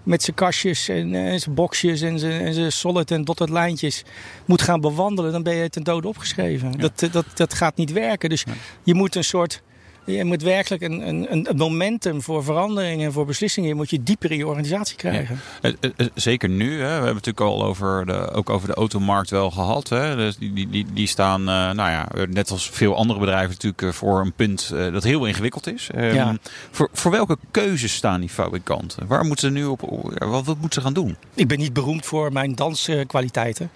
met 0.03 0.23
zijn 0.23 0.37
kastjes 0.37 0.89
en, 0.89 1.15
en 1.15 1.41
zijn 1.41 1.55
boxjes 1.55 2.01
en 2.01 2.19
zijn, 2.19 2.41
en 2.41 2.55
zijn 2.55 2.73
solid 2.73 3.11
en 3.11 3.25
dotted 3.25 3.49
lijntjes 3.49 4.03
moet 4.45 4.63
gaan 4.63 4.81
bewandelen, 4.81 5.33
dan 5.33 5.43
ben 5.43 5.55
je 5.55 5.69
ten 5.69 5.83
dode 5.83 6.09
opgeschreven. 6.09 6.79
Dat, 6.79 7.09
dat, 7.13 7.27
dat 7.35 7.55
gaat 7.55 7.77
niet 7.77 7.93
werken. 7.93 8.29
Dus 8.29 8.45
je 8.83 8.95
moet 8.95 9.15
een 9.15 9.25
soort 9.25 9.63
je 10.05 10.25
moet 10.25 10.43
werkelijk 10.43 10.83
een, 10.83 11.09
een, 11.09 11.27
een 11.31 11.57
momentum 11.57 12.23
voor 12.23 12.45
veranderingen 12.45 13.07
en 13.07 13.13
voor 13.13 13.27
beslissingen 13.27 13.77
moet 13.77 13.91
je 13.91 14.03
dieper 14.03 14.31
in 14.31 14.37
je 14.37 14.47
organisatie 14.47 14.97
krijgen. 14.97 15.41
Ja. 15.63 15.73
Eh, 15.81 15.91
eh, 15.97 16.07
zeker 16.15 16.49
nu. 16.49 16.71
Hè. 16.71 16.77
We 16.79 16.85
hebben 16.85 17.15
het 17.15 17.27
natuurlijk 17.27 17.41
al 17.41 17.65
over 17.65 18.07
de, 18.07 18.31
ook 18.31 18.51
over 18.51 18.69
de 18.69 18.75
automarkt 18.75 19.31
wel 19.31 19.51
gehad. 19.51 19.89
Hè. 19.89 20.17
Dus 20.17 20.37
die, 20.37 20.69
die, 20.71 20.87
die 20.93 21.07
staan, 21.07 21.41
uh, 21.41 21.47
nou 21.47 21.91
ja, 21.91 22.09
net 22.29 22.51
als 22.51 22.71
veel 22.71 22.97
andere 22.97 23.19
bedrijven 23.19 23.51
natuurlijk 23.51 23.97
voor 23.97 24.21
een 24.21 24.33
punt 24.33 24.71
uh, 24.75 24.93
dat 24.93 25.05
heel 25.05 25.27
ingewikkeld 25.27 25.67
is. 25.67 25.89
Um, 25.95 26.15
ja. 26.15 26.37
voor, 26.71 26.89
voor 26.93 27.11
welke 27.11 27.39
keuzes 27.51 27.95
staan 27.95 28.21
die 28.21 28.29
fabrikanten? 28.29 29.07
Waar 29.07 29.25
moeten 29.25 29.49
ze 29.49 29.55
nu 29.55 29.65
op, 29.65 29.81
wat, 30.19 30.45
wat 30.45 30.59
moeten 30.59 30.73
ze 30.73 30.81
gaan 30.81 30.95
doen? 30.95 31.17
Ik 31.35 31.49
ben 31.49 31.59
niet 31.59 31.73
beroemd 31.73 32.07
voor 32.07 32.33
mijn 32.33 32.55
danskwaliteiten. 32.55 33.71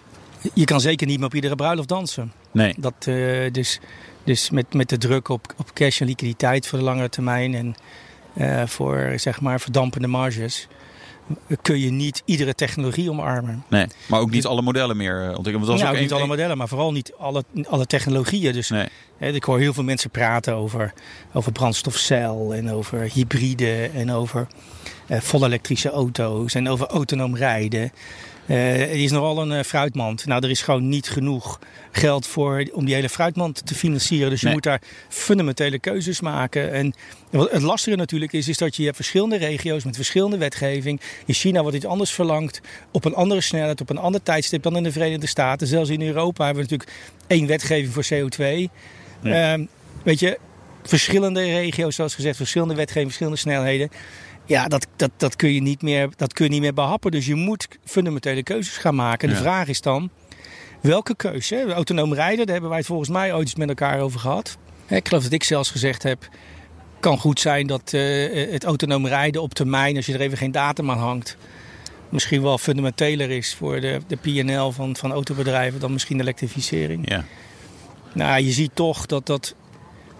Je 0.55 0.65
kan 0.65 0.81
zeker 0.81 1.07
niet 1.07 1.17
meer 1.17 1.27
op 1.27 1.35
iedere 1.35 1.55
bruiloft 1.55 1.89
dansen. 1.89 2.33
Nee. 2.51 2.75
Dat, 2.79 3.07
uh, 3.09 3.53
dus 3.53 3.81
dus 4.27 4.51
met, 4.51 4.75
met 4.75 4.89
de 4.89 4.99
druk 4.99 5.29
op, 5.29 5.55
op 5.57 5.75
cash 5.75 6.01
en 6.01 6.07
liquiditeit 6.07 6.67
voor 6.67 6.79
de 6.79 6.85
langere 6.85 7.09
termijn 7.09 7.55
en 7.55 7.75
uh, 8.35 8.67
voor 8.67 9.12
zeg 9.17 9.41
maar 9.41 9.61
verdampende 9.61 10.09
marges 10.09 10.69
kun 11.62 11.79
je 11.79 11.91
niet 11.91 12.23
iedere 12.25 12.55
technologie 12.55 13.11
omarmen. 13.11 13.65
Nee, 13.69 13.87
maar 14.09 14.21
ook 14.21 14.31
niet 14.31 14.43
dus, 14.43 14.51
alle 14.51 14.62
modellen 14.62 14.97
meer 14.97 15.23
eh, 15.23 15.37
ontwikkelen. 15.37 15.67
Want 15.67 15.81
nou, 15.81 15.95
ook 15.95 16.01
niet 16.01 16.12
alle 16.12 16.27
modellen, 16.27 16.57
maar 16.57 16.69
vooral 16.69 16.93
niet 16.93 17.12
alle, 17.19 17.45
alle 17.69 17.87
technologieën. 17.87 18.53
Dus 18.53 18.69
nee. 18.69 18.89
hè, 19.19 19.33
ik 19.33 19.45
hoor 19.45 19.59
heel 19.59 19.73
veel 19.73 19.83
mensen 19.83 20.11
praten 20.11 20.55
over, 20.55 20.93
over 21.33 21.53
brandstofcel 21.53 22.55
en 22.55 22.71
over 22.71 23.01
hybride 23.12 23.91
en 23.95 24.12
over 24.12 24.47
uh, 25.07 25.21
volle 25.21 25.47
elektrische 25.47 25.91
auto's 25.91 26.55
en 26.55 26.68
over 26.68 26.87
autonoom 26.87 27.37
rijden. 27.37 27.93
Het 28.47 28.90
is 28.90 29.11
nogal 29.11 29.42
een 29.42 29.51
uh, 29.51 29.62
fruitmand. 29.62 30.26
Nou, 30.26 30.44
er 30.44 30.51
is 30.51 30.62
gewoon 30.62 30.88
niet 30.88 31.09
genoeg 31.09 31.59
geld 31.92 32.26
voor 32.26 32.68
om 32.72 32.84
die 32.84 32.94
hele 32.94 33.09
fruitmand 33.09 33.66
te 33.66 33.74
financieren. 33.74 34.30
Dus 34.30 34.40
je 34.40 34.49
moet 34.49 34.62
daar 34.62 34.80
fundamentele 35.09 35.78
keuzes 35.78 36.20
maken. 36.20 36.72
En 36.72 36.94
wat 37.30 37.51
het 37.51 37.62
lastige 37.62 37.97
natuurlijk 37.97 38.32
is, 38.32 38.49
is 38.49 38.59
dat 38.59 38.76
je 38.76 38.84
hebt 38.84 38.97
verschillende 38.97 39.36
regio's 39.36 39.84
met 39.84 39.97
verschillende 39.97 40.36
wetgeving. 40.38 41.01
In 41.26 41.34
China 41.34 41.61
wordt 41.62 41.76
iets 41.76 41.86
anders 41.86 42.11
verlangd, 42.11 42.61
op 42.90 43.05
een 43.05 43.14
andere 43.14 43.40
snelheid, 43.40 43.80
op 43.80 43.90
een 43.90 43.99
ander 43.99 44.22
tijdstip 44.22 44.62
dan 44.62 44.76
in 44.76 44.82
de 44.82 44.92
Verenigde 44.92 45.26
Staten. 45.26 45.66
Zelfs 45.66 45.90
in 45.90 46.03
Europa 46.03 46.44
hebben 46.44 46.64
we 46.64 46.70
natuurlijk 46.70 46.99
één 47.26 47.47
wetgeving 47.47 47.92
voor 47.92 48.05
CO2. 48.05 48.44
Ja. 49.22 49.57
Uh, 49.57 49.66
weet 50.03 50.20
je, 50.20 50.38
verschillende 50.82 51.40
regio's, 51.40 51.94
zoals 51.94 52.14
gezegd, 52.14 52.36
verschillende 52.36 52.74
wetgeving, 52.74 53.07
verschillende 53.07 53.38
snelheden. 53.38 53.90
Ja, 54.47 54.68
dat, 54.68 54.86
dat, 54.97 55.11
dat, 55.16 55.36
kun 55.36 55.53
je 55.53 55.61
niet 55.62 55.82
meer, 55.82 56.09
dat 56.16 56.32
kun 56.32 56.44
je 56.44 56.51
niet 56.51 56.61
meer 56.61 56.74
behappen. 56.74 57.11
Dus 57.11 57.26
je 57.26 57.34
moet 57.34 57.68
fundamentele 57.84 58.42
keuzes 58.42 58.76
gaan 58.76 58.94
maken. 58.94 59.28
De 59.28 59.34
Ja. 59.34 59.40
vraag 59.40 59.68
is 59.68 59.80
dan, 59.80 60.11
welke 60.80 61.16
keuze? 61.16 61.72
Autonoom 61.72 62.14
rijden, 62.14 62.38
daar 62.44 62.53
hebben 62.53 62.68
wij 62.68 62.78
het 62.78 62.88
volgens 62.88 63.09
mij 63.09 63.34
ooit 63.34 63.47
eens 63.47 63.55
met 63.55 63.68
elkaar 63.68 64.01
over 64.01 64.20
gehad. 64.20 64.57
Ik 64.86 65.09
geloof 65.09 65.22
dat 65.22 65.32
ik 65.32 65.44
zelfs 65.44 65.70
gezegd 65.70 66.03
heb, 66.03 66.28
kan 67.01 67.18
goed 67.18 67.40
zijn 67.40 67.66
dat 67.66 67.92
eh, 67.92 68.51
het 68.53 68.64
autonoom 68.64 69.07
rijden 69.07 69.42
op 69.42 69.55
termijn, 69.55 69.97
als 69.97 70.07
je 70.07 70.12
er 70.14 70.20
even 70.20 70.38
geen 70.38 70.53
datum 70.53 70.90
aan 70.90 70.99
hangt, 70.99 71.36
misschien 72.09 72.42
wel 72.42 72.59
fundamenteler 72.59 73.30
is 73.30 73.55
voor 73.55 73.80
de, 73.80 74.01
de 74.07 74.16
PNL 74.16 74.72
van, 74.72 74.97
van 74.97 75.12
autobedrijven 75.12 75.80
dan 75.80 75.92
misschien 75.92 76.16
de 76.16 76.22
elektrificering. 76.22 77.11
Ja. 77.11 77.24
Nou, 78.12 78.42
je 78.42 78.53
ziet 78.53 78.70
toch 78.74 79.07
dat 79.07 79.26
dat, 79.26 79.55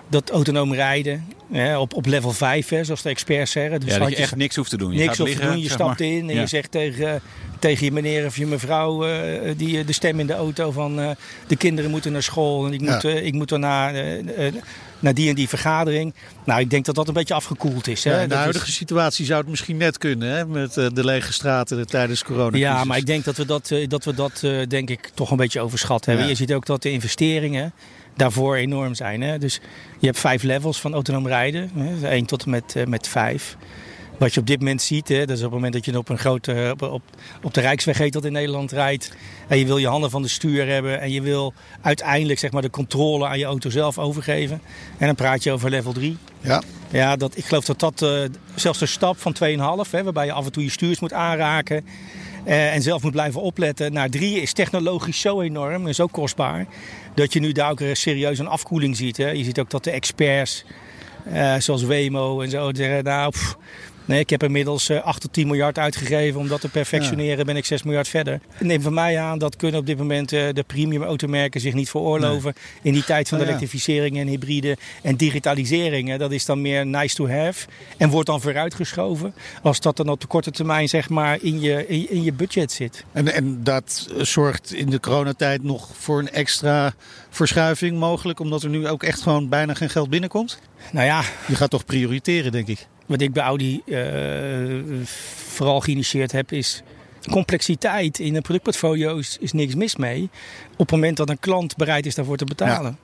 dat 0.08 0.30
autonoom 0.30 0.74
rijden 0.74 1.26
hè, 1.53 1.78
op, 1.78 1.94
op 1.94 2.07
level 2.07 2.32
5, 2.32 2.68
hè, 2.68 2.84
zoals 2.84 3.03
de 3.03 3.09
experts 3.09 3.51
zeggen. 3.53 3.80
Dus 3.80 3.92
ja, 3.92 3.99
dat 3.99 4.09
je 4.09 4.16
echt 4.16 4.36
niks 4.36 4.57
hoeft 4.57 4.70
te 4.70 4.76
doen. 4.76 4.92
Je 4.92 4.97
niks 4.99 5.09
gaat 5.09 5.16
hoeft 5.18 5.30
te 5.30 5.36
liggen, 5.38 5.55
doen. 5.55 5.64
Je 5.64 5.70
stapt 5.70 5.99
maar. 6.01 6.09
in 6.09 6.28
en 6.28 6.34
Ja. 6.34 6.40
je 6.40 6.47
zegt 6.47 6.70
tegen, 6.70 7.20
tegen 7.59 7.84
je 7.84 7.92
meneer 7.92 8.26
of 8.26 8.36
je 8.36 8.47
mevrouw, 8.47 9.07
eh, 9.07 9.53
die, 9.57 9.84
de 9.84 9.92
stem 9.92 10.20
in 10.20 10.26
de 10.26 10.32
auto 10.34 10.70
van 10.70 11.01
eh, 11.01 11.11
de 11.47 11.57
kinderen 11.57 11.90
moeten 11.90 12.12
naar 12.12 12.22
school 12.22 12.66
en 12.66 12.72
ik 12.72 12.80
Ja. 12.80 12.92
moet, 12.94 13.05
eh, 13.05 13.24
ik 13.26 13.32
moet 13.34 13.49
dan 13.49 13.61
naar, 13.61 13.94
eh, 13.94 14.47
eh, 14.47 14.55
naar 14.99 15.14
die 15.14 15.28
en 15.28 15.34
die 15.34 15.49
vergadering. 15.49 16.14
Nou, 16.44 16.61
ik 16.61 16.70
denk 16.70 16.84
dat 16.84 16.94
dat 16.94 17.09
een 17.09 17.14
beetje 17.14 17.34
afgekoeld 17.34 17.86
is. 17.88 18.05
Hè? 18.05 18.11
Ja, 18.14 18.20
in 18.20 18.28
de 18.28 18.34
is- 18.34 18.40
huidige 18.40 18.70
situatie 18.72 19.24
zou 19.26 19.40
het 19.40 19.49
misschien 19.51 19.76
net 19.76 19.99
kunnen, 19.99 20.30
hè? 20.36 20.47
met 20.47 20.76
eh, 20.76 20.86
de 20.92 21.05
lege 21.05 21.32
straten 21.32 21.86
tijdens 21.86 22.24
corona. 22.24 22.57
Ja, 22.57 22.84
maar 22.84 22.97
ik 22.99 23.07
denk 23.07 23.24
dat 23.24 23.36
we 23.36 23.47
dat, 23.47 23.70
eh, 23.70 23.88
dat, 23.88 24.05
we 24.05 24.14
dat 24.14 24.40
eh, 24.42 24.59
denk 24.68 24.90
ik 24.90 25.11
toch 25.14 25.30
een 25.30 25.36
beetje 25.36 25.61
overschat 25.61 26.05
hebben. 26.05 26.24
Ja. 26.24 26.30
Je 26.30 26.36
ziet 26.36 26.53
ook 26.53 26.66
dat 26.66 26.82
de 26.82 26.90
investeringen 26.90 27.72
daarvoor 28.16 28.56
enorm 28.56 28.94
zijn. 28.94 29.22
Hè? 29.22 29.38
Dus 29.38 29.60
je 29.98 30.06
hebt 30.06 30.18
vijf 30.18 30.42
levels 30.42 30.80
van 30.80 30.92
autonoom 30.92 31.26
rijden. 31.26 31.70
Hè? 31.74 32.08
1 32.08 32.26
tot 32.26 32.44
en 32.44 32.50
met, 32.50 32.76
eh, 32.76 32.86
met 32.86 33.08
5. 33.08 33.56
Wat 34.18 34.34
je 34.34 34.40
op 34.40 34.46
dit 34.46 34.58
moment 34.58 34.82
ziet, 34.82 35.08
hè, 35.08 35.18
dat 35.18 35.28
is 35.30 35.36
op 35.36 35.42
het 35.42 35.52
moment 35.52 35.72
dat 35.72 35.84
je 35.84 35.98
op 35.98 36.08
een 36.08 36.18
grote 36.18 36.68
op, 36.72 36.82
op, 36.82 37.02
op 37.42 37.54
de 37.54 37.60
Rijksweg 37.60 37.98
heet 37.98 38.12
dat 38.12 38.24
in 38.24 38.32
Nederland 38.32 38.72
rijdt. 38.72 39.12
En 39.48 39.58
je 39.58 39.66
wil 39.66 39.76
je 39.78 39.86
handen 39.88 40.10
van 40.10 40.22
de 40.22 40.28
stuur 40.28 40.68
hebben. 40.68 41.00
En 41.00 41.10
je 41.12 41.20
wil 41.22 41.54
uiteindelijk 41.80 42.38
zeg 42.38 42.50
maar, 42.50 42.62
de 42.62 42.70
controle 42.70 43.26
aan 43.26 43.38
je 43.38 43.44
auto 43.44 43.70
zelf 43.70 43.98
overgeven. 43.98 44.60
En 44.98 45.06
dan 45.06 45.14
praat 45.14 45.42
je 45.42 45.52
over 45.52 45.70
level 45.70 45.92
3. 45.92 46.16
Ja. 46.40 46.62
Ja, 46.90 47.16
dat, 47.16 47.36
ik 47.36 47.44
geloof 47.44 47.64
dat 47.64 47.80
dat 47.80 48.02
eh, 48.02 48.10
zelfs 48.54 48.78
de 48.78 48.86
stap 48.86 49.18
van 49.18 49.34
2,5, 49.86 49.90
hè, 49.90 50.02
waarbij 50.04 50.26
je 50.26 50.32
af 50.32 50.44
en 50.44 50.52
toe 50.52 50.62
je 50.64 50.70
stuurs 50.70 51.00
moet 51.00 51.12
aanraken. 51.12 51.84
eh, 52.44 52.74
en 52.74 52.82
zelf 52.82 53.02
moet 53.02 53.12
blijven 53.12 53.40
opletten. 53.40 53.92
Naar 53.92 54.08
drie 54.10 54.40
is 54.40 54.52
technologisch 54.52 55.20
zo 55.20 55.40
enorm 55.40 55.86
en 55.86 55.94
zo 55.94 56.06
kostbaar. 56.06 56.66
Dat 57.16 57.32
je 57.32 57.40
nu 57.40 57.52
daar 57.52 57.70
ook 57.70 57.80
serieus 57.92 58.38
een 58.38 58.46
afkoeling 58.46 58.96
ziet. 58.96 59.16
Hè. 59.16 59.30
Je 59.30 59.44
ziet 59.44 59.60
ook 59.60 59.70
dat 59.70 59.84
de 59.84 59.90
experts, 59.90 60.64
eh, 61.24 61.54
zoals 61.58 61.82
Wemo 61.82 62.40
en 62.40 62.50
zo, 62.50 62.70
zeggen: 62.74 63.04
Nou, 63.04 63.30
pff, 63.30 63.56
nee, 64.07 64.20
ik 64.20 64.30
heb 64.30 64.42
inmiddels 64.42 64.88
eh, 64.88 65.02
8 65.02 65.20
tot 65.20 65.32
10 65.32 65.46
miljard 65.46 65.78
uitgegeven. 65.78 66.40
Om 66.40 66.48
dat 66.48 66.61
te 66.61 66.68
perfectioneren 66.68 67.46
ben 67.46 67.57
ik 67.57 67.64
6 67.64 67.82
miljard 67.82 68.09
verder. 68.09 68.40
Neem 68.59 68.82
van 68.82 68.94
mij 68.94 69.18
aan, 69.20 69.38
dat 69.38 69.57
kunnen 69.57 69.80
op 69.80 69.86
dit 69.86 69.98
moment 69.98 70.32
eh, 70.32 70.48
de 70.52 70.62
premium 70.66 71.02
automerken 71.02 71.61
zich 71.61 71.74
niet 71.74 71.90
veroorloven. 71.90 72.54
In 72.82 72.92
die 72.92 73.04
tijd 73.04 73.28
van 73.28 73.38
de 73.38 73.44
Oh, 73.44 73.50
ja. 73.50 73.57
elektrificering 73.57 74.18
en 74.18 74.26
hybride 74.26 74.76
en 75.02 75.16
digitalisering. 75.16 76.09
Hè, 76.09 76.18
dat 76.18 76.32
is 76.32 76.44
dan 76.44 76.61
meer 76.61 76.86
nice 76.86 77.14
to 77.14 77.28
have. 77.28 77.66
En 77.96 78.11
wordt 78.11 78.26
dan 78.26 78.40
vooruitgeschoven. 78.40 79.34
Als 79.62 79.80
dat 79.80 79.96
dan 79.96 80.09
op 80.09 80.20
de 80.20 80.26
korte 80.26 80.50
termijn 80.50 80.88
zeg 80.88 81.09
maar 81.09 81.38
in 81.40 81.61
je, 81.61 81.86
in, 81.86 82.11
in 82.11 82.22
je 82.22 82.32
budget 82.32 82.72
zit. 82.72 83.04
En, 83.12 83.32
en 83.34 83.64
dat 83.64 84.09
eh, 84.16 84.22
zorgt 84.22 84.72
in 84.72 84.90
de 84.90 85.00
coronatijd 85.00 85.62
nog 85.62 85.88
voor 85.98 86.18
een 86.18 86.30
extra 86.30 86.94
verschuiving 87.30 87.98
mogelijk, 87.98 88.40
omdat 88.40 88.62
er 88.62 88.68
nu 88.68 88.88
ook 88.88 89.02
echt 89.02 89.22
gewoon 89.22 89.48
bijna 89.48 89.74
geen 89.74 89.90
geld 89.90 90.11
binnenkomt? 90.11 90.59
Nou 90.92 91.07
ja, 91.07 91.22
Je 91.46 91.54
gaat 91.54 91.70
toch 91.70 91.84
prioriteren, 91.84 92.52
denk 92.52 92.68
ik. 92.68 92.86
Wat 93.07 93.20
ik 93.20 93.32
bij 93.32 93.42
Audi 93.42 93.82
eh, 93.86 94.02
vooral 95.46 95.80
geïnitieerd 95.80 96.32
heb 96.32 96.52
is 96.52 96.82
complexiteit 97.30 98.18
in 98.18 98.34
een 98.34 98.42
productportfolio 98.42 99.16
is, 99.16 99.36
is 99.40 99.52
niks 99.52 99.74
mis 99.74 99.96
mee. 99.96 100.28
Op 100.72 100.78
het 100.78 100.90
moment 100.90 101.16
dat 101.16 101.28
een 101.28 101.38
klant 101.38 101.76
bereid 101.76 102.07
is 102.07 102.14
daarvoor 102.14 102.36
te 102.36 102.44
betalen. 102.44 102.98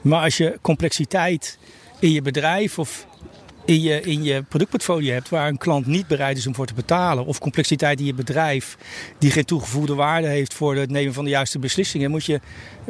Maar 0.00 0.22
als 0.22 0.36
je 0.36 0.58
complexiteit 0.62 1.58
in 1.98 2.12
je 2.12 2.22
bedrijf 2.22 2.78
of 2.78 3.06
in 3.64 3.80
je, 3.80 4.00
in 4.00 4.22
je 4.22 4.42
productportfolio 4.42 5.12
hebt 5.12 5.28
waar 5.28 5.48
een 5.48 5.58
klant 5.58 5.86
niet 5.86 6.06
bereid 6.06 6.36
is 6.36 6.46
om 6.46 6.54
voor 6.54 6.66
te 6.66 6.74
betalen, 6.74 7.26
of 7.26 7.38
complexiteit 7.38 8.00
in 8.00 8.06
je 8.06 8.14
bedrijf 8.14 8.76
die 9.18 9.30
geen 9.30 9.44
toegevoegde 9.44 9.94
waarde 9.94 10.26
heeft 10.26 10.54
voor 10.54 10.76
het 10.76 10.90
nemen 10.90 11.12
van 11.12 11.24
de 11.24 11.30
juiste 11.30 11.58
beslissingen, 11.58 12.10
moet 12.10 12.24
je 12.24 12.40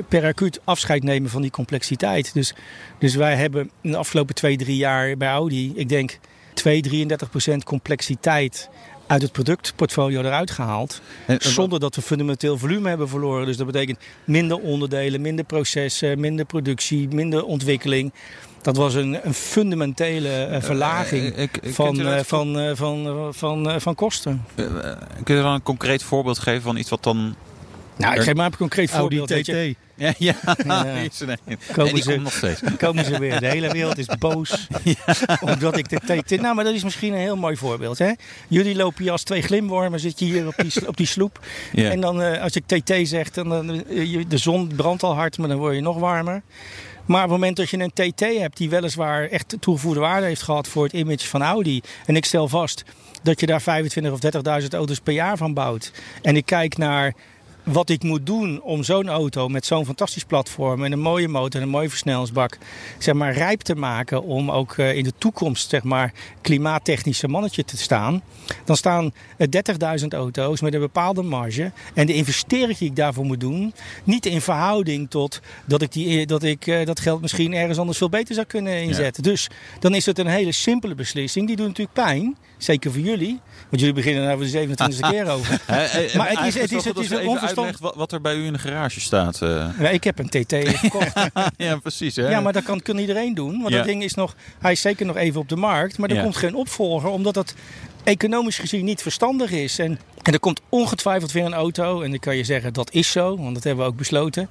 per 0.09 0.25
acuut 0.25 0.61
afscheid 0.65 1.03
nemen 1.03 1.31
van 1.31 1.43
die 1.43 1.51
complexiteit. 1.51 2.35
Dus, 2.35 2.55
dus 2.99 3.15
wij 3.15 3.35
hebben 3.35 3.71
in 3.81 3.91
de 3.91 3.97
afgelopen 3.97 4.35
twee, 4.35 4.57
drie 4.57 4.77
jaar 4.77 5.17
bij 5.17 5.29
Audi, 5.29 5.73
ik 5.75 5.89
denk 5.89 6.19
2, 6.57 6.81
33 6.83 7.31
procent 7.31 7.65
complexiteit 7.65 8.69
uit 9.07 9.23
het 9.23 9.33
productportfolio 9.33 10.21
eruit 10.21 10.51
gehaald. 10.51 11.01
En- 11.27 11.39
en- 11.39 11.51
Zonder 11.51 11.81
dat 11.81 11.95
we 11.95 12.03
fundamenteel 12.03 12.59
volume 12.59 12.89
hebben 12.89 13.09
verloren. 13.09 13.47
Dus 13.47 13.57
dat 13.57 13.67
betekent 13.67 13.99
minder 14.25 14.59
onderdelen, 14.59 15.21
minder 15.21 15.45
processen, 15.45 16.21
minder 16.21 16.45
productie, 16.45 17.09
minder 17.09 17.45
ontwikkeling. 17.45 18.13
Dat 18.63 18.77
was 18.77 18.95
een, 18.95 19.27
een 19.27 19.35
fundamentele 19.35 20.29
eh, 20.45 20.63
verlaging 20.63 21.23
Eh, 21.35 21.37
eh, 21.37 21.43
ik- 21.43 21.75
van, 21.75 22.01
eh, 22.07 22.21
van, 22.25 22.59
eh, 22.59 22.71
van, 22.75 23.07
eh, 23.07 23.27
van, 23.31 23.71
eh, 23.71 23.75
van 23.81 23.95
kosten. 23.95 24.45
Eh, 24.55 24.65
eh, 24.65 24.97
Kun 25.25 25.37
je 25.37 25.43
dan 25.43 25.53
een 25.53 25.63
concreet 25.63 26.03
voorbeeld 26.03 26.39
geven 26.39 26.63
van 26.63 26.77
iets 26.77 26.91
wat 26.91 27.03
dan... 27.03 27.35
Nou, 27.97 28.15
ik 28.15 28.21
geef 28.23 28.35
maar 28.35 28.47
een 28.47 28.57
concreet 28.57 28.91
Audi 28.91 29.17
voorbeeld. 29.19 29.45
TT. 29.45 29.77
Ja, 29.95 30.13
ja. 30.19 30.35
Ja. 30.65 30.85
Is 31.11 31.21
er 31.21 31.29
een. 31.29 31.59
Komen 31.73 32.03
ze- 32.03 32.17
nog 32.17 32.33
steeds. 32.33 32.61
komen 32.79 33.05
ze 33.05 33.19
weer. 33.19 33.41
De 33.41 33.47
hele 33.47 33.71
wereld 33.73 33.99
is 33.99 34.07
boos. 34.19 34.69
Omdat 35.41 35.77
ik 35.77 35.89
de 35.89 35.97
TT... 36.23 36.41
Nou, 36.41 36.55
maar 36.55 36.65
dat 36.65 36.75
is 36.75 36.85
misschien 36.85 37.13
een 37.13 37.19
heel 37.19 37.37
mooi 37.37 37.57
voorbeeld. 37.57 37.99
Hè? 37.99 38.13
Jullie 38.49 38.77
lopen 38.77 39.03
hier 39.03 39.13
als 39.13 39.23
twee 39.23 39.43
glimwormen, 39.43 40.01
zit 40.01 40.19
je 40.19 40.25
hier 40.25 40.47
op 40.47 40.55
die, 40.57 40.89
op 40.89 40.97
die 40.97 41.07
sloep. 41.07 41.41
Ja. 41.73 41.91
En 41.91 42.01
dan 42.01 42.23
eh, 42.23 42.43
als 42.43 42.53
ik 42.57 42.67
TT 42.67 43.09
zeg, 43.09 43.31
dan, 43.31 43.49
dan 43.49 43.85
eh, 43.87 44.05
je- 44.13 44.27
de 44.27 44.39
zon 44.39 44.73
brandt 44.77 45.03
al 45.03 45.15
hard, 45.15 45.39
maar 45.39 45.49
dan 45.49 45.59
word 45.59 45.75
je 45.75 45.81
nog 45.81 45.99
warmer. 45.99 46.43
Maar 47.05 47.25
op 47.25 47.31
het 47.31 47.39
moment 47.39 47.57
dat 47.57 47.71
je 47.71 47.79
een 47.79 48.13
TT 48.13 48.21
hebt 48.39 48.57
die 48.57 48.71
weliswaar 48.71 49.29
echt 49.29 49.57
toegevoegde 49.61 50.01
waarde 50.01 50.27
heeft 50.27 50.43
gehad 50.43 50.69
voor 50.69 50.85
het 50.85 50.93
image 50.93 51.27
van 51.27 51.43
Audi. 51.43 51.81
En 52.07 52.17
ik 52.17 52.25
stel 52.25 52.49
vast 52.49 52.83
dat 53.23 53.41
je 53.41 53.47
daar 53.47 53.63
25 53.63 54.13
of 54.13 54.19
30.000 54.63 54.69
auto's 54.71 54.99
per 55.01 55.13
jaar 55.15 55.37
van 55.37 55.55
bouwt. 55.55 55.93
En 56.23 56.37
ik 56.37 56.47
kijk 56.47 56.77
naar 56.77 57.15
wat 57.67 57.89
ik 57.89 58.03
moet 58.03 58.27
doen 58.27 58.63
om 58.63 58.83
zo'n 58.83 59.09
auto 59.09 59.49
met 59.49 59.67
zo'n 59.67 59.85
fantastisch 59.85 60.25
platform 60.25 60.85
en 60.85 60.93
een 60.93 61.01
mooie 61.01 61.29
motor 61.29 61.61
en 61.61 61.67
een 61.67 61.73
mooie 61.73 61.89
versnellingsbak 61.89 62.59
zeg 62.99 63.15
maar, 63.15 63.33
rijp 63.33 63.61
te 63.61 63.75
maken 63.75 64.23
om 64.23 64.51
ook 64.51 64.77
eh, 64.77 64.97
in 64.97 65.05
de 65.05 65.13
toekomst 65.19 65.69
zeg 65.71 65.83
maar, 65.83 66.13
klimaattechnische 66.41 67.29
mannetje 67.29 67.65
te 67.65 67.77
staan. 67.77 68.23
Dan 68.65 68.77
staan 68.77 69.13
eh, 69.37 69.49
30.000 70.01 70.07
auto's 70.09 70.61
met 70.61 70.75
een 70.75 70.81
bepaalde 70.81 71.23
marge. 71.23 71.73
En 71.95 72.07
de 72.07 72.15
investering 72.15 72.79
die 72.79 72.89
ik 72.89 72.97
daarvoor 72.97 73.25
moet 73.25 73.41
doen, 73.41 73.75
niet 74.05 74.27
in 74.27 74.41
verhouding 74.41 75.11
tot 75.11 75.41
dat 75.65 75.83
ik, 75.83 75.93
die, 75.93 76.27
dat, 76.27 76.43
ik 76.43 76.67
eh, 76.67 76.87
dat 76.87 77.01
geld 77.01 77.21
misschien 77.21 77.55
ergens 77.55 77.79
anders 77.79 77.99
veel 77.99 78.09
beter 78.09 78.35
zou 78.35 78.47
kunnen 78.47 78.83
inzetten. 78.83 79.23
Dus 79.23 79.49
dan 79.81 79.95
is 79.95 80.07
het 80.07 80.19
een 80.19 80.27
hele 80.27 80.53
simpele 80.53 80.95
beslissing. 80.95 81.47
Die 81.47 81.57
doet 81.57 81.67
natuurlijk 81.67 81.97
pijn. 81.97 82.37
Zeker 82.59 82.93
voor 82.93 83.01
jullie. 83.01 83.41
Want 83.69 83.81
jullie 83.81 83.95
beginnen 83.95 84.25
nou 84.25 84.37
voor 84.37 84.47
de 84.61 84.69
27e 84.69 85.09
keer 85.11 85.29
over. 85.31 85.61
Eh, 85.67 86.15
Maar 86.15 86.29
het 86.29 86.39
is- 86.47 86.61
het 86.61 86.73
is- 86.73 86.85
het 86.85 86.99
is 86.99 87.11
een 87.11 87.27
onverstand- 87.29 87.79
Wat, 87.79 87.95
wat 87.95 88.13
er 88.13 88.21
bij 88.21 88.35
u 88.35 88.45
in 88.47 88.53
de 88.53 88.59
garage 88.59 89.01
staat. 89.01 89.39
Ja, 89.79 89.89
ik 89.91 90.05
heb 90.05 90.19
een 90.19 90.29
TT 90.29 90.55
gekocht. 90.79 91.13
ja, 91.57 91.77
precies. 91.77 92.17
Hè? 92.17 92.29
Ja, 92.29 92.41
maar 92.41 92.53
dat 92.53 92.63
kan, 92.63 92.83
kan 92.83 92.99
iedereen 92.99 93.35
doen. 93.35 93.59
Want 93.61 93.69
Ja. 93.71 93.77
dat 93.77 93.87
ding 93.87 94.03
is 94.03 94.15
nog, 94.15 94.35
hij 94.59 94.73
is 94.73 94.81
zeker 94.81 95.07
nog 95.07 95.17
even 95.17 95.41
op 95.41 95.49
de 95.49 95.57
markt. 95.57 95.99
Maar 95.99 96.09
er 96.11 96.17
Ja. 96.17 96.23
komt 96.23 96.37
geen 96.37 96.55
opvolger, 96.55 97.09
omdat 97.11 97.35
dat 97.35 97.55
economisch 98.05 98.59
gezien 98.59 98.85
niet 98.85 99.03
verstandig 99.03 99.51
is. 99.51 99.79
En, 99.79 99.99
en 100.23 100.33
er 100.33 100.41
komt 100.41 100.61
ongetwijfeld 100.69 101.33
weer 101.33 101.45
een 101.45 101.55
auto. 101.55 102.01
En 102.03 102.11
dan 102.11 102.19
kan 102.19 102.37
je 102.37 102.45
zeggen, 102.45 102.73
dat 102.73 102.93
is 102.93 103.11
zo, 103.11 103.37
want 103.37 103.55
dat 103.55 103.65
hebben 103.65 103.85
we 103.85 103.91
ook 103.91 103.97
besloten. 103.97 104.49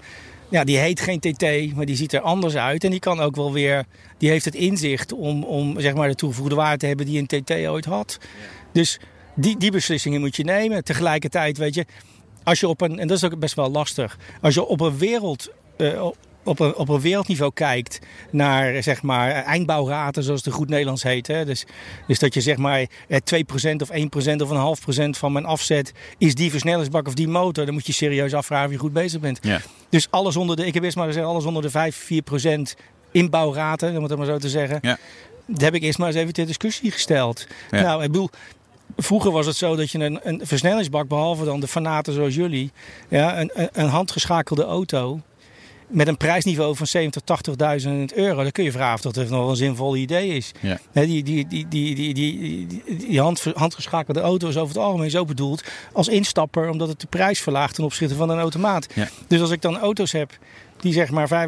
Ja, 0.49 0.63
die 0.63 0.77
heet 0.77 0.99
geen 0.99 1.19
TT, 1.19 1.75
maar 1.75 1.85
die 1.85 1.95
ziet 1.95 2.13
er 2.13 2.19
anders 2.19 2.55
uit. 2.55 2.83
En 2.83 2.89
die 2.91 2.99
kan 2.99 3.19
ook 3.19 3.35
wel 3.35 3.53
weer, 3.53 3.85
die 4.17 4.29
heeft 4.29 4.45
het 4.45 4.55
inzicht 4.55 5.13
om, 5.13 5.43
om 5.43 5.79
zeg 5.79 5.93
maar 5.93 6.07
de 6.07 6.15
toegevoegde 6.15 6.55
waarde 6.55 6.77
te 6.77 6.85
hebben 6.85 7.05
die 7.05 7.19
een 7.19 7.43
TT 7.43 7.51
ooit 7.51 7.85
had. 7.85 8.17
Dus 8.71 8.99
die, 9.35 9.57
die 9.57 9.71
beslissingen 9.71 10.19
moet 10.19 10.35
je 10.35 10.43
nemen. 10.43 10.83
Tegelijkertijd, 10.83 11.57
weet 11.57 11.73
je, 11.75 11.85
als 12.43 12.59
je 12.59 12.67
op 12.67 12.81
een, 12.81 12.99
en 12.99 13.07
dat 13.07 13.17
is 13.17 13.23
ook 13.23 13.39
best 13.39 13.55
wel 13.55 13.71
lastig, 13.71 14.17
als 14.41 14.53
je 14.53 14.65
op 14.65 14.81
een 14.81 14.97
wereld. 14.97 15.51
eh, 15.77 16.07
op 16.45 16.59
een, 16.59 16.75
op 16.75 16.89
een 16.89 16.99
wereldniveau 17.01 17.51
kijkt 17.53 17.99
naar 18.31 18.83
zeg 18.83 19.01
maar, 19.01 19.31
eindbouwraten, 19.31 20.23
zoals 20.23 20.45
het 20.45 20.53
goed 20.53 20.69
Nederlands 20.69 21.03
heet. 21.03 21.27
Hè? 21.27 21.45
Dus, 21.45 21.65
dus 22.07 22.19
dat 22.19 22.33
je 22.33 22.41
zeg 22.41 22.57
maar 22.57 22.85
eh, 23.07 23.19
2% 23.71 23.75
of 23.75 23.89
1% 23.91 24.41
of 24.41 24.49
een 24.49 24.57
half 24.57 24.81
procent 24.81 25.17
van 25.17 25.31
mijn 25.31 25.45
afzet 25.45 25.91
is 26.17 26.35
die 26.35 26.51
versnellingsbak 26.51 27.07
of 27.07 27.13
die 27.13 27.27
motor. 27.27 27.65
Dan 27.65 27.73
moet 27.73 27.85
je 27.85 27.93
serieus 27.93 28.33
afvragen 28.33 28.65
of 28.65 28.71
je 28.71 28.79
goed 28.79 28.93
bezig 28.93 29.19
bent. 29.19 29.39
Ja. 29.41 29.61
Dus 29.89 30.07
alles 30.09 30.35
onder 30.35 30.55
de, 30.55 30.65
ik 30.65 30.73
heb 30.73 30.83
eerst 30.83 30.97
maar 30.97 31.07
gezegd, 31.07 31.25
alles 31.25 31.45
onder 31.45 31.61
de 31.61 31.69
5, 31.69 32.09
4% 32.13 32.81
inbouwraten, 33.11 33.97
om 33.97 34.03
het 34.03 34.17
maar 34.17 34.25
zo 34.25 34.37
te 34.37 34.49
zeggen. 34.49 34.79
Ja. 34.81 34.97
Dat 35.45 35.61
heb 35.61 35.75
ik 35.75 35.81
eerst 35.81 35.97
maar 35.97 36.07
eens 36.07 36.17
even 36.17 36.33
ter 36.33 36.45
discussie 36.45 36.91
gesteld. 36.91 37.47
Ja. 37.71 37.81
Nou, 37.81 38.03
ik 38.03 38.11
bedoel, 38.11 38.29
Vroeger 38.97 39.31
was 39.31 39.45
het 39.45 39.55
zo 39.55 39.75
dat 39.75 39.91
je 39.91 39.99
een, 39.99 40.19
een 40.23 40.41
versnellingsbak, 40.43 41.07
behalve 41.07 41.45
dan 41.45 41.59
de 41.59 41.67
fanaten 41.67 42.13
zoals 42.13 42.35
jullie, 42.35 42.71
ja, 43.09 43.39
een, 43.39 43.51
een 43.71 43.87
handgeschakelde 43.87 44.63
auto 44.63 45.19
met 45.87 46.07
een 46.07 46.17
prijsniveau 46.17 46.75
van 46.75 46.87
70, 46.87 47.21
80.000 47.81 47.89
euro, 48.15 48.41
dan 48.41 48.51
kun 48.51 48.63
je 48.63 48.71
vragen 48.71 49.05
of 49.05 49.13
dat 49.13 49.29
nog 49.29 49.49
een 49.49 49.55
zinvol 49.55 49.95
idee 49.95 50.29
is. 50.29 50.51
Die 50.93 51.23
die, 51.23 51.47
die, 51.47 51.67
die, 51.67 51.95
die, 51.95 52.13
die, 53.07 53.21
handgeschakelde 53.53 54.19
auto 54.19 54.47
is 54.47 54.57
over 54.57 54.75
het 54.75 54.83
algemeen 54.83 55.09
zo 55.09 55.25
bedoeld 55.25 55.63
als 55.93 56.07
instapper, 56.07 56.69
omdat 56.69 56.87
het 56.87 56.99
de 56.99 57.07
prijs 57.07 57.39
verlaagt 57.39 57.75
ten 57.75 57.83
opzichte 57.83 58.15
van 58.15 58.29
een 58.29 58.39
automaat. 58.39 58.87
Dus 59.27 59.41
als 59.41 59.51
ik 59.51 59.61
dan 59.61 59.79
auto's 59.79 60.11
heb 60.11 60.37
die 60.79 60.93
zeg 60.93 61.11
maar 61.11 61.47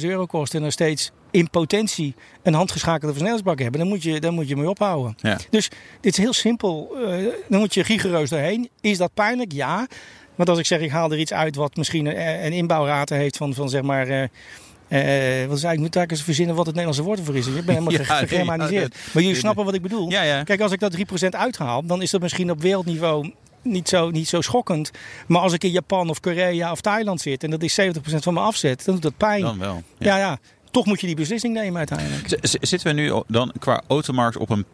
75.000 0.00 0.04
euro 0.04 0.26
kosten 0.26 0.58
en 0.58 0.64
nog 0.64 0.72
steeds 0.72 1.10
in 1.30 1.50
potentie 1.50 2.14
een 2.42 2.54
handgeschakelde 2.54 3.12
versnellingsbak 3.12 3.58
hebben, 3.58 3.80
dan 3.80 3.88
moet 3.88 4.02
je, 4.02 4.20
dan 4.20 4.34
moet 4.34 4.48
je 4.48 4.56
mee 4.56 4.68
ophouden. 4.68 5.16
Dus 5.50 5.68
dit 6.00 6.12
is 6.12 6.18
heel 6.18 6.32
simpel. 6.32 6.96
Eh, 6.96 7.24
dan 7.48 7.60
moet 7.60 7.74
je 7.74 7.82
rigoureus 7.82 8.30
doorheen. 8.30 8.68
Is 8.80 8.98
dat 8.98 9.14
pijnlijk? 9.14 9.52
Ja. 9.52 9.86
Want 10.34 10.48
als 10.48 10.58
ik 10.58 10.66
zeg, 10.66 10.80
ik 10.80 10.90
haal 10.90 11.12
er 11.12 11.18
iets 11.18 11.32
uit 11.32 11.56
wat 11.56 11.76
misschien 11.76 12.06
een, 12.06 12.44
een 12.44 12.52
inbouwrate 12.52 13.14
heeft 13.14 13.36
van, 13.36 13.54
van 13.54 13.68
zeg 13.68 13.82
maar. 13.82 14.08
eh, 14.08 14.22
eh, 14.22 15.48
wat 15.48 15.56
is 15.56 15.64
eigenlijk, 15.64 15.94
moet 15.94 16.04
ik 16.04 16.10
eens 16.10 16.22
verzinnen 16.22 16.54
wat 16.54 16.66
het 16.66 16.74
Nederlandse 16.74 17.06
woord 17.06 17.18
ervoor 17.18 17.36
is. 17.36 17.46
Ik 17.46 17.52
ben 17.64 17.74
helemaal 17.74 17.92
Ja, 17.92 18.20
nee, 18.60 18.80
ja, 18.80 18.88
maar 19.12 19.22
jullie 19.22 19.38
snappen 19.38 19.64
wat 19.64 19.74
ik 19.74 19.82
bedoel. 19.82 20.10
Ja, 20.10 20.22
ja. 20.22 20.42
Kijk, 20.42 20.60
als 20.60 20.72
ik 20.72 20.80
dat 20.80 20.96
3% 20.96 21.28
uithaal, 21.30 21.86
dan 21.86 22.02
is 22.02 22.10
dat 22.10 22.20
misschien 22.20 22.50
op 22.50 22.60
wereldniveau 22.62 23.32
niet 23.62 23.88
zo, 23.88 24.10
niet 24.10 24.28
zo 24.28 24.40
schokkend. 24.40 24.90
Maar 25.26 25.40
als 25.40 25.52
ik 25.52 25.64
in 25.64 25.70
Japan 25.70 26.10
of 26.10 26.20
Korea 26.20 26.70
of 26.72 26.80
Thailand 26.80 27.20
zit 27.20 27.44
en 27.44 27.50
dat 27.50 27.62
is 27.62 27.80
70% 27.80 27.84
van 28.02 28.34
mijn 28.34 28.46
afzet, 28.46 28.84
dan 28.84 28.94
doet 28.94 29.02
dat 29.02 29.16
pijn. 29.16 29.42
Dan 29.42 29.58
wel. 29.58 29.82
ja. 29.98 30.16
ja, 30.16 30.38
Toch 30.70 30.86
moet 30.86 31.00
je 31.00 31.06
die 31.06 31.16
beslissing 31.16 31.54
nemen 31.54 31.78
uiteindelijk. 31.78 32.38
Zitten 32.60 32.94
we 32.94 33.00
nu 33.00 33.22
dan 33.26 33.52
qua 33.58 33.82
automarkt 33.88 34.36
op 34.36 34.50
een 34.50 34.64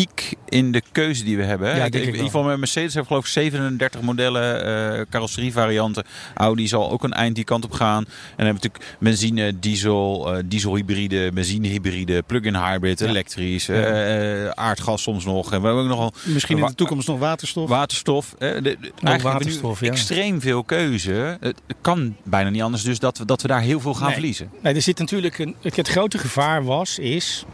piek 0.00 0.34
in 0.48 0.72
de 0.72 0.82
keuze 0.92 1.24
die 1.24 1.36
we 1.36 1.42
hebben? 1.42 1.76
Ja, 1.76 1.84
ik, 1.84 1.94
in 1.94 2.04
ieder 2.04 2.20
geval 2.20 2.42
met 2.42 2.58
Mercedes 2.58 2.92
hebben 2.94 3.06
geloof 3.06 3.24
ik 3.24 3.30
37 3.30 4.00
modellen, 4.00 5.08
carrosserievarianten. 5.10 6.04
Audi 6.34 6.68
zal 6.68 6.90
ook 6.90 7.04
een 7.04 7.12
eind 7.12 7.34
die 7.34 7.44
kant 7.44 7.64
op 7.64 7.72
gaan. 7.72 8.04
En 8.04 8.06
dan 8.36 8.46
hebben 8.46 8.62
we 8.62 8.68
natuurlijk 8.68 8.96
benzine, 9.00 9.58
diesel, 9.58 10.34
eh 10.34 10.42
dieselhybride, 10.46 11.30
benzinehybride, 11.32 12.22
plug-in 12.22 12.56
hybrid, 12.56 13.00
elektrisch, 13.00 13.68
eh, 13.68 14.48
aardgas 14.48 15.02
soms 15.02 15.24
nog. 15.24 15.52
En 15.52 15.60
we 15.60 15.66
hebben 15.66 15.82
ook 15.84 15.88
nogal 15.90 16.12
Misschien 16.24 16.58
in 16.58 16.66
de 16.66 16.74
toekomst 16.74 17.08
nog 17.08 17.18
waterstof. 17.18 17.68
Waterstof. 17.68 18.34
de- 18.38 18.60
de- 18.62 18.78
eigenlijk 18.80 19.22
waterstof, 19.22 19.80
nu 19.80 19.86
ja. 19.86 19.92
extreem 19.92 20.40
veel 20.40 20.64
keuze. 20.64 21.36
Het 21.40 21.60
kan 21.80 22.16
bijna 22.24 22.50
niet 22.50 22.62
anders 22.62 22.82
dus 22.82 22.98
dat 22.98 23.18
we, 23.18 23.24
dat 23.24 23.42
we 23.42 23.48
daar 23.48 23.60
heel 23.60 23.80
veel 23.80 23.94
gaan 23.94 24.04
Nee. 24.04 24.12
verliezen. 24.12 24.50
Nee, 24.62 24.74
er 24.74 24.82
zit 24.82 24.98
natuurlijk 24.98 25.38
een, 25.38 25.54
het 25.62 25.88
grote 25.88 26.18
gevaar 26.18 26.64
was, 26.64 26.98
is, 26.98 27.44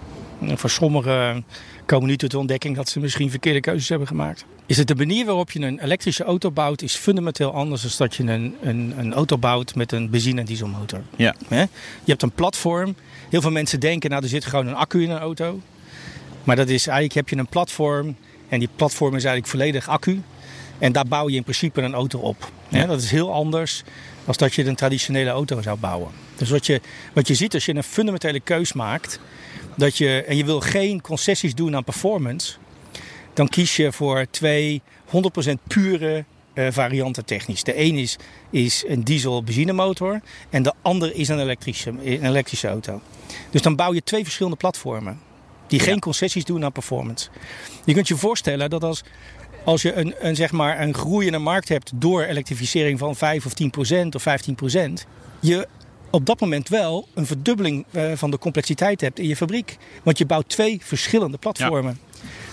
voor 0.54 0.70
sommigen 0.70 1.44
komen 1.86 2.08
nu 2.08 2.16
tot 2.16 2.30
de 2.30 2.38
ontdekking 2.38 2.76
dat 2.76 2.88
ze 2.88 3.00
misschien 3.00 3.30
verkeerde 3.30 3.60
keuzes 3.60 3.88
hebben 3.88 4.08
gemaakt. 4.08 4.44
Is 4.66 4.76
het 4.76 4.86
de 4.88 4.94
manier 4.94 5.24
waarop 5.24 5.50
je 5.50 5.60
een 5.60 5.78
elektrische 5.78 6.24
auto 6.24 6.50
bouwt, 6.50 6.82
is 6.82 6.94
fundamenteel 6.94 7.52
anders 7.54 7.82
dan 7.82 7.90
dat 7.96 8.14
je 8.14 8.22
een, 8.22 8.56
een, 8.62 8.94
een 8.98 9.12
auto 9.12 9.38
bouwt 9.38 9.74
met 9.74 9.92
een 9.92 10.10
benzine- 10.10 10.40
en 10.40 10.46
dieselmotor. 10.46 11.00
Ja. 11.16 11.34
Je 11.48 11.68
hebt 12.04 12.22
een 12.22 12.32
platform. 12.32 12.94
Heel 13.28 13.40
veel 13.40 13.50
mensen 13.50 13.80
denken, 13.80 14.10
nou 14.10 14.22
er 14.22 14.28
zit 14.28 14.44
gewoon 14.44 14.66
een 14.66 14.74
accu 14.74 15.02
in 15.02 15.10
een 15.10 15.18
auto. 15.18 15.60
Maar 16.44 16.56
dat 16.56 16.68
is 16.68 16.86
eigenlijk, 16.86 17.14
heb 17.14 17.28
je 17.28 17.36
een 17.36 17.46
platform 17.46 18.16
en 18.48 18.58
die 18.58 18.68
platform 18.76 19.14
is 19.16 19.24
eigenlijk 19.24 19.46
volledig 19.46 19.88
accu. 19.88 20.22
En 20.78 20.92
daar 20.92 21.06
bouw 21.06 21.28
je 21.28 21.36
in 21.36 21.42
principe 21.42 21.82
een 21.82 21.94
auto 21.94 22.18
op. 22.18 22.50
Dat 22.68 23.02
is 23.02 23.10
heel 23.10 23.32
anders 23.32 23.82
dan 24.24 24.34
dat 24.36 24.54
je 24.54 24.64
een 24.64 24.74
traditionele 24.74 25.30
auto 25.30 25.62
zou 25.62 25.78
bouwen. 25.78 26.10
Dus 26.36 26.50
wat 26.50 26.66
je, 26.66 26.80
wat 27.12 27.28
je 27.28 27.34
ziet 27.34 27.54
als 27.54 27.64
je 27.64 27.74
een 27.74 27.82
fundamentele 27.82 28.40
keus 28.40 28.72
maakt, 28.72 29.20
dat 29.76 29.98
je, 29.98 30.22
en 30.22 30.36
je 30.36 30.44
wil 30.44 30.60
geen 30.60 31.00
concessies 31.00 31.54
doen 31.54 31.76
aan 31.76 31.84
performance, 31.84 32.52
dan 33.34 33.48
kies 33.48 33.76
je 33.76 33.92
voor 33.92 34.26
twee 34.30 34.82
100% 35.06 35.52
pure 35.68 36.24
eh, 36.52 36.66
varianten 36.70 37.24
technisch. 37.24 37.62
De 37.62 37.78
een 37.78 37.96
is, 37.96 38.16
is 38.50 38.84
een 38.86 39.04
diesel-benzinemotor 39.04 40.20
en 40.50 40.62
de 40.62 40.72
ander 40.82 41.14
is 41.14 41.28
een 41.28 41.40
elektrische, 41.40 41.90
een 41.90 42.26
elektrische 42.26 42.68
auto. 42.68 43.00
Dus 43.50 43.62
dan 43.62 43.76
bouw 43.76 43.94
je 43.94 44.02
twee 44.02 44.22
verschillende 44.22 44.56
platformen 44.56 45.20
die 45.66 45.80
geen 45.80 45.98
concessies 45.98 46.44
doen 46.44 46.64
aan 46.64 46.72
performance. 46.72 47.28
Je 47.84 47.94
kunt 47.94 48.08
je 48.08 48.16
voorstellen 48.16 48.70
dat 48.70 48.84
als, 48.84 49.02
als 49.64 49.82
je 49.82 49.92
een, 49.92 50.14
een, 50.18 50.36
zeg 50.36 50.52
maar 50.52 50.80
een 50.80 50.94
groeiende 50.94 51.38
markt 51.38 51.68
hebt 51.68 51.92
door 51.94 52.22
elektrificering 52.22 52.98
van 52.98 53.16
5 53.16 53.46
of 53.46 53.54
10 53.54 53.70
procent 53.70 54.14
of 54.14 54.22
15 54.22 54.54
procent, 54.54 55.06
je 55.40 55.68
op 56.12 56.26
dat 56.26 56.40
moment 56.40 56.68
wel 56.68 57.08
een 57.14 57.26
verdubbeling 57.26 57.84
eh, 57.90 58.12
van 58.14 58.30
de 58.30 58.38
complexiteit 58.38 59.00
hebt 59.00 59.18
in 59.18 59.28
je 59.28 59.36
fabriek. 59.36 59.76
Want 60.02 60.18
je 60.18 60.26
bouwt 60.26 60.48
twee 60.48 60.78
verschillende 60.82 61.38
platformen. 61.38 61.98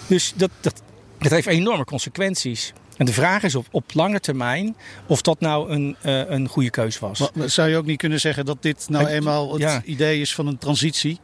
Dus 0.08 0.34
dat, 0.36 0.50
dat, 0.62 0.82
dat 1.20 1.32
heeft 1.32 1.48
enorme 1.48 1.86
consequenties. 1.86 2.74
En 2.98 3.06
de 3.06 3.14
vraag 3.14 3.44
is 3.44 3.56
op, 3.56 3.66
op 3.72 3.94
lange 3.94 4.20
termijn 4.20 4.76
of 5.08 5.22
dat 5.22 5.40
nou 5.40 5.70
een, 5.72 5.96
eh, 6.02 6.30
een 6.30 6.48
goede 6.48 6.70
keus 6.70 7.00
was. 7.00 7.20
Maar- 7.20 7.30
maar 7.34 7.50
Zou 7.50 7.70
je 7.70 7.78
ook 7.78 7.86
niet 7.86 7.98
kunnen 7.98 8.20
zeggen 8.20 8.46
dat 8.46 8.58
dit 8.62 8.86
nou 8.90 9.08
eenmaal 9.08 9.52
het 9.52 9.62
ja. 9.62 9.82
idee 9.86 10.22
is 10.22 10.34
van 10.36 10.48
een 10.48 10.58
transitie? 10.58 11.20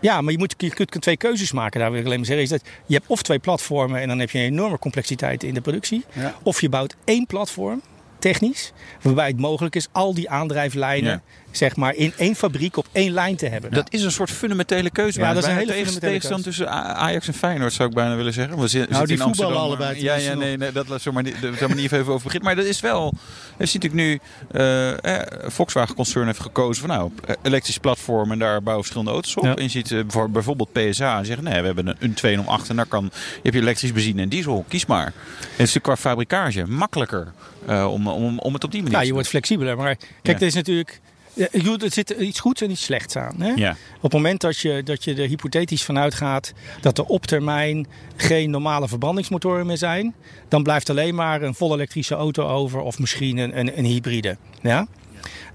Ja, 0.00 0.20
maar 0.20 0.32
je, 0.32 0.38
moet, 0.38 0.54
je 0.58 0.70
kunt 0.74 1.02
twee 1.02 1.16
keuzes 1.16 1.52
maken. 1.52 1.80
Daar 1.80 1.90
wil 1.90 2.00
ik 2.00 2.04
alleen 2.06 2.18
maar 2.18 2.26
zeggen. 2.26 2.44
Is 2.44 2.50
dat 2.50 2.62
je 2.86 2.94
hebt 2.94 3.06
of 3.08 3.22
twee 3.22 3.38
platformen 3.38 4.00
en 4.00 4.08
dan 4.08 4.18
heb 4.18 4.30
je 4.30 4.38
een 4.38 4.44
enorme 4.44 4.78
complexiteit 4.78 5.42
in 5.42 5.54
de 5.54 5.60
productie. 5.60 6.04
Ja. 6.12 6.34
Of 6.42 6.60
je 6.60 6.68
bouwt 6.68 6.96
één 7.04 7.26
platform, 7.26 7.82
technisch, 8.18 8.72
waarbij 9.02 9.26
het 9.26 9.38
mogelijk 9.38 9.76
is 9.76 9.88
al 9.92 10.14
die 10.14 10.30
aandrijflijnen 10.30 11.10
Ja. 11.10 11.22
Zeg 11.56 11.76
maar, 11.76 11.94
in 11.94 12.12
één 12.16 12.34
fabriek 12.34 12.76
op 12.76 12.86
één 12.92 13.12
lijn 13.12 13.36
te 13.36 13.46
hebben. 13.48 13.70
Dat 13.70 13.92
is 13.92 14.02
een 14.02 14.12
soort 14.12 14.30
fundamentele 14.30 14.90
keuze. 14.90 15.18
Ja, 15.18 15.24
maar 15.24 15.34
dat 15.34 15.42
is 15.44 15.48
een 15.50 15.56
hele 15.56 15.72
tegen- 15.72 16.00
tegenstand 16.00 16.42
tussen 16.42 16.70
Ajax 16.96 17.26
en 17.26 17.34
Feyenoord 17.34 17.72
zou 17.72 17.88
ik 17.88 17.94
bijna 17.94 18.16
willen 18.16 18.32
zeggen. 18.32 18.58
We 18.58 18.68
zitten, 18.68 18.92
Nou, 18.92 19.06
zitten 19.06 19.26
die 19.26 19.26
in 19.26 19.34
voetballen 19.34 19.54
maar- 19.78 19.78
allebei 19.80 20.02
Ja, 20.02 20.14
ja, 20.14 20.34
nee, 20.34 20.56
nee, 20.56 20.72
dat 20.72 20.88
laat 20.88 21.00
zomaar 21.02 21.22
niet, 21.22 21.36
daar 21.42 21.68
we 21.68 21.74
niet 21.74 21.92
even 21.92 21.98
over 22.12 22.22
beginnen. 22.24 22.42
Maar 22.44 22.56
dat 22.56 22.64
is 22.64 22.80
wel. 22.80 23.12
Je 23.58 23.66
ziet 23.66 23.82
natuurlijk 23.82 24.10
nu. 24.10 24.18
eh, 24.60 25.20
eh, 25.20 25.22
Volkswagen 25.50 25.94
concern 25.94 26.26
heeft 26.26 26.40
gekozen 26.40 26.86
van 26.86 26.96
nou, 26.96 27.10
eh, 27.26 27.34
elektrisch 27.42 27.78
platform 27.78 28.32
en 28.32 28.38
daar 28.38 28.62
bouwen 28.62 28.84
verschillende 28.84 29.12
auto's 29.12 29.36
op. 29.36 29.44
Ja. 29.44 29.54
En 29.56 29.62
je 29.62 29.68
ziet 29.68 29.90
eh, 29.90 30.00
voor- 30.08 30.30
bijvoorbeeld 30.30 30.72
PSA 30.72 31.18
en 31.18 31.26
zeggen 31.26 31.44
nee, 31.44 31.60
we 31.60 31.66
hebben 31.66 31.86
een, 31.86 31.96
een 31.98 32.14
208 32.14 32.68
en 32.68 32.76
daar 32.76 32.86
kan, 32.86 33.04
je 33.12 33.40
hebt 33.42 33.54
je 33.54 33.60
elektrisch 33.60 33.92
benzine 33.92 34.22
en 34.22 34.28
diesel. 34.28 34.64
Kies 34.68 34.86
maar. 34.86 35.06
En 35.06 35.12
het 35.40 35.50
is 35.50 35.56
natuurlijk 35.74 35.84
qua 35.84 35.96
fabrikage 35.96 36.66
makkelijker 36.66 37.32
om, 37.66 38.08
om, 38.08 38.38
om 38.38 38.54
het 38.54 38.64
op 38.64 38.70
die 38.70 38.80
manier 38.82 38.94
Ja, 38.96 39.00
te 39.02 39.06
je 39.06 39.12
wordt 39.12 39.28
flexibeler. 39.28 39.76
Maar 39.76 39.96
kijk, 39.96 40.06
Ja. 40.22 40.32
er 40.34 40.42
is 40.42 40.54
natuurlijk. 40.54 41.00
Ja, 41.36 41.76
Er 41.78 41.92
zit 41.92 42.10
iets 42.10 42.40
goeds 42.40 42.60
en 42.62 42.70
iets 42.70 42.84
slechts 42.84 43.16
aan. 43.16 43.40
Hè? 43.40 43.48
Ja. 43.50 43.70
Op 43.96 44.02
het 44.02 44.12
moment 44.12 44.40
dat 44.40 44.58
je, 44.58 44.82
dat 44.82 45.04
je 45.04 45.14
er 45.14 45.28
hypothetisch 45.28 45.84
van 45.84 45.98
uitgaat 45.98 46.52
dat 46.80 46.98
er 46.98 47.04
op 47.04 47.26
termijn 47.26 47.86
geen 48.16 48.50
normale 48.50 48.88
verbrandingsmotoren 48.88 49.66
meer 49.66 49.76
zijn, 49.76 50.14
dan 50.48 50.62
blijft 50.62 50.90
alleen 50.90 51.14
maar 51.14 51.42
een 51.42 51.54
vol 51.54 51.74
elektrische 51.74 52.14
auto 52.14 52.48
over 52.48 52.80
of 52.80 52.98
misschien 52.98 53.38
een, 53.38 53.58
een, 53.58 53.78
een 53.78 53.84
hybride. 53.84 54.36
Ja? 54.60 54.86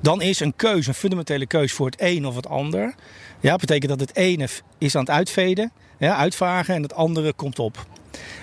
Dan 0.01 0.21
is 0.21 0.39
een 0.39 0.55
keuze, 0.55 0.89
een 0.89 0.95
fundamentele 0.95 1.45
keuze 1.45 1.75
voor 1.75 1.85
het 1.85 2.01
een 2.01 2.25
of 2.27 2.35
het 2.35 2.47
ander. 2.47 2.95
Ja, 3.39 3.49
dat 3.49 3.59
betekent 3.59 3.89
dat 3.89 3.99
het 3.99 4.15
ene 4.15 4.47
is 4.77 4.95
aan 4.95 5.01
het 5.01 5.09
uitveden, 5.09 5.71
ja, 5.99 6.15
uitvagen 6.15 6.75
en 6.75 6.81
het 6.81 6.93
andere 6.93 7.33
komt 7.33 7.59
op. 7.59 7.85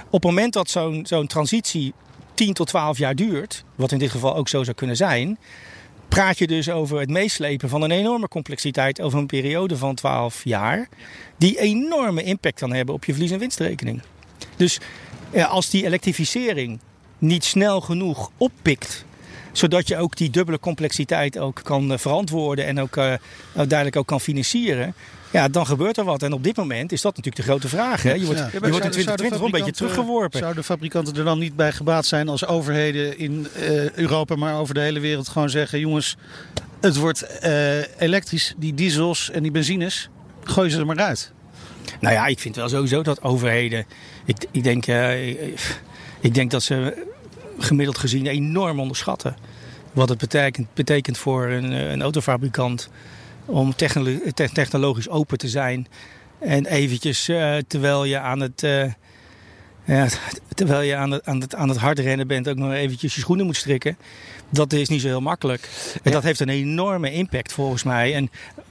Op 0.06 0.22
het 0.22 0.24
moment 0.24 0.52
dat 0.52 0.70
zo'n 0.70 1.06
zo'n 1.06 1.26
transitie 1.26 1.92
10 2.34 2.52
tot 2.52 2.66
12 2.66 2.98
jaar 2.98 3.14
duurt, 3.14 3.64
wat 3.74 3.92
in 3.92 3.98
dit 3.98 4.10
geval 4.10 4.36
ook 4.36 4.48
zo 4.48 4.64
zou 4.64 4.76
kunnen 4.76 4.96
zijn, 4.96 5.38
praat 6.08 6.38
je 6.38 6.46
dus 6.46 6.70
over 6.70 7.00
het 7.00 7.10
meeslepen 7.10 7.68
van 7.68 7.82
een 7.82 7.90
enorme 7.90 8.28
complexiteit 8.28 9.00
over 9.00 9.18
een 9.18 9.26
periode 9.26 9.76
van 9.76 9.94
12 9.94 10.44
jaar, 10.44 10.88
die 11.36 11.60
enorme 11.60 12.22
impact 12.22 12.58
kan 12.58 12.72
hebben 12.72 12.94
op 12.94 13.04
je 13.04 13.12
verlies- 13.12 13.30
en 13.30 13.38
winstrekening. 13.38 14.02
Dus 14.56 14.80
eh, 15.30 15.50
als 15.50 15.70
die 15.70 15.84
elektrificering 15.84 16.78
niet 17.18 17.44
snel 17.44 17.80
genoeg 17.80 18.30
oppikt, 18.36 19.04
zodat 19.52 19.88
je 19.88 19.96
ook 19.96 20.16
die 20.16 20.30
dubbele 20.30 20.58
complexiteit 20.58 21.38
ook 21.38 21.60
kan 21.62 21.92
eh, 21.92 21.98
verantwoorden 21.98 22.66
en 22.66 22.80
ook 22.80 22.96
eh, 22.96 23.14
uiteindelijk 23.54 23.96
ook 23.96 24.06
kan 24.06 24.20
financieren. 24.20 24.94
Ja, 25.30 25.48
dan 25.48 25.66
gebeurt 25.66 25.96
er 25.96 26.04
wat. 26.04 26.22
En 26.22 26.32
op 26.32 26.44
dit 26.44 26.56
moment 26.56 26.92
is 26.92 27.00
dat 27.02 27.16
natuurlijk 27.16 27.44
de 27.46 27.50
grote 27.50 27.68
vraag. 27.68 28.02
Hè? 28.02 28.12
Je 28.12 28.24
wordt, 28.24 28.38
Ja. 28.40 28.48
je 28.52 28.58
wordt 28.60 28.66
in 28.66 28.72
zou- 28.72 28.82
zou 28.82 28.86
de 28.86 28.90
2020 29.02 29.38
wel 29.38 29.46
een 29.46 29.52
beetje 29.52 29.72
teruggeworpen. 29.72 30.38
Zouden 30.38 30.64
fabrikanten 30.64 31.16
er 31.16 31.24
dan 31.24 31.38
niet 31.38 31.56
bij 31.56 31.72
gebaat 31.72 32.06
zijn 32.06 32.28
als 32.28 32.46
overheden 32.46 33.18
in 33.18 33.46
eh, 33.54 33.90
Europa, 33.90 34.34
maar 34.36 34.58
over 34.58 34.74
de 34.74 34.80
hele 34.80 35.00
wereld 35.00 35.28
gewoon 35.28 35.50
zeggen: 35.50 35.80
jongens, 35.80 36.16
het 36.80 36.96
wordt 36.96 37.22
eh, 37.22 38.00
elektrisch, 38.02 38.54
die 38.56 38.74
diesels 38.74 39.30
en 39.30 39.42
die 39.42 39.50
benzines, 39.52 40.08
gooi 40.44 40.70
ze 40.70 40.78
er 40.78 40.86
maar 40.86 40.98
uit. 41.00 41.32
Nou 42.00 42.14
ja, 42.14 42.26
ik 42.26 42.38
vind 42.38 42.56
wel 42.56 42.68
sowieso 42.68 43.02
dat 43.02 43.22
overheden. 43.22 43.84
Ik, 44.24 44.36
ik, 44.50 44.62
denk, 44.62 44.86
eh, 44.86 45.30
ik 46.20 46.34
denk 46.34 46.50
dat 46.50 46.62
ze 46.62 47.06
gemiddeld 47.58 47.98
gezien 47.98 48.26
enorm 48.26 48.80
onderschatten. 48.80 49.36
Wat 49.92 50.08
het 50.08 50.18
betekent, 50.18 50.66
betekent 50.74 51.18
voor 51.18 51.46
een, 51.48 51.72
eh, 51.72 51.90
een 51.90 52.02
autofabrikant 52.02 52.88
om 53.48 53.74
technolo- 53.74 54.18
te- 54.34 54.50
technologisch 54.52 55.08
open 55.08 55.38
te 55.38 55.48
zijn. 55.48 55.86
En 56.38 56.66
eventjes 56.66 57.28
eh, 57.28 57.56
terwijl 57.66 58.04
je 58.04 58.18
aan 58.18 58.40
het. 58.40 58.62
eh, 58.62 58.92
ja, 59.84 60.08
terwijl 60.54 60.80
je 60.80 60.96
aan 60.96 61.10
het, 61.10 61.24
aan, 61.24 61.40
het, 61.40 61.54
aan 61.54 61.68
het 61.68 61.78
hard 61.78 61.98
rennen 61.98 62.26
bent, 62.26 62.48
ook 62.48 62.56
nog 62.56 62.72
eventjes 62.72 63.14
je 63.14 63.20
schoenen 63.20 63.46
moet 63.46 63.56
strikken. 63.56 63.98
Dat 64.50 64.72
is 64.72 64.88
niet 64.88 65.00
zo 65.00 65.06
heel 65.06 65.20
makkelijk. 65.20 65.68
En 66.02 66.12
dat 66.12 66.22
heeft 66.22 66.40
een 66.40 66.48
enorme 66.48 67.12
impact 67.12 67.52
volgens 67.52 67.82
mij. 67.82 68.14
En 68.14 68.30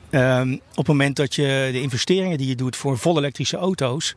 ehm, 0.09 0.53
op 0.53 0.77
het 0.77 0.87
moment 0.87 1.15
dat 1.15 1.35
je 1.35 1.69
de 1.71 1.81
investeringen 1.81 2.37
die 2.37 2.47
je 2.47 2.55
doet 2.55 2.75
voor 2.75 2.97
volle 2.97 3.19
elektrische 3.19 3.57
auto's. 3.57 4.15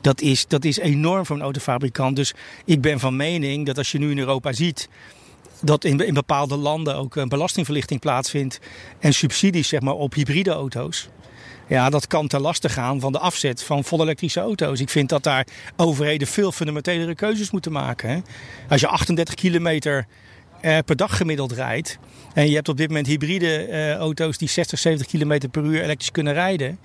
Dat 0.00 0.20
is, 0.20 0.46
dat 0.46 0.64
is 0.64 0.78
enorm 0.78 1.26
voor 1.26 1.36
een 1.36 1.42
autofabrikant. 1.42 2.16
Dus 2.16 2.34
ik 2.64 2.80
ben 2.80 3.00
van 3.00 3.16
mening 3.16 3.66
dat 3.66 3.78
als 3.78 3.92
je 3.92 3.98
nu 3.98 4.10
in 4.10 4.18
Europa 4.18 4.52
ziet 4.52 4.88
dat 5.60 5.84
in, 5.84 6.06
in 6.06 6.14
bepaalde 6.14 6.56
landen 6.56 6.96
ook 6.96 7.16
een 7.16 7.28
belastingverlichting 7.28 8.00
plaatsvindt 8.00 8.60
en 8.98 9.14
subsidies 9.14 9.68
zeg 9.68 9.80
maar, 9.80 9.94
op 9.94 10.14
hybride 10.14 10.50
auto's. 10.50 11.08
Ja, 11.68 11.90
dat 11.90 12.06
kan 12.06 12.26
ten 12.26 12.40
laste 12.40 12.68
gaan 12.68 13.00
van 13.00 13.12
de 13.12 13.18
afzet 13.18 13.62
van 13.62 13.84
volle 13.84 14.02
elektrische 14.02 14.40
auto's. 14.40 14.80
Ik 14.80 14.88
vind 14.88 15.08
dat 15.08 15.22
daar 15.22 15.46
overheden 15.76 16.26
veel 16.26 16.52
fundamentelere 16.52 17.14
keuzes 17.14 17.50
moeten 17.50 17.72
maken. 17.72 18.10
Hè. 18.10 18.18
Als 18.68 18.80
je 18.80 18.86
38 18.86 19.34
kilometer 19.34 20.06
eh, 20.60 20.78
per 20.84 20.96
dag 20.96 21.16
gemiddeld 21.16 21.52
rijdt. 21.52 21.98
En 22.34 22.48
je 22.48 22.54
hebt 22.54 22.68
op 22.68 22.76
dit 22.76 22.88
moment 22.88 23.06
hybride 23.06 23.56
eh, 23.56 23.94
auto's 23.94 24.38
die 24.38 24.48
60, 24.48 24.78
70 24.78 25.06
km 25.06 25.48
per 25.50 25.64
uur 25.64 25.82
elektrisch 25.82 26.10
kunnen 26.10 26.32
rijden. 26.32 26.78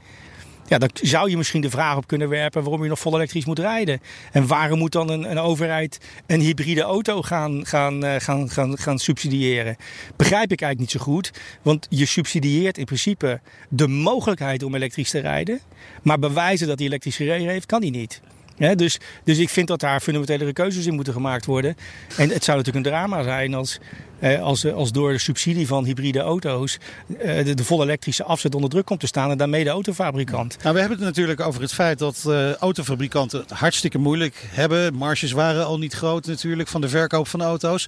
Ja, 0.71 0.77
dan 0.77 0.89
zou 0.93 1.29
je 1.29 1.37
misschien 1.37 1.61
de 1.61 1.69
vraag 1.69 1.97
op 1.97 2.07
kunnen 2.07 2.29
werpen 2.29 2.63
waarom 2.63 2.83
je 2.83 2.89
nog 2.89 2.99
vol 2.99 3.15
elektrisch 3.15 3.45
moet 3.45 3.59
rijden. 3.59 4.01
En 4.31 4.47
waarom 4.47 4.79
moet 4.79 4.91
dan 4.91 5.09
een, 5.09 5.31
een 5.31 5.37
overheid 5.37 5.99
een 6.27 6.39
hybride 6.39 6.81
auto 6.81 7.21
gaan, 7.21 7.65
gaan, 7.65 8.05
uh, 8.05 8.15
gaan, 8.17 8.49
gaan, 8.49 8.77
gaan 8.77 8.99
subsidiëren? 8.99 9.75
Begrijp 10.15 10.51
ik 10.51 10.61
eigenlijk 10.61 10.79
niet 10.79 10.91
zo 10.91 11.11
goed. 11.11 11.31
Want 11.61 11.87
je 11.89 12.05
subsidieert 12.05 12.77
in 12.77 12.85
principe 12.85 13.41
de 13.69 13.87
mogelijkheid 13.87 14.63
om 14.63 14.75
elektrisch 14.75 15.09
te 15.09 15.19
rijden. 15.19 15.59
Maar 16.01 16.19
bewijzen 16.19 16.67
dat 16.67 16.77
hij 16.77 16.87
elektrisch 16.87 17.15
gereden 17.15 17.47
heeft, 17.47 17.65
kan 17.65 17.81
hij 17.81 17.89
niet. 17.89 18.21
Dus, 18.61 18.99
dus 19.23 19.37
ik 19.37 19.49
vind 19.49 19.67
dat 19.67 19.79
daar 19.79 19.99
fundamentele 19.99 20.53
keuzes 20.53 20.85
in 20.85 20.93
moeten 20.93 21.13
gemaakt 21.13 21.45
worden. 21.45 21.75
En 22.17 22.29
het 22.29 22.43
zou 22.43 22.57
natuurlijk 22.57 22.85
een 22.85 22.91
drama 22.91 23.23
zijn 23.23 23.53
als, 23.53 23.79
eh, 24.19 24.41
als, 24.41 24.73
als 24.73 24.91
door 24.91 25.11
de 25.11 25.17
subsidie 25.17 25.67
van 25.67 25.85
hybride 25.85 26.19
auto's 26.19 26.77
eh, 27.19 27.45
de, 27.45 27.53
de, 27.53 27.63
volle 27.63 27.83
elektrische 27.83 28.23
afzet 28.23 28.55
onder 28.55 28.69
druk 28.69 28.85
komt 28.85 28.99
te 28.99 29.07
staan 29.07 29.31
en 29.31 29.37
daarmee 29.37 29.63
de 29.63 29.69
autofabrikant. 29.69 30.57
Nou, 30.61 30.73
we 30.73 30.79
hebben 30.79 30.97
het 30.97 31.07
natuurlijk 31.07 31.39
over 31.39 31.61
het 31.61 31.73
feit 31.73 31.99
dat 31.99 32.23
uh, 32.27 32.53
autofabrikanten 32.53 33.39
het 33.39 33.49
hartstikke 33.49 33.97
moeilijk 33.97 34.47
hebben. 34.49 34.93
Marges 34.93 35.31
waren 35.31 35.65
al 35.65 35.77
niet 35.77 35.93
groot 35.93 36.25
natuurlijk 36.25 36.69
van 36.69 36.81
de 36.81 36.89
verkoop 36.89 37.27
van 37.27 37.41
auto's. 37.41 37.87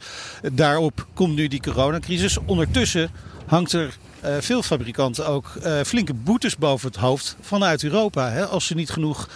Daarop 0.51 1.07
komt 1.13 1.35
nu 1.35 1.47
die 1.47 1.61
coronacrisis. 1.61 2.37
Ondertussen 2.45 3.09
hangt 3.45 3.73
er 3.73 3.97
uh, 4.25 4.35
veel 4.39 4.61
fabrikanten 4.61 5.27
ook 5.27 5.53
uh, 5.65 5.81
flinke 5.81 6.13
boetes 6.13 6.57
boven 6.57 6.87
het 6.87 6.97
hoofd 6.97 7.35
vanuit 7.41 7.83
Europa. 7.83 8.29
Hè, 8.29 8.45
als 8.45 8.65
ze 8.65 8.75
niet 8.75 8.89
genoeg 8.89 9.27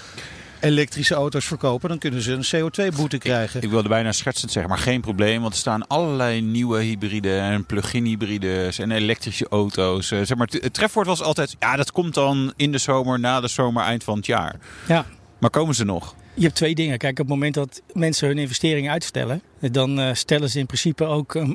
elektrische 0.60 1.16
auto's 1.16 1.45
verkopen, 1.45 1.89
dan 1.89 1.97
kunnen 1.97 2.22
ze 2.22 2.32
een 2.32 2.72
CO2-boete 2.72 3.18
krijgen. 3.18 3.58
Ik, 3.58 3.66
ik, 3.66 3.70
wilde 3.70 3.89
bijna 3.89 4.12
schertsend 4.12 4.51
zeggen, 4.51 4.72
maar 4.72 4.82
geen 4.82 5.01
probleem. 5.01 5.41
Want 5.41 5.53
er 5.53 5.60
staan 5.60 5.88
allerlei 5.88 6.41
nieuwe 6.41 6.82
hybride 6.82 7.38
en 7.38 7.66
plug-in 7.66 8.05
hybrides 8.05 8.80
en 8.80 8.91
elektrische 8.91 9.47
auto's. 9.47 10.12
Uh, 10.12 10.20
zeg 10.24 10.38
maar, 10.38 10.47
het 10.51 10.74
trefwoord 10.74 11.08
was 11.08 11.22
altijd, 11.22 11.55
ja, 11.60 11.76
dat 11.76 11.91
komt 11.91 12.14
dan 12.14 12.53
in 12.55 12.72
de 12.72 12.78
zomer, 12.78 13.20
na 13.20 13.39
de 13.39 13.47
zomer, 13.47 13.84
eind 13.84 14.03
van 14.03 14.18
het 14.18 14.26
jaar. 14.26 14.55
Ja. 14.88 15.05
Maar 15.39 15.49
komen 15.49 15.76
ze 15.76 15.84
nog? 15.84 16.16
Je 16.34 16.43
hebt 16.43 16.55
twee 16.55 16.76
dingen. 16.76 16.97
Kijk, 16.97 17.12
op 17.12 17.18
het 17.18 17.28
moment 17.28 17.53
dat 17.53 17.82
mensen 17.93 18.28
hun 18.28 18.38
investeringen 18.38 18.91
uitstellen, 18.91 19.41
dan 19.60 19.99
uh, 19.99 20.14
stellen 20.14 20.49
ze 20.49 20.60
in 20.60 20.66
principe 20.66 21.05
ook 21.05 21.36
uh, 21.36 21.49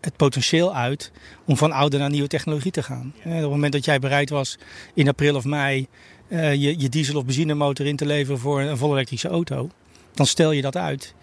het 0.00 0.16
potentieel 0.16 0.74
uit 0.74 1.12
om 1.44 1.56
van 1.56 1.72
oude 1.72 1.98
naar 1.98 2.10
nieuwe 2.10 2.28
technologie 2.28 2.70
te 2.70 2.82
gaan. 2.82 3.12
op 3.24 3.32
het 3.32 3.42
moment 3.42 3.72
dat 3.72 3.84
jij 3.84 3.98
bereid 3.98 4.30
was 4.30 4.58
in 4.94 5.08
april 5.08 5.34
of 5.34 5.44
mei 5.44 5.86
uh, 6.28 6.54
je, 6.54 6.80
je 6.80 6.88
diesel- 6.88 7.16
of 7.16 7.24
benzinemotor 7.24 7.86
in 7.86 7.96
te 7.96 8.06
leveren 8.06 8.40
voor 8.40 8.60
een 8.60 8.76
volle 8.76 8.94
elektrische 8.94 9.28
auto, 9.28 9.70
dan 10.14 10.26
stel 10.26 10.52
je 10.52 10.62
dat 10.62 10.76
uit. 10.76 11.14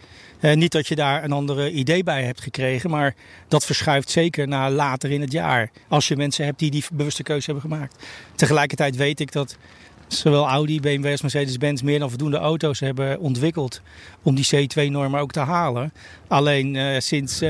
Uh, 0.41 0.54
niet 0.54 0.72
dat 0.72 0.88
je 0.88 0.95
daar 0.95 1.24
een 1.24 1.32
andere 1.32 1.72
idee 1.72 2.04
bij 2.04 2.24
hebt 2.24 2.41
gekregen, 2.41 2.89
maar 2.89 3.16
dat 3.47 3.66
verschuift 3.66 4.10
zeker 4.10 4.47
naar 4.47 4.72
later 4.72 5.12
in 5.12 5.22
het 5.22 5.32
jaar. 5.32 5.72
Als 5.88 6.08
je 6.08 6.16
mensen 6.16 6.45
hebt 6.45 6.60
die 6.60 6.72
die 6.72 6.84
bewuste 6.93 7.24
keuze 7.24 7.51
hebben 7.51 7.72
gemaakt. 7.72 7.95
Tegelijkertijd 8.36 8.95
weet 8.95 9.20
ik 9.20 9.32
dat 9.32 9.58
zowel 10.08 10.47
Audi, 10.47 10.80
BMW 10.80 11.06
als 11.12 11.22
Mercedes-Benz 11.22 11.82
meer 11.82 11.99
dan 11.99 12.10
voldoende 12.10 12.38
auto's 12.38 12.80
hebben 12.80 13.20
ontwikkeld 13.20 13.82
om 14.24 14.36
die 14.36 14.47
C2-normen 14.56 15.20
ook 15.20 15.32
te 15.32 15.39
halen. 15.39 15.93
Alleen 16.28 16.76
uh, 16.76 16.99
sinds, 16.99 17.41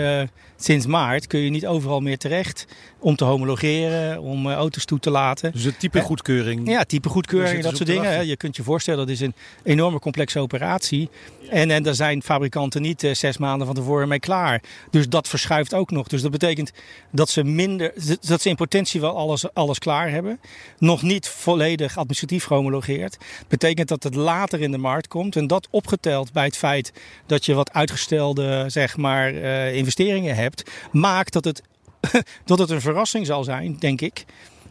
sinds 0.64 0.86
maart 0.86 1.28
kun 1.28 1.40
je 1.40 1.50
niet 1.50 1.68
overal 1.68 2.00
meer 2.00 2.18
terecht 2.18 2.66
om 3.00 3.16
te 3.16 3.24
homologeren, 3.24 4.22
om 4.22 4.48
uh, 4.48 4.54
auto's 4.54 4.86
toe 4.86 5.00
te 5.00 5.10
laten. 5.10 5.52
Dus 5.52 5.64
de 5.64 5.78
type 5.78 6.02
goedkeuring? 6.02 6.70
Ja, 6.70 6.84
type 6.84 7.10
goedkeuring, 7.10 7.64
dat 7.64 7.76
soort 7.76 7.90
dingen. 7.90 8.28
Je 8.28 8.38
kunt 8.38 8.56
je 8.56 8.64
voorstellen, 8.64 9.00
dat 9.00 9.10
is 9.10 9.20
een 9.20 9.34
enorme 9.64 10.00
complexe 10.00 10.40
operatie. 10.40 11.10
En, 11.50 11.72
en 11.72 11.84
daar 11.84 11.94
zijn 11.94 12.24
fabrikanten 12.24 12.82
niet 12.82 13.10
zes 13.12 13.38
maanden 13.38 13.66
van 13.68 13.76
tevoren 13.76 14.08
mee 14.08 14.20
klaar. 14.20 14.62
Dus 14.90 15.10
dat 15.10 15.28
verschuift 15.28 15.74
ook 15.74 15.92
nog. 15.92 16.08
Dus 16.08 16.22
dat 16.22 16.32
betekent 16.32 16.72
dat 17.12 17.30
ze 17.30 17.44
minder, 17.44 17.94
dat 18.22 18.42
ze 18.42 18.50
in 18.50 18.56
potentie 18.56 19.02
wel 19.02 19.18
alles, 19.18 19.54
alles 19.54 19.80
klaar 19.80 20.10
hebben. 20.10 20.40
Nog 20.78 21.02
niet 21.02 21.28
volledig 21.28 21.98
administratief 21.98 22.44
gehomologeerd. 22.44 23.18
Betekent 23.48 23.88
dat 23.88 24.04
het 24.04 24.16
later 24.16 24.62
in 24.62 24.72
de 24.72 24.78
markt 24.78 25.08
komt. 25.08 25.36
En 25.36 25.48
dat 25.48 25.68
opgeteld 25.70 26.32
bij 26.34 26.46
het 26.46 26.58
feit 26.58 26.94
dat 27.26 27.46
je 27.46 27.54
wat 27.54 27.74
uitgestelde 27.74 28.66
zeg 28.68 28.98
maar, 28.98 29.34
uh, 29.34 29.76
investeringen 29.76 30.36
hebt, 30.36 30.53
maakt 30.92 31.34
dat 31.34 31.46
het, 31.46 31.62
dat 32.46 32.60
het 32.60 32.70
een 32.70 32.82
verrassing 32.82 33.26
zal 33.26 33.44
zijn, 33.44 33.76
denk 33.80 34.02
ik. 34.02 34.26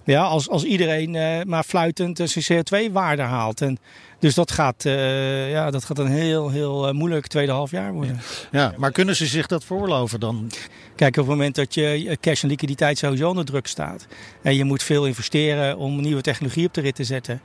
Ja, 0.05 0.23
als, 0.23 0.49
als 0.49 0.65
iedereen 0.65 1.15
uh, 1.15 1.43
maar 1.47 1.65
fluitend 1.65 2.21
zijn 2.25 2.65
CO2-waarde 2.65 3.23
haalt. 3.23 3.61
En 3.61 3.79
dus 4.19 4.35
dat 4.35 4.51
gaat, 4.51 4.85
uh, 4.85 5.51
ja, 5.51 5.71
dat 5.71 5.85
gaat 5.85 5.99
een 5.99 6.11
heel, 6.11 6.51
heel 6.51 6.89
uh, 6.89 6.95
moeilijk 6.95 7.27
tweede 7.27 7.53
half 7.53 7.71
jaar 7.71 7.93
worden. 7.93 8.21
Ja, 8.51 8.75
maar 8.77 8.93
kunnen 8.93 9.17
ze 9.17 9.27
zich 9.27 9.47
dat 9.47 9.65
veroorloven 9.65 10.21
dan? 10.21 10.51
Kijk, 10.97 11.17
op 11.17 11.23
het 11.23 11.27
moment 11.27 11.55
dat 11.55 11.75
je 11.75 12.17
cash 12.21 12.43
en 12.43 12.49
liquiditeit 12.49 12.99
sowieso 12.99 13.29
onder 13.29 13.45
druk 13.45 13.67
staat. 13.67 14.07
En 14.43 14.57
je 14.57 14.65
moet 14.65 14.83
veel 14.83 15.07
investeren 15.07 15.79
om 15.79 16.01
nieuwe 16.01 16.21
technologie 16.21 16.67
op 16.67 16.75
de 16.75 16.81
rit 16.81 16.95
te 16.95 17.05
zetten. 17.05 17.41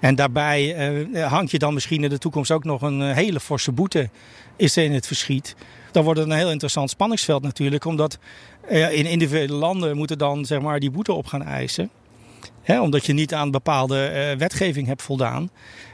En 0.00 0.14
daarbij 0.14 0.76
hangt 1.14 1.50
je 1.50 1.58
dan 1.58 1.74
misschien 1.74 2.04
in 2.04 2.10
de 2.10 2.18
toekomst 2.18 2.50
ook 2.50 2.64
nog 2.64 2.82
een 2.82 3.02
hele 3.02 3.40
forse 3.40 3.72
boete 3.72 4.10
is 4.58 4.76
er 4.76 4.84
in 4.84 4.92
het 4.92 5.06
verschiet. 5.06 5.54
Dan 5.92 6.04
wordt 6.04 6.20
het 6.20 6.28
een 6.28 6.36
heel 6.36 6.50
interessant 6.50 6.90
spanningsveld 6.90 7.42
natuurlijk. 7.42 7.84
Omdat 7.84 8.18
in 8.68 9.06
individuele 9.06 9.52
landen 9.52 9.96
moeten 9.96 10.18
dan 10.18 10.44
zeg 10.44 10.60
maar, 10.60 10.80
die 10.80 10.90
boete 10.90 11.12
op 11.12 11.26
gaan 11.26 11.42
eisen. 11.42 11.90
Hè, 12.62 12.80
omdat 12.80 13.06
je 13.06 13.12
niet 13.12 13.34
aan 13.34 13.50
bepaalde 13.50 14.30
uh, 14.32 14.38
wetgeving 14.38 14.86
hebt 14.86 15.02
voldaan. 15.02 15.50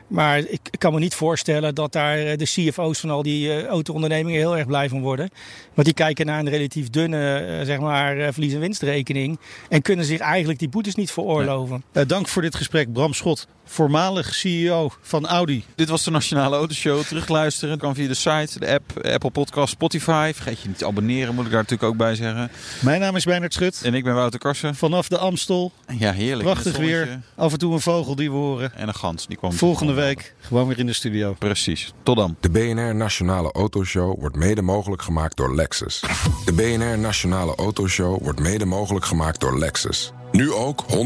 Maar 0.07 0.39
ik 0.39 0.61
kan 0.79 0.93
me 0.93 0.99
niet 0.99 1.15
voorstellen 1.15 1.75
dat 1.75 1.93
daar 1.93 2.37
de 2.37 2.45
CFO's 2.45 3.01
van 3.01 3.11
al 3.11 3.23
die 3.23 3.49
uh, 3.49 3.65
auto-ondernemingen 3.65 4.41
heel 4.41 4.57
erg 4.57 4.67
blij 4.67 4.89
van 4.89 5.01
worden. 5.01 5.31
Want 5.75 5.87
die 5.87 5.97
kijken 5.97 6.27
naar 6.27 6.39
een 6.39 6.49
relatief 6.49 6.91
dunne 6.91 7.61
zeg 7.65 7.79
maar, 7.79 8.33
verlies- 8.33 8.53
en 8.53 8.61
winstrekening. 8.61 9.39
En 9.69 9.83
kunnen 9.83 10.05
zich 10.05 10.21
eigenlijk 10.21 10.59
die 10.59 10.69
boetes 10.69 10.95
niet 10.95 11.11
veroorloven. 11.11 11.85
Dank 12.07 12.29
voor 12.29 12.43
dit 12.43 12.55
gesprek, 12.55 12.93
Bram 12.93 13.13
Schot, 13.13 13.49
voormalig 13.65 14.35
CEO 14.35 14.93
van 15.01 15.27
Audi. 15.27 15.65
Dit 15.75 15.89
was 15.89 16.05
de 16.05 16.11
Nationale 16.11 16.57
Autoshow. 16.57 17.03
Terugluisteren 17.03 17.79
kan 17.79 17.95
via 17.95 18.09
de 18.09 18.15
site, 18.15 18.59
de 18.59 18.69
app, 18.73 19.07
Apple 19.07 19.31
Podcast, 19.31 19.73
Spotify. 19.73 20.33
Vergeet 20.35 20.61
je 20.61 20.69
niet 20.69 20.79
te 20.79 20.87
abonneren, 20.87 21.35
moet 21.35 21.45
ik 21.45 21.51
daar 21.51 21.61
natuurlijk 21.61 21.91
ook 21.91 21.97
bij 21.97 22.15
zeggen. 22.15 22.51
Mijn 22.81 23.01
naam 23.01 23.17
is 23.17 23.25
Bernard 23.25 23.53
Schut. 23.53 23.81
En 23.83 23.95
ik 23.95 24.05
ben 24.05 24.15
Wouter 24.15 24.41
Karsen. 24.41 24.75
Vanaf 24.75 25.09
de 25.09 25.19
Amstel. 25.19 25.73
Ja, 25.99 26.13
heerlijk. 26.13 26.43
Prachtig 26.43 26.77
weer. 26.77 27.21
Af 27.35 27.53
en 27.53 27.59
toe 27.59 27.73
een 27.73 27.81
vogel 27.81 28.15
die 28.15 28.31
we 28.31 28.37
horen. 28.37 28.75
En 28.75 28.89
een 28.89 28.95
gans. 28.95 29.27
Die 29.27 29.37
kwam 29.37 29.53
Volgende 29.53 29.93
week 29.93 30.35
gewoon 30.41 30.67
weer 30.69 30.79
in 30.79 30.87
de 30.87 30.93
studio. 30.93 31.35
Precies. 31.39 31.93
Tot 32.03 32.17
dan. 32.17 32.37
De 32.41 32.51
BNR 32.51 32.95
Nationale 32.95 33.53
Autoshow 33.53 34.21
wordt 34.21 34.37
mede 34.37 34.63
mogelijk 34.63 35.03
gemaakt 35.03 35.37
door 35.37 35.55
Lexus. 35.55 36.03
De 36.45 36.53
BNR 36.53 36.99
Nationale 36.99 37.55
Autoshow 37.55 38.23
wordt 38.23 38.41
mede 38.41 38.65
mogelijk 38.65 39.05
gemaakt 39.05 39.41
door 39.41 39.59
Lexus. 39.59 40.13
Nu 40.33 40.53
ook 40.53 40.85
100% 40.89 40.97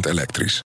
elektrisch. 0.00 0.60